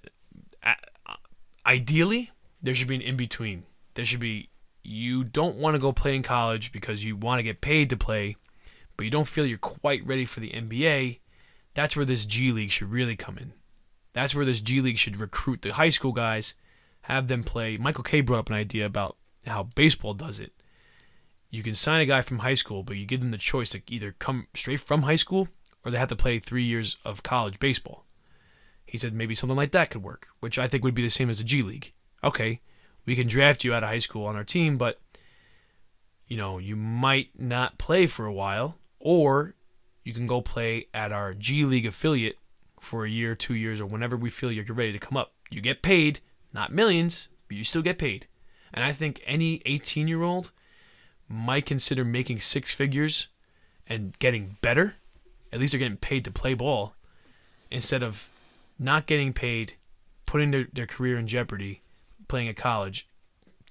[1.65, 3.63] ideally there should be an in between.
[3.95, 4.49] There should be
[4.83, 7.97] you don't want to go play in college because you want to get paid to
[7.97, 8.37] play,
[8.95, 11.19] but you don't feel you're quite ready for the NBA.
[11.73, 13.53] That's where this G League should really come in.
[14.13, 16.53] That's where this G League should recruit the high school guys,
[17.03, 17.77] have them play.
[17.77, 20.53] Michael K brought up an idea about how baseball does it.
[21.49, 23.81] You can sign a guy from high school, but you give them the choice to
[23.87, 25.49] either come straight from high school
[25.83, 28.05] or they have to play three years of college baseball.
[28.85, 31.29] He said maybe something like that could work, which I think would be the same
[31.29, 31.93] as the G League.
[32.23, 32.61] Okay,
[33.05, 34.99] we can draft you out of high school on our team, but
[36.27, 39.55] you know, you might not play for a while, or
[40.03, 42.37] you can go play at our G League affiliate
[42.83, 45.33] for a year, two years, or whenever we feel you're ready to come up.
[45.49, 46.19] You get paid,
[46.53, 48.27] not millions, but you still get paid.
[48.73, 50.51] And I think any 18 year old
[51.27, 53.27] might consider making six figures
[53.87, 54.95] and getting better.
[55.51, 56.95] At least they're getting paid to play ball
[57.71, 58.29] instead of
[58.79, 59.73] not getting paid,
[60.25, 61.81] putting their, their career in jeopardy,
[62.27, 63.07] playing at college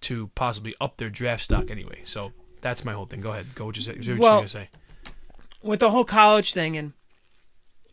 [0.02, 2.01] to possibly up their draft stock anyway.
[2.05, 3.20] So that's my whole thing.
[3.20, 3.55] Go ahead.
[3.55, 3.93] Go what you say.
[3.94, 4.68] What Well- you gonna say?
[5.62, 6.93] with the whole college thing and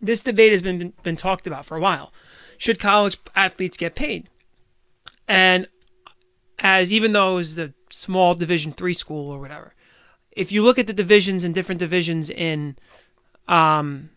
[0.02, 2.14] this debate has been been talked about for a while.
[2.58, 4.30] Should college athletes get paid?
[5.28, 5.68] And
[6.60, 9.74] as even though it was a small division 3 school or whatever
[10.32, 12.76] if you look at the divisions and different divisions in
[13.48, 14.10] um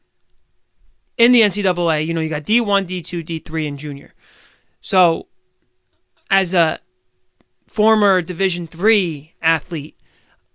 [1.17, 4.15] in the NCAA you know you got D1 D2 D3 and junior.
[4.81, 5.27] So
[6.31, 6.81] as a
[7.67, 9.97] former division 3 athlete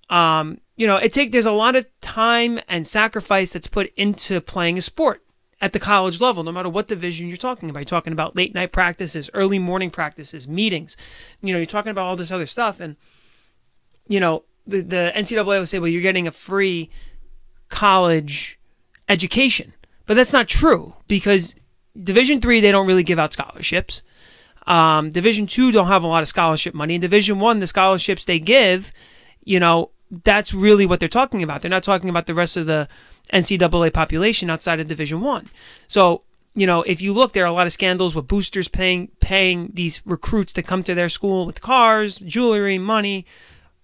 [0.10, 4.40] um, you know, it take there's a lot of time and sacrifice that's put into
[4.40, 5.24] playing a sport
[5.60, 7.80] at the college level, no matter what division you're talking about.
[7.80, 10.96] You're talking about late night practices, early morning practices, meetings.
[11.42, 12.96] You know, you're talking about all this other stuff, and
[14.08, 16.92] you know, the the NCAA will say, well, you're getting a free
[17.70, 18.60] college
[19.10, 19.74] education,
[20.06, 21.56] but that's not true because
[22.02, 24.04] Division three they don't really give out scholarships.
[24.68, 26.94] Um, Division two don't have a lot of scholarship money.
[26.94, 28.94] In Division one, the scholarships they give,
[29.44, 31.62] you know, that's really what they're talking about.
[31.62, 32.88] They're not talking about the rest of the
[33.34, 35.50] NCAA population outside of Division One.
[35.88, 36.24] So,
[36.56, 39.72] you know, if you look, there are a lot of scandals with boosters paying paying
[39.74, 43.26] these recruits to come to their school with cars, jewelry, money,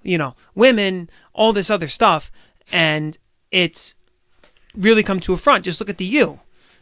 [0.02, 2.32] you know, women, all this other stuff,
[2.72, 3.18] and
[3.52, 3.95] it's
[4.76, 5.66] really come to a front.
[5.66, 6.40] Just look at the U.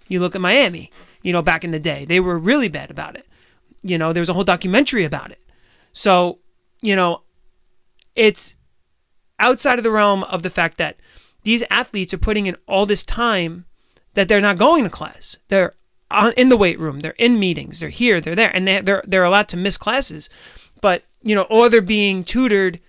[0.08, 0.92] You look at Miami.
[1.24, 3.28] You know, back in the day, they were really bad about it.
[3.84, 5.40] You know, there was a whole documentary about it.
[5.94, 6.40] So,
[6.82, 7.22] you know,
[8.16, 8.56] it's
[9.42, 10.98] outside of the realm of the fact that
[11.44, 13.66] these athletes are putting in all this time
[14.14, 15.38] that they're not going to class.
[15.48, 15.74] They're
[16.38, 17.00] in the weight room.
[17.00, 17.80] They're in meetings.
[17.80, 18.22] They're here.
[18.22, 20.30] They're there, and they, they're they're allowed to miss classes,
[20.82, 22.80] but you know, or they're being tutored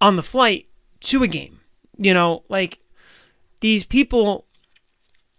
[0.00, 0.66] on the flight
[1.00, 1.60] to a game.
[1.96, 2.78] You know, like
[3.60, 4.46] these people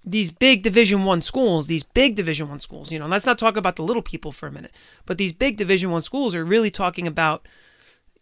[0.03, 3.57] these big Division One schools, these big Division One schools, you know, let's not talk
[3.57, 4.71] about the little people for a minute,
[5.05, 7.47] but these big Division One schools are really talking about,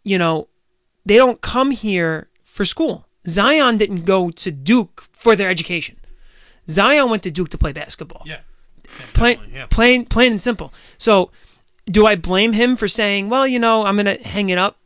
[0.02, 0.48] you know,
[1.08, 3.06] they don't come here for school.
[3.26, 5.96] Zion didn't go to Duke for their education.
[6.68, 8.22] Zion went to Duke to play basketball.
[8.26, 8.40] Yeah.
[9.14, 9.66] plain, yeah.
[9.66, 10.72] plain, plain and simple.
[10.98, 11.30] So,
[11.86, 14.78] do I blame him for saying, "Well, you know, I'm gonna hang it up"?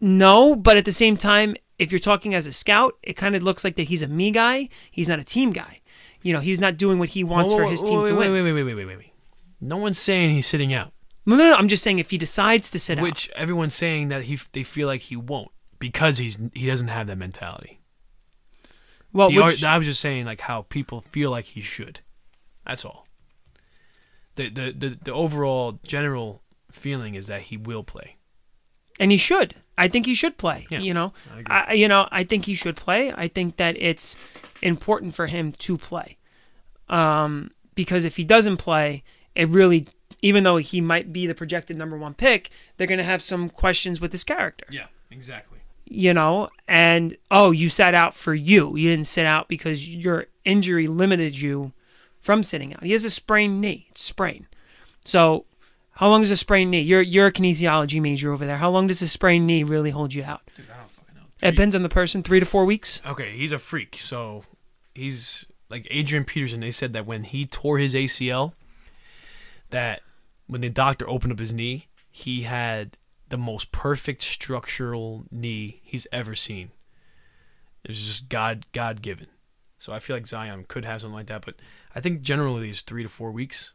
[0.00, 3.42] No, but at the same time, if you're talking as a scout, it kind of
[3.42, 4.68] looks like that he's a me guy.
[4.90, 5.80] He's not a team guy.
[6.22, 8.14] You know, he's not doing what he wants Whoa, for his whoa, team wait, to
[8.14, 8.32] wait, win.
[8.32, 9.12] Wait, wait, wait, wait, wait, wait, wait.
[9.60, 10.92] No one's saying he's sitting out.
[11.26, 11.54] No, no, no.
[11.56, 13.02] I'm just saying if he decides to sit out.
[13.02, 17.06] Which everyone's saying that he they feel like he won't because he's he doesn't have
[17.08, 17.80] that mentality.
[19.12, 22.00] Well, The ar- which, I was just saying like how people feel like he should.
[22.64, 23.06] That's all.
[24.36, 28.16] The the the, the overall general feeling is that he will play.
[29.00, 29.54] and he should.
[29.78, 30.66] I think he should play.
[30.70, 31.12] Yeah, you know,
[31.48, 31.64] I.
[31.68, 33.12] I, you know, I think he should play.
[33.12, 34.16] I think that it's
[34.62, 36.16] important for him to play,
[36.88, 39.02] um, because if he doesn't play,
[39.34, 39.86] it really,
[40.22, 43.48] even though he might be the projected number one pick, they're going to have some
[43.48, 44.66] questions with his character.
[44.70, 45.58] Yeah, exactly.
[45.84, 48.76] You know, and oh, you sat out for you.
[48.76, 51.72] You didn't sit out because your injury limited you
[52.20, 52.82] from sitting out.
[52.82, 53.86] He has a sprained knee.
[53.90, 54.46] It's sprained.
[55.04, 55.44] So,
[55.92, 56.80] how long is a sprained knee?
[56.80, 58.56] You're you're a kinesiology major over there.
[58.56, 60.42] How long does a sprained knee really hold you out?
[60.56, 61.22] Dude, I don't fucking know.
[61.40, 62.24] It depends on the person.
[62.24, 63.00] Three to four weeks.
[63.06, 63.96] Okay, he's a freak.
[64.00, 64.42] So
[64.92, 66.60] he's like Adrian Peterson.
[66.60, 68.54] They said that when he tore his ACL,
[69.70, 70.02] that
[70.46, 72.96] when the doctor opened up his knee, he had
[73.28, 76.70] the most perfect structural knee he's ever seen.
[77.84, 79.26] It was just God God given.
[79.78, 81.56] So I feel like Zion could have something like that, but
[81.94, 83.72] I think generally it's three to four weeks.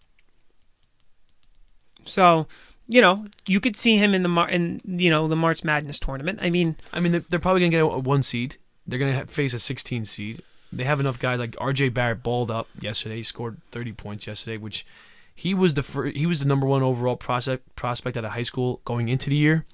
[2.06, 2.48] So,
[2.88, 6.00] you know, you could see him in the Mar- in you know the March Madness
[6.00, 6.40] tournament.
[6.42, 8.58] I mean, I mean, they're, they're probably gonna get a one seed.
[8.88, 10.42] They're gonna ha- face a 16 seed.
[10.74, 11.90] They have enough guys like R.J.
[11.90, 13.18] Barrett balled up yesterday.
[13.18, 14.86] He scored 30 points yesterday, which
[15.34, 18.82] he was the he was the number one overall prospect prospect out of high school
[18.86, 19.66] going into the year,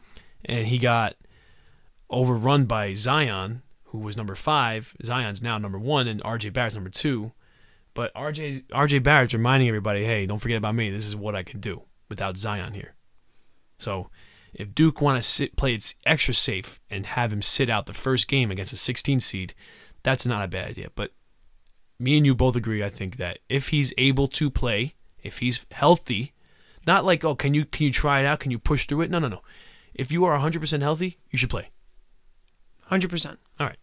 [0.45, 1.15] and he got
[2.09, 4.95] overrun by Zion, who was number five.
[5.03, 6.49] Zion's now number one, and R.J.
[6.49, 7.31] Barrett's number two.
[7.93, 8.63] But R.J.
[8.71, 8.99] R.J.
[8.99, 10.89] Barrett's reminding everybody, hey, don't forget about me.
[10.89, 12.95] This is what I can do without Zion here.
[13.79, 14.09] So
[14.53, 17.93] if Duke want to sit, play it extra safe and have him sit out the
[17.93, 19.53] first game against a 16 seed,
[20.03, 20.89] that's not a bad idea.
[20.95, 21.11] But
[21.99, 25.65] me and you both agree, I think that if he's able to play, if he's
[25.72, 26.34] healthy,
[26.85, 28.39] not like oh, can you can you try it out?
[28.39, 29.11] Can you push through it?
[29.11, 29.41] No, no, no.
[29.94, 31.69] If you are 100% healthy, you should play.
[32.85, 33.39] hundred percent.
[33.60, 33.77] All right.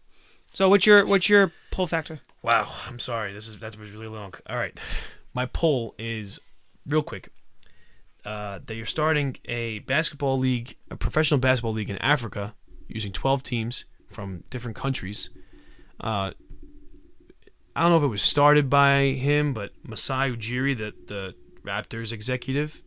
[0.53, 2.21] So, what's your what's your pull factor?
[2.41, 3.33] Wow, I'm sorry.
[3.33, 4.33] This is that was really long.
[4.47, 4.79] All right,
[5.33, 6.39] my poll is
[6.87, 7.29] real quick.
[8.23, 12.55] Uh, that you're starting a basketball league, a professional basketball league in Africa,
[12.87, 15.29] using 12 teams from different countries.
[15.99, 16.31] Uh,
[17.75, 22.13] I don't know if it was started by him, but Masai Ujiri, the the Raptors
[22.13, 22.83] executive,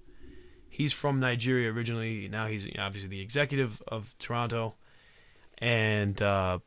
[0.68, 2.28] he's from Nigeria originally.
[2.28, 4.76] Now he's obviously the executive of Toronto,
[5.58, 6.60] and uh,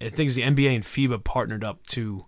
[0.00, 2.22] I think the NBA and FIBA partnered up to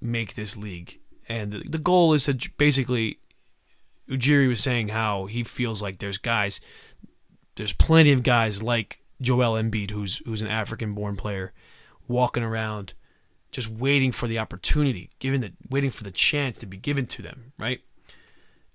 [0.00, 0.98] make this league.
[1.28, 3.20] And the, the goal is to basically,
[4.08, 6.60] Ujiri was saying how he feels like there's guys,
[7.56, 11.52] there's plenty of guys like Joel Embiid, who's who's an African-born player,
[12.06, 12.94] walking around,
[13.50, 17.22] just waiting for the opportunity, given the waiting for the chance to be given to
[17.22, 17.80] them, right?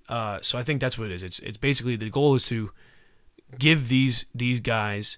[0.10, 1.24] Uh, so I think that's what it is.
[1.24, 2.72] It's it's basically the goal is to
[3.58, 5.18] give these these guys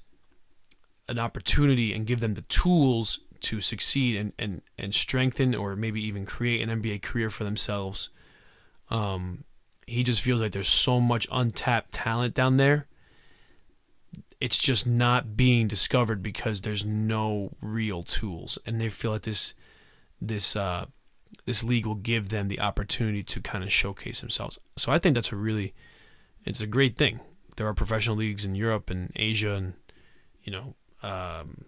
[1.08, 6.02] an opportunity and give them the tools to succeed and, and, and strengthen or maybe
[6.02, 8.10] even create an NBA career for themselves.
[8.90, 9.44] Um,
[9.86, 12.88] he just feels like there's so much untapped talent down there.
[14.42, 19.54] It's just not being discovered because there's no real tools, and they feel like this
[20.22, 20.86] this uh,
[21.46, 24.60] this league will give them the opportunity to kind of showcase themselves.
[24.78, 25.74] So I think that's a really
[26.44, 27.20] it's a great thing.
[27.56, 29.74] There are professional leagues in Europe and Asia and
[30.44, 31.66] you know um,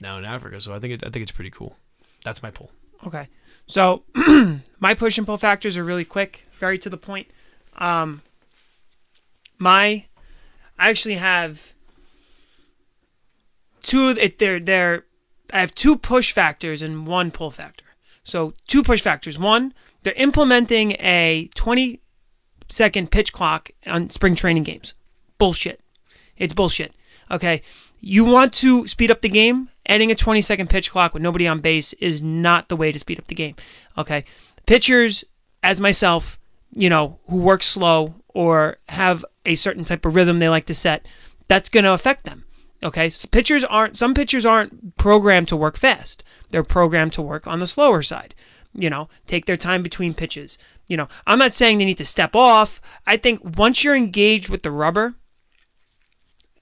[0.00, 0.60] now in Africa.
[0.60, 1.76] So I think it, I think it's pretty cool.
[2.24, 2.70] That's my pull.
[3.06, 3.28] Okay.
[3.66, 4.04] So
[4.80, 7.28] my push and pull factors are really quick, very to the point.
[7.76, 8.22] Um,
[9.58, 10.06] my,
[10.78, 11.74] I actually have
[13.82, 14.08] two.
[14.10, 15.04] It they're they're.
[15.52, 17.84] I have two push factors and one pull factor.
[18.24, 19.38] So two push factors.
[19.38, 22.00] One, they're implementing a 20
[22.70, 24.94] second pitch clock on spring training games.
[25.38, 25.80] Bullshit.
[26.36, 26.94] It's bullshit.
[27.30, 27.62] Okay.
[28.00, 29.70] You want to speed up the game?
[29.86, 32.98] Adding a 20 second pitch clock with nobody on base is not the way to
[32.98, 33.54] speed up the game.
[33.96, 34.24] Okay.
[34.66, 35.24] Pitchers,
[35.62, 36.38] as myself,
[36.72, 40.74] you know, who work slow or have a certain type of rhythm they like to
[40.74, 41.06] set,
[41.48, 42.44] that's going to affect them.
[42.82, 46.22] Okay, S- pitchers aren't some pitchers aren't programmed to work fast.
[46.50, 48.34] They're programmed to work on the slower side.
[48.74, 50.58] You know, take their time between pitches.
[50.88, 52.80] You know, I'm not saying they need to step off.
[53.06, 55.14] I think once you're engaged with the rubber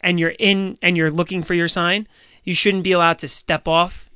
[0.01, 2.07] and you're in and you're looking for your sign,
[2.45, 4.11] you shouldn't be allowed to step off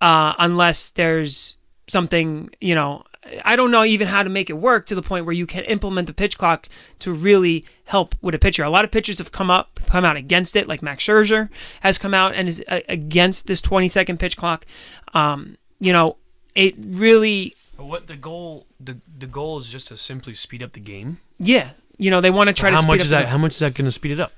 [0.00, 1.56] uh, unless there's
[1.88, 3.02] something, you know,
[3.44, 5.64] I don't know even how to make it work to the point where you can
[5.64, 6.68] implement the pitch clock
[7.00, 8.62] to really help with a pitcher.
[8.62, 11.48] A lot of pitchers have come up, come out against it, like Max Scherzer
[11.80, 14.66] has come out and is uh, against this 20 second pitch clock.
[15.14, 16.16] Um, you know,
[16.54, 18.66] it really, what the goal?
[18.80, 21.18] The the goal is just to simply speed up the game.
[21.38, 23.26] yeah, you know, they want to try to how much is that?
[23.28, 24.32] How much is that going to speed it up?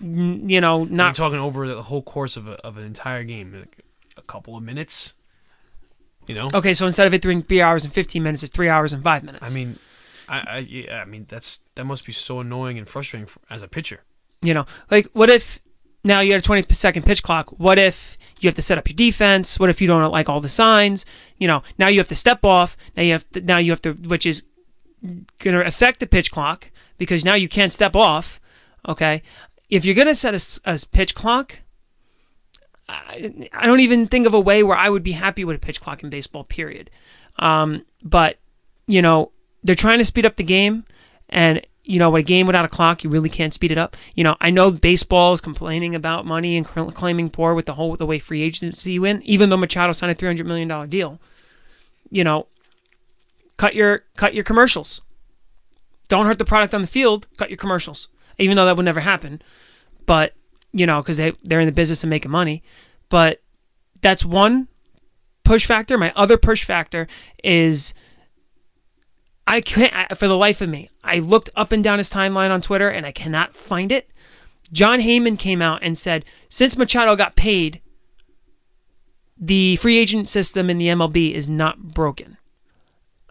[0.00, 3.52] you know, Not not talking over the whole course of a, of an entire game,
[3.52, 3.84] like
[4.16, 5.14] a couple of minutes.
[6.28, 6.74] You know, okay.
[6.74, 9.24] So instead of it being three hours and 15 minutes, it's three hours and five
[9.24, 9.50] minutes.
[9.50, 9.78] I mean,
[10.28, 13.62] I, I yeah, I mean that's that must be so annoying and frustrating for, as
[13.62, 14.04] a pitcher.
[14.42, 15.58] You know, like what if
[16.04, 17.48] now you had a 20 second pitch clock?
[17.58, 19.58] What if you have to set up your defense?
[19.58, 21.06] What if you don't like all the signs?
[21.38, 22.76] You know, now you have to step off.
[22.96, 24.44] Now you have to, now you have to, which is
[25.02, 28.38] going to affect the pitch clock because now you can't step off.
[28.86, 29.22] Okay,
[29.70, 30.34] if you're going to set
[30.64, 31.60] a pitch clock.
[32.88, 35.58] I, I don't even think of a way where I would be happy with a
[35.58, 36.90] pitch clock in baseball, period.
[37.38, 38.38] Um, but,
[38.86, 39.32] you know,
[39.62, 40.84] they're trying to speed up the game.
[41.28, 43.96] And, you know, a game without a clock, you really can't speed it up.
[44.14, 47.96] You know, I know baseball is complaining about money and claiming poor with the whole
[47.96, 51.20] the way free agency went, even though Machado signed a three hundred million dollar deal.
[52.10, 52.46] You know,
[53.58, 55.02] cut your cut your commercials.
[56.08, 57.26] Don't hurt the product on the field.
[57.36, 58.08] Cut your commercials,
[58.38, 59.42] even though that would never happen.
[60.06, 60.32] But
[60.72, 62.62] you know, because they they're in the business of making money.
[63.08, 63.42] But
[64.00, 64.68] that's one
[65.44, 65.96] push factor.
[65.96, 67.08] My other push factor
[67.42, 67.94] is
[69.46, 72.50] I can't, I, for the life of me, I looked up and down his timeline
[72.50, 74.10] on Twitter and I cannot find it.
[74.70, 77.80] Jon Heyman came out and said, since Machado got paid,
[79.38, 82.36] the free agent system in the MLB is not broken.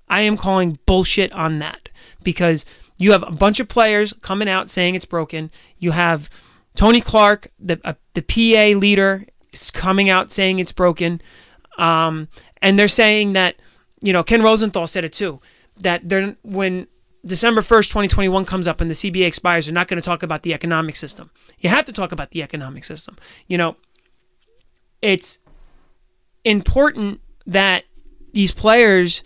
[0.10, 1.90] I am calling bullshit on that
[2.24, 2.66] because
[2.98, 5.52] you have a bunch of players coming out saying it's broken.
[5.78, 6.32] You have
[6.78, 11.22] Tony Clark, the uh, the PA leader, is coming out saying it's broken,
[11.78, 12.30] um,
[12.62, 13.56] and they're saying that
[14.02, 15.42] you know Ken Rosenthal said it too
[15.80, 16.88] that they're when
[17.26, 20.06] December first, twenty twenty one comes up and the CBA expires, they're not going to
[20.06, 21.32] talk about the economic system.
[21.60, 23.18] You have to talk about the economic system.
[23.48, 23.76] You know,
[25.02, 25.40] it's
[26.46, 27.86] important that
[28.34, 29.24] these players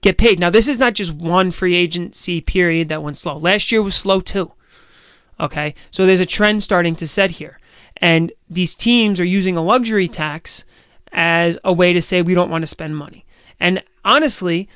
[0.00, 0.40] get paid.
[0.40, 3.36] Now, this is not just one free agency period that went slow.
[3.36, 4.52] Last year was slow too.
[5.40, 7.60] Okay, so there's a trend starting to set here,
[7.98, 10.64] and these teams are using a luxury tax
[11.12, 13.24] as a way to say we don't want to spend money.
[13.60, 14.68] And honestly,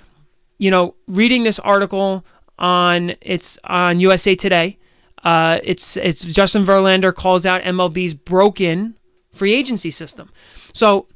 [0.59, 2.25] you know, reading this article
[2.59, 4.79] on it's on USA Today,
[5.25, 8.97] uh, it's it's Justin Verlander calls out MLB's broken
[9.33, 10.31] free agency system.
[10.73, 11.07] So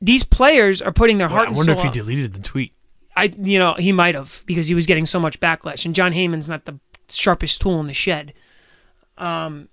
[0.00, 1.94] these players are putting their heart I wonder if he out.
[1.94, 2.74] deleted the tweet.
[3.16, 6.12] I you know he might have because he was getting so much backlash, and Jon
[6.12, 8.32] Heyman's not the sharpest tool in the shed.
[9.20, 9.68] Um,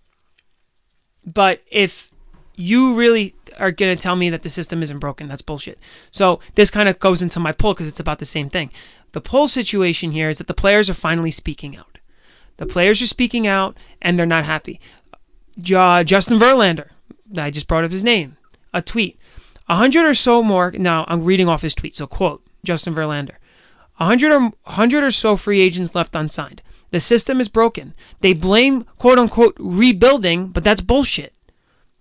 [1.26, 2.12] but if
[2.56, 5.80] you really are going to tell me that the system isn't broken, that's bullshit.
[6.12, 8.72] So this kind of goes into my poll because it's about the same thing.
[9.14, 11.98] The poll situation here is that the players are finally speaking out.
[12.58, 14.80] The players are speaking out, and they're not happy.
[15.60, 16.90] Ju- Justin Verlander,
[17.36, 18.38] I just brought up his name,
[18.74, 19.18] a tweet.
[19.70, 20.72] A hundred or so more.
[20.72, 21.94] Now I'm reading off his tweet.
[21.94, 23.36] So quote Justin Verlander.
[24.00, 26.62] A hundred or hundred or so free agents left unsigned.
[26.92, 27.94] The system is broken.
[28.22, 31.34] They blame quote unquote rebuilding, but that's bullshit.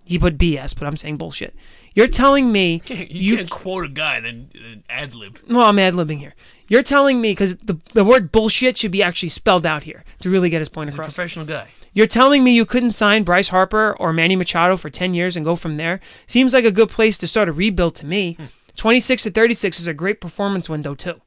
[0.05, 1.53] He put BS, but I'm saying bullshit.
[1.95, 5.41] You're telling me You, can't quote a guy and then then ad lib.
[5.49, 6.35] well, I'm ad libbing here.
[6.69, 10.31] You're telling me because the the word bullshit should be actually spelled out here to
[10.31, 11.15] really get his point He's a across.
[11.15, 11.69] professional guy.
[11.93, 15.45] You're telling me you couldn't sign Bryce Harper or Manny Machado for 10 years and
[15.45, 15.99] go from there?
[16.27, 18.35] Seems like a good place to start a rebuild to me.
[18.35, 18.45] Hmm.
[18.77, 21.23] 26 to 36 is a great performance window, too.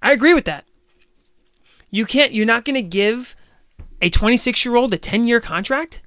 [0.00, 0.64] I agree with that.
[1.90, 3.34] You can't, you're not going to give
[4.00, 6.02] a 26 year old a 10 year contract?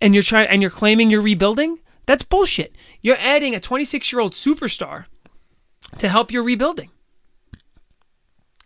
[0.00, 1.80] And you're trying, and you're claiming you're rebuilding?
[2.06, 2.74] That's bullshit.
[3.02, 5.06] You're adding a 26 year old superstar
[5.98, 6.90] to help your rebuilding.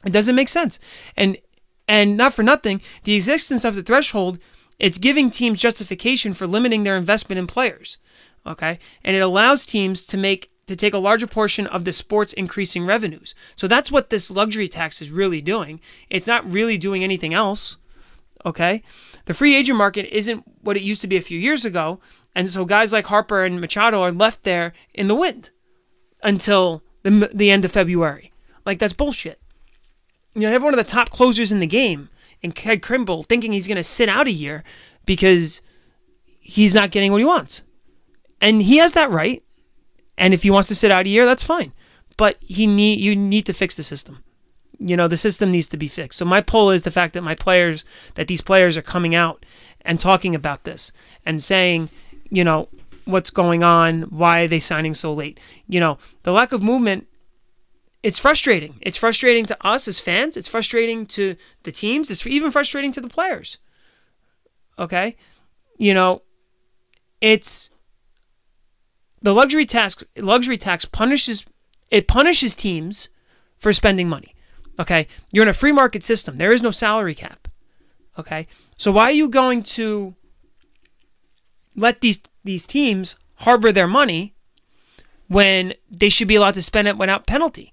[0.04, 0.78] It doesn't make sense.
[1.16, 1.38] And
[1.86, 4.38] and not for nothing, the existence of the threshold,
[4.78, 7.98] it's giving teams justification for limiting their investment in players.
[8.46, 8.78] Okay?
[9.04, 12.86] And it allows teams to make to take a larger portion of the sport's increasing
[12.86, 13.34] revenues.
[13.56, 15.80] So that's what this luxury tax is really doing.
[16.08, 17.76] It's not really doing anything else.
[18.46, 18.82] Okay?
[19.26, 22.00] The free agent market isn't what it used to be a few years ago,
[22.34, 25.50] and so guys like Harper and Machado are left there in the wind
[26.22, 28.32] until the the end of February.
[28.66, 29.40] Like that's bullshit.
[30.34, 32.10] You know, have one of the top closers in the game,
[32.42, 34.64] and Ted Kimbrel thinking he's going to sit out a year
[35.06, 35.62] because
[36.40, 37.62] he's not getting what he wants.
[38.40, 39.42] And he has that right.
[40.16, 41.72] And if he wants to sit out a year, that's fine.
[42.16, 44.22] But he need you need to fix the system.
[44.78, 46.18] You know, the system needs to be fixed.
[46.18, 47.84] So my poll is the fact that my players
[48.14, 49.44] that these players are coming out
[49.82, 50.92] and talking about this
[51.26, 51.88] and saying,
[52.30, 52.68] you know,
[53.04, 55.38] what's going on, why are they signing so late?
[55.68, 57.08] You know, the lack of movement
[58.04, 58.74] it's frustrating.
[58.82, 60.36] It's frustrating to us as fans.
[60.36, 62.10] It's frustrating to the teams.
[62.10, 63.56] It's even frustrating to the players.
[64.78, 65.16] Okay?
[65.78, 66.20] You know,
[67.22, 67.70] it's
[69.24, 71.44] the luxury tax luxury tax punishes
[71.90, 73.08] it punishes teams
[73.56, 74.34] for spending money.
[74.78, 75.06] Okay?
[75.32, 76.38] You're in a free market system.
[76.38, 77.48] There is no salary cap.
[78.18, 78.46] Okay?
[78.76, 80.14] So why are you going to
[81.74, 84.34] let these these teams harbor their money
[85.28, 87.72] when they should be allowed to spend it without penalty?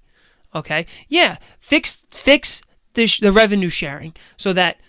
[0.54, 2.62] Okay, yeah, fix fix
[2.94, 4.80] the, the revenue sharing so that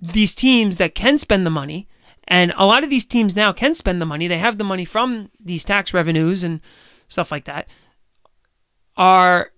[0.00, 1.88] these teams that can spend the money,
[2.28, 4.26] and a lot of these teams now can spend the money.
[4.26, 6.60] They have the money from these tax revenues and
[7.08, 7.68] stuff like that.
[8.96, 9.50] Are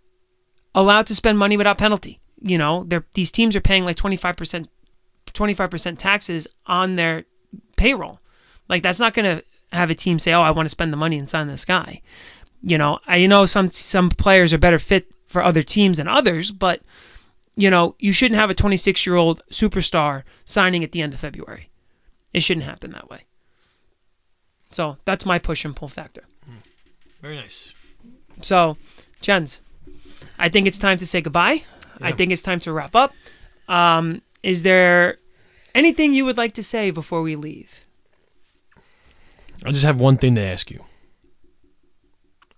[0.75, 2.21] allowed to spend money without penalty.
[2.41, 4.69] You know, these teams are paying like 25%,
[5.27, 7.25] 25% taxes on their
[7.77, 8.21] payroll.
[8.69, 10.97] Like that's not going to have a team say, "Oh, I want to spend the
[10.97, 12.03] money and sign this guy."
[12.63, 16.51] You know, I know some some players are better fit for other teams than others,
[16.51, 16.83] but
[17.57, 21.21] you know, you shouldn't have a 26 year old superstar signing at the end of
[21.21, 21.68] February.
[22.33, 23.21] It shouldn't happen that way.
[24.71, 26.25] So that's my push and pull factor.
[27.21, 27.73] Very nice.
[28.43, 28.77] So,
[29.21, 29.61] Jens,
[30.39, 31.65] I think it's time to say goodbye.
[32.01, 33.13] I think it's time to wrap up.
[33.67, 35.19] Um, is there
[35.75, 37.87] anything you would like to say before we leave?
[39.65, 40.85] I just have one thing to ask you.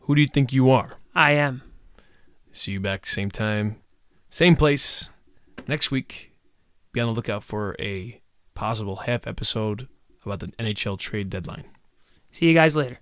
[0.00, 0.98] Who do you think you are?
[1.14, 1.62] I am.
[2.52, 3.76] See you back same time,
[4.28, 5.08] same place
[5.66, 6.32] next week.
[6.92, 8.19] Be on the lookout for a
[8.60, 9.88] possible half episode
[10.22, 11.64] about the NHL trade deadline.
[12.30, 13.00] See you guys later.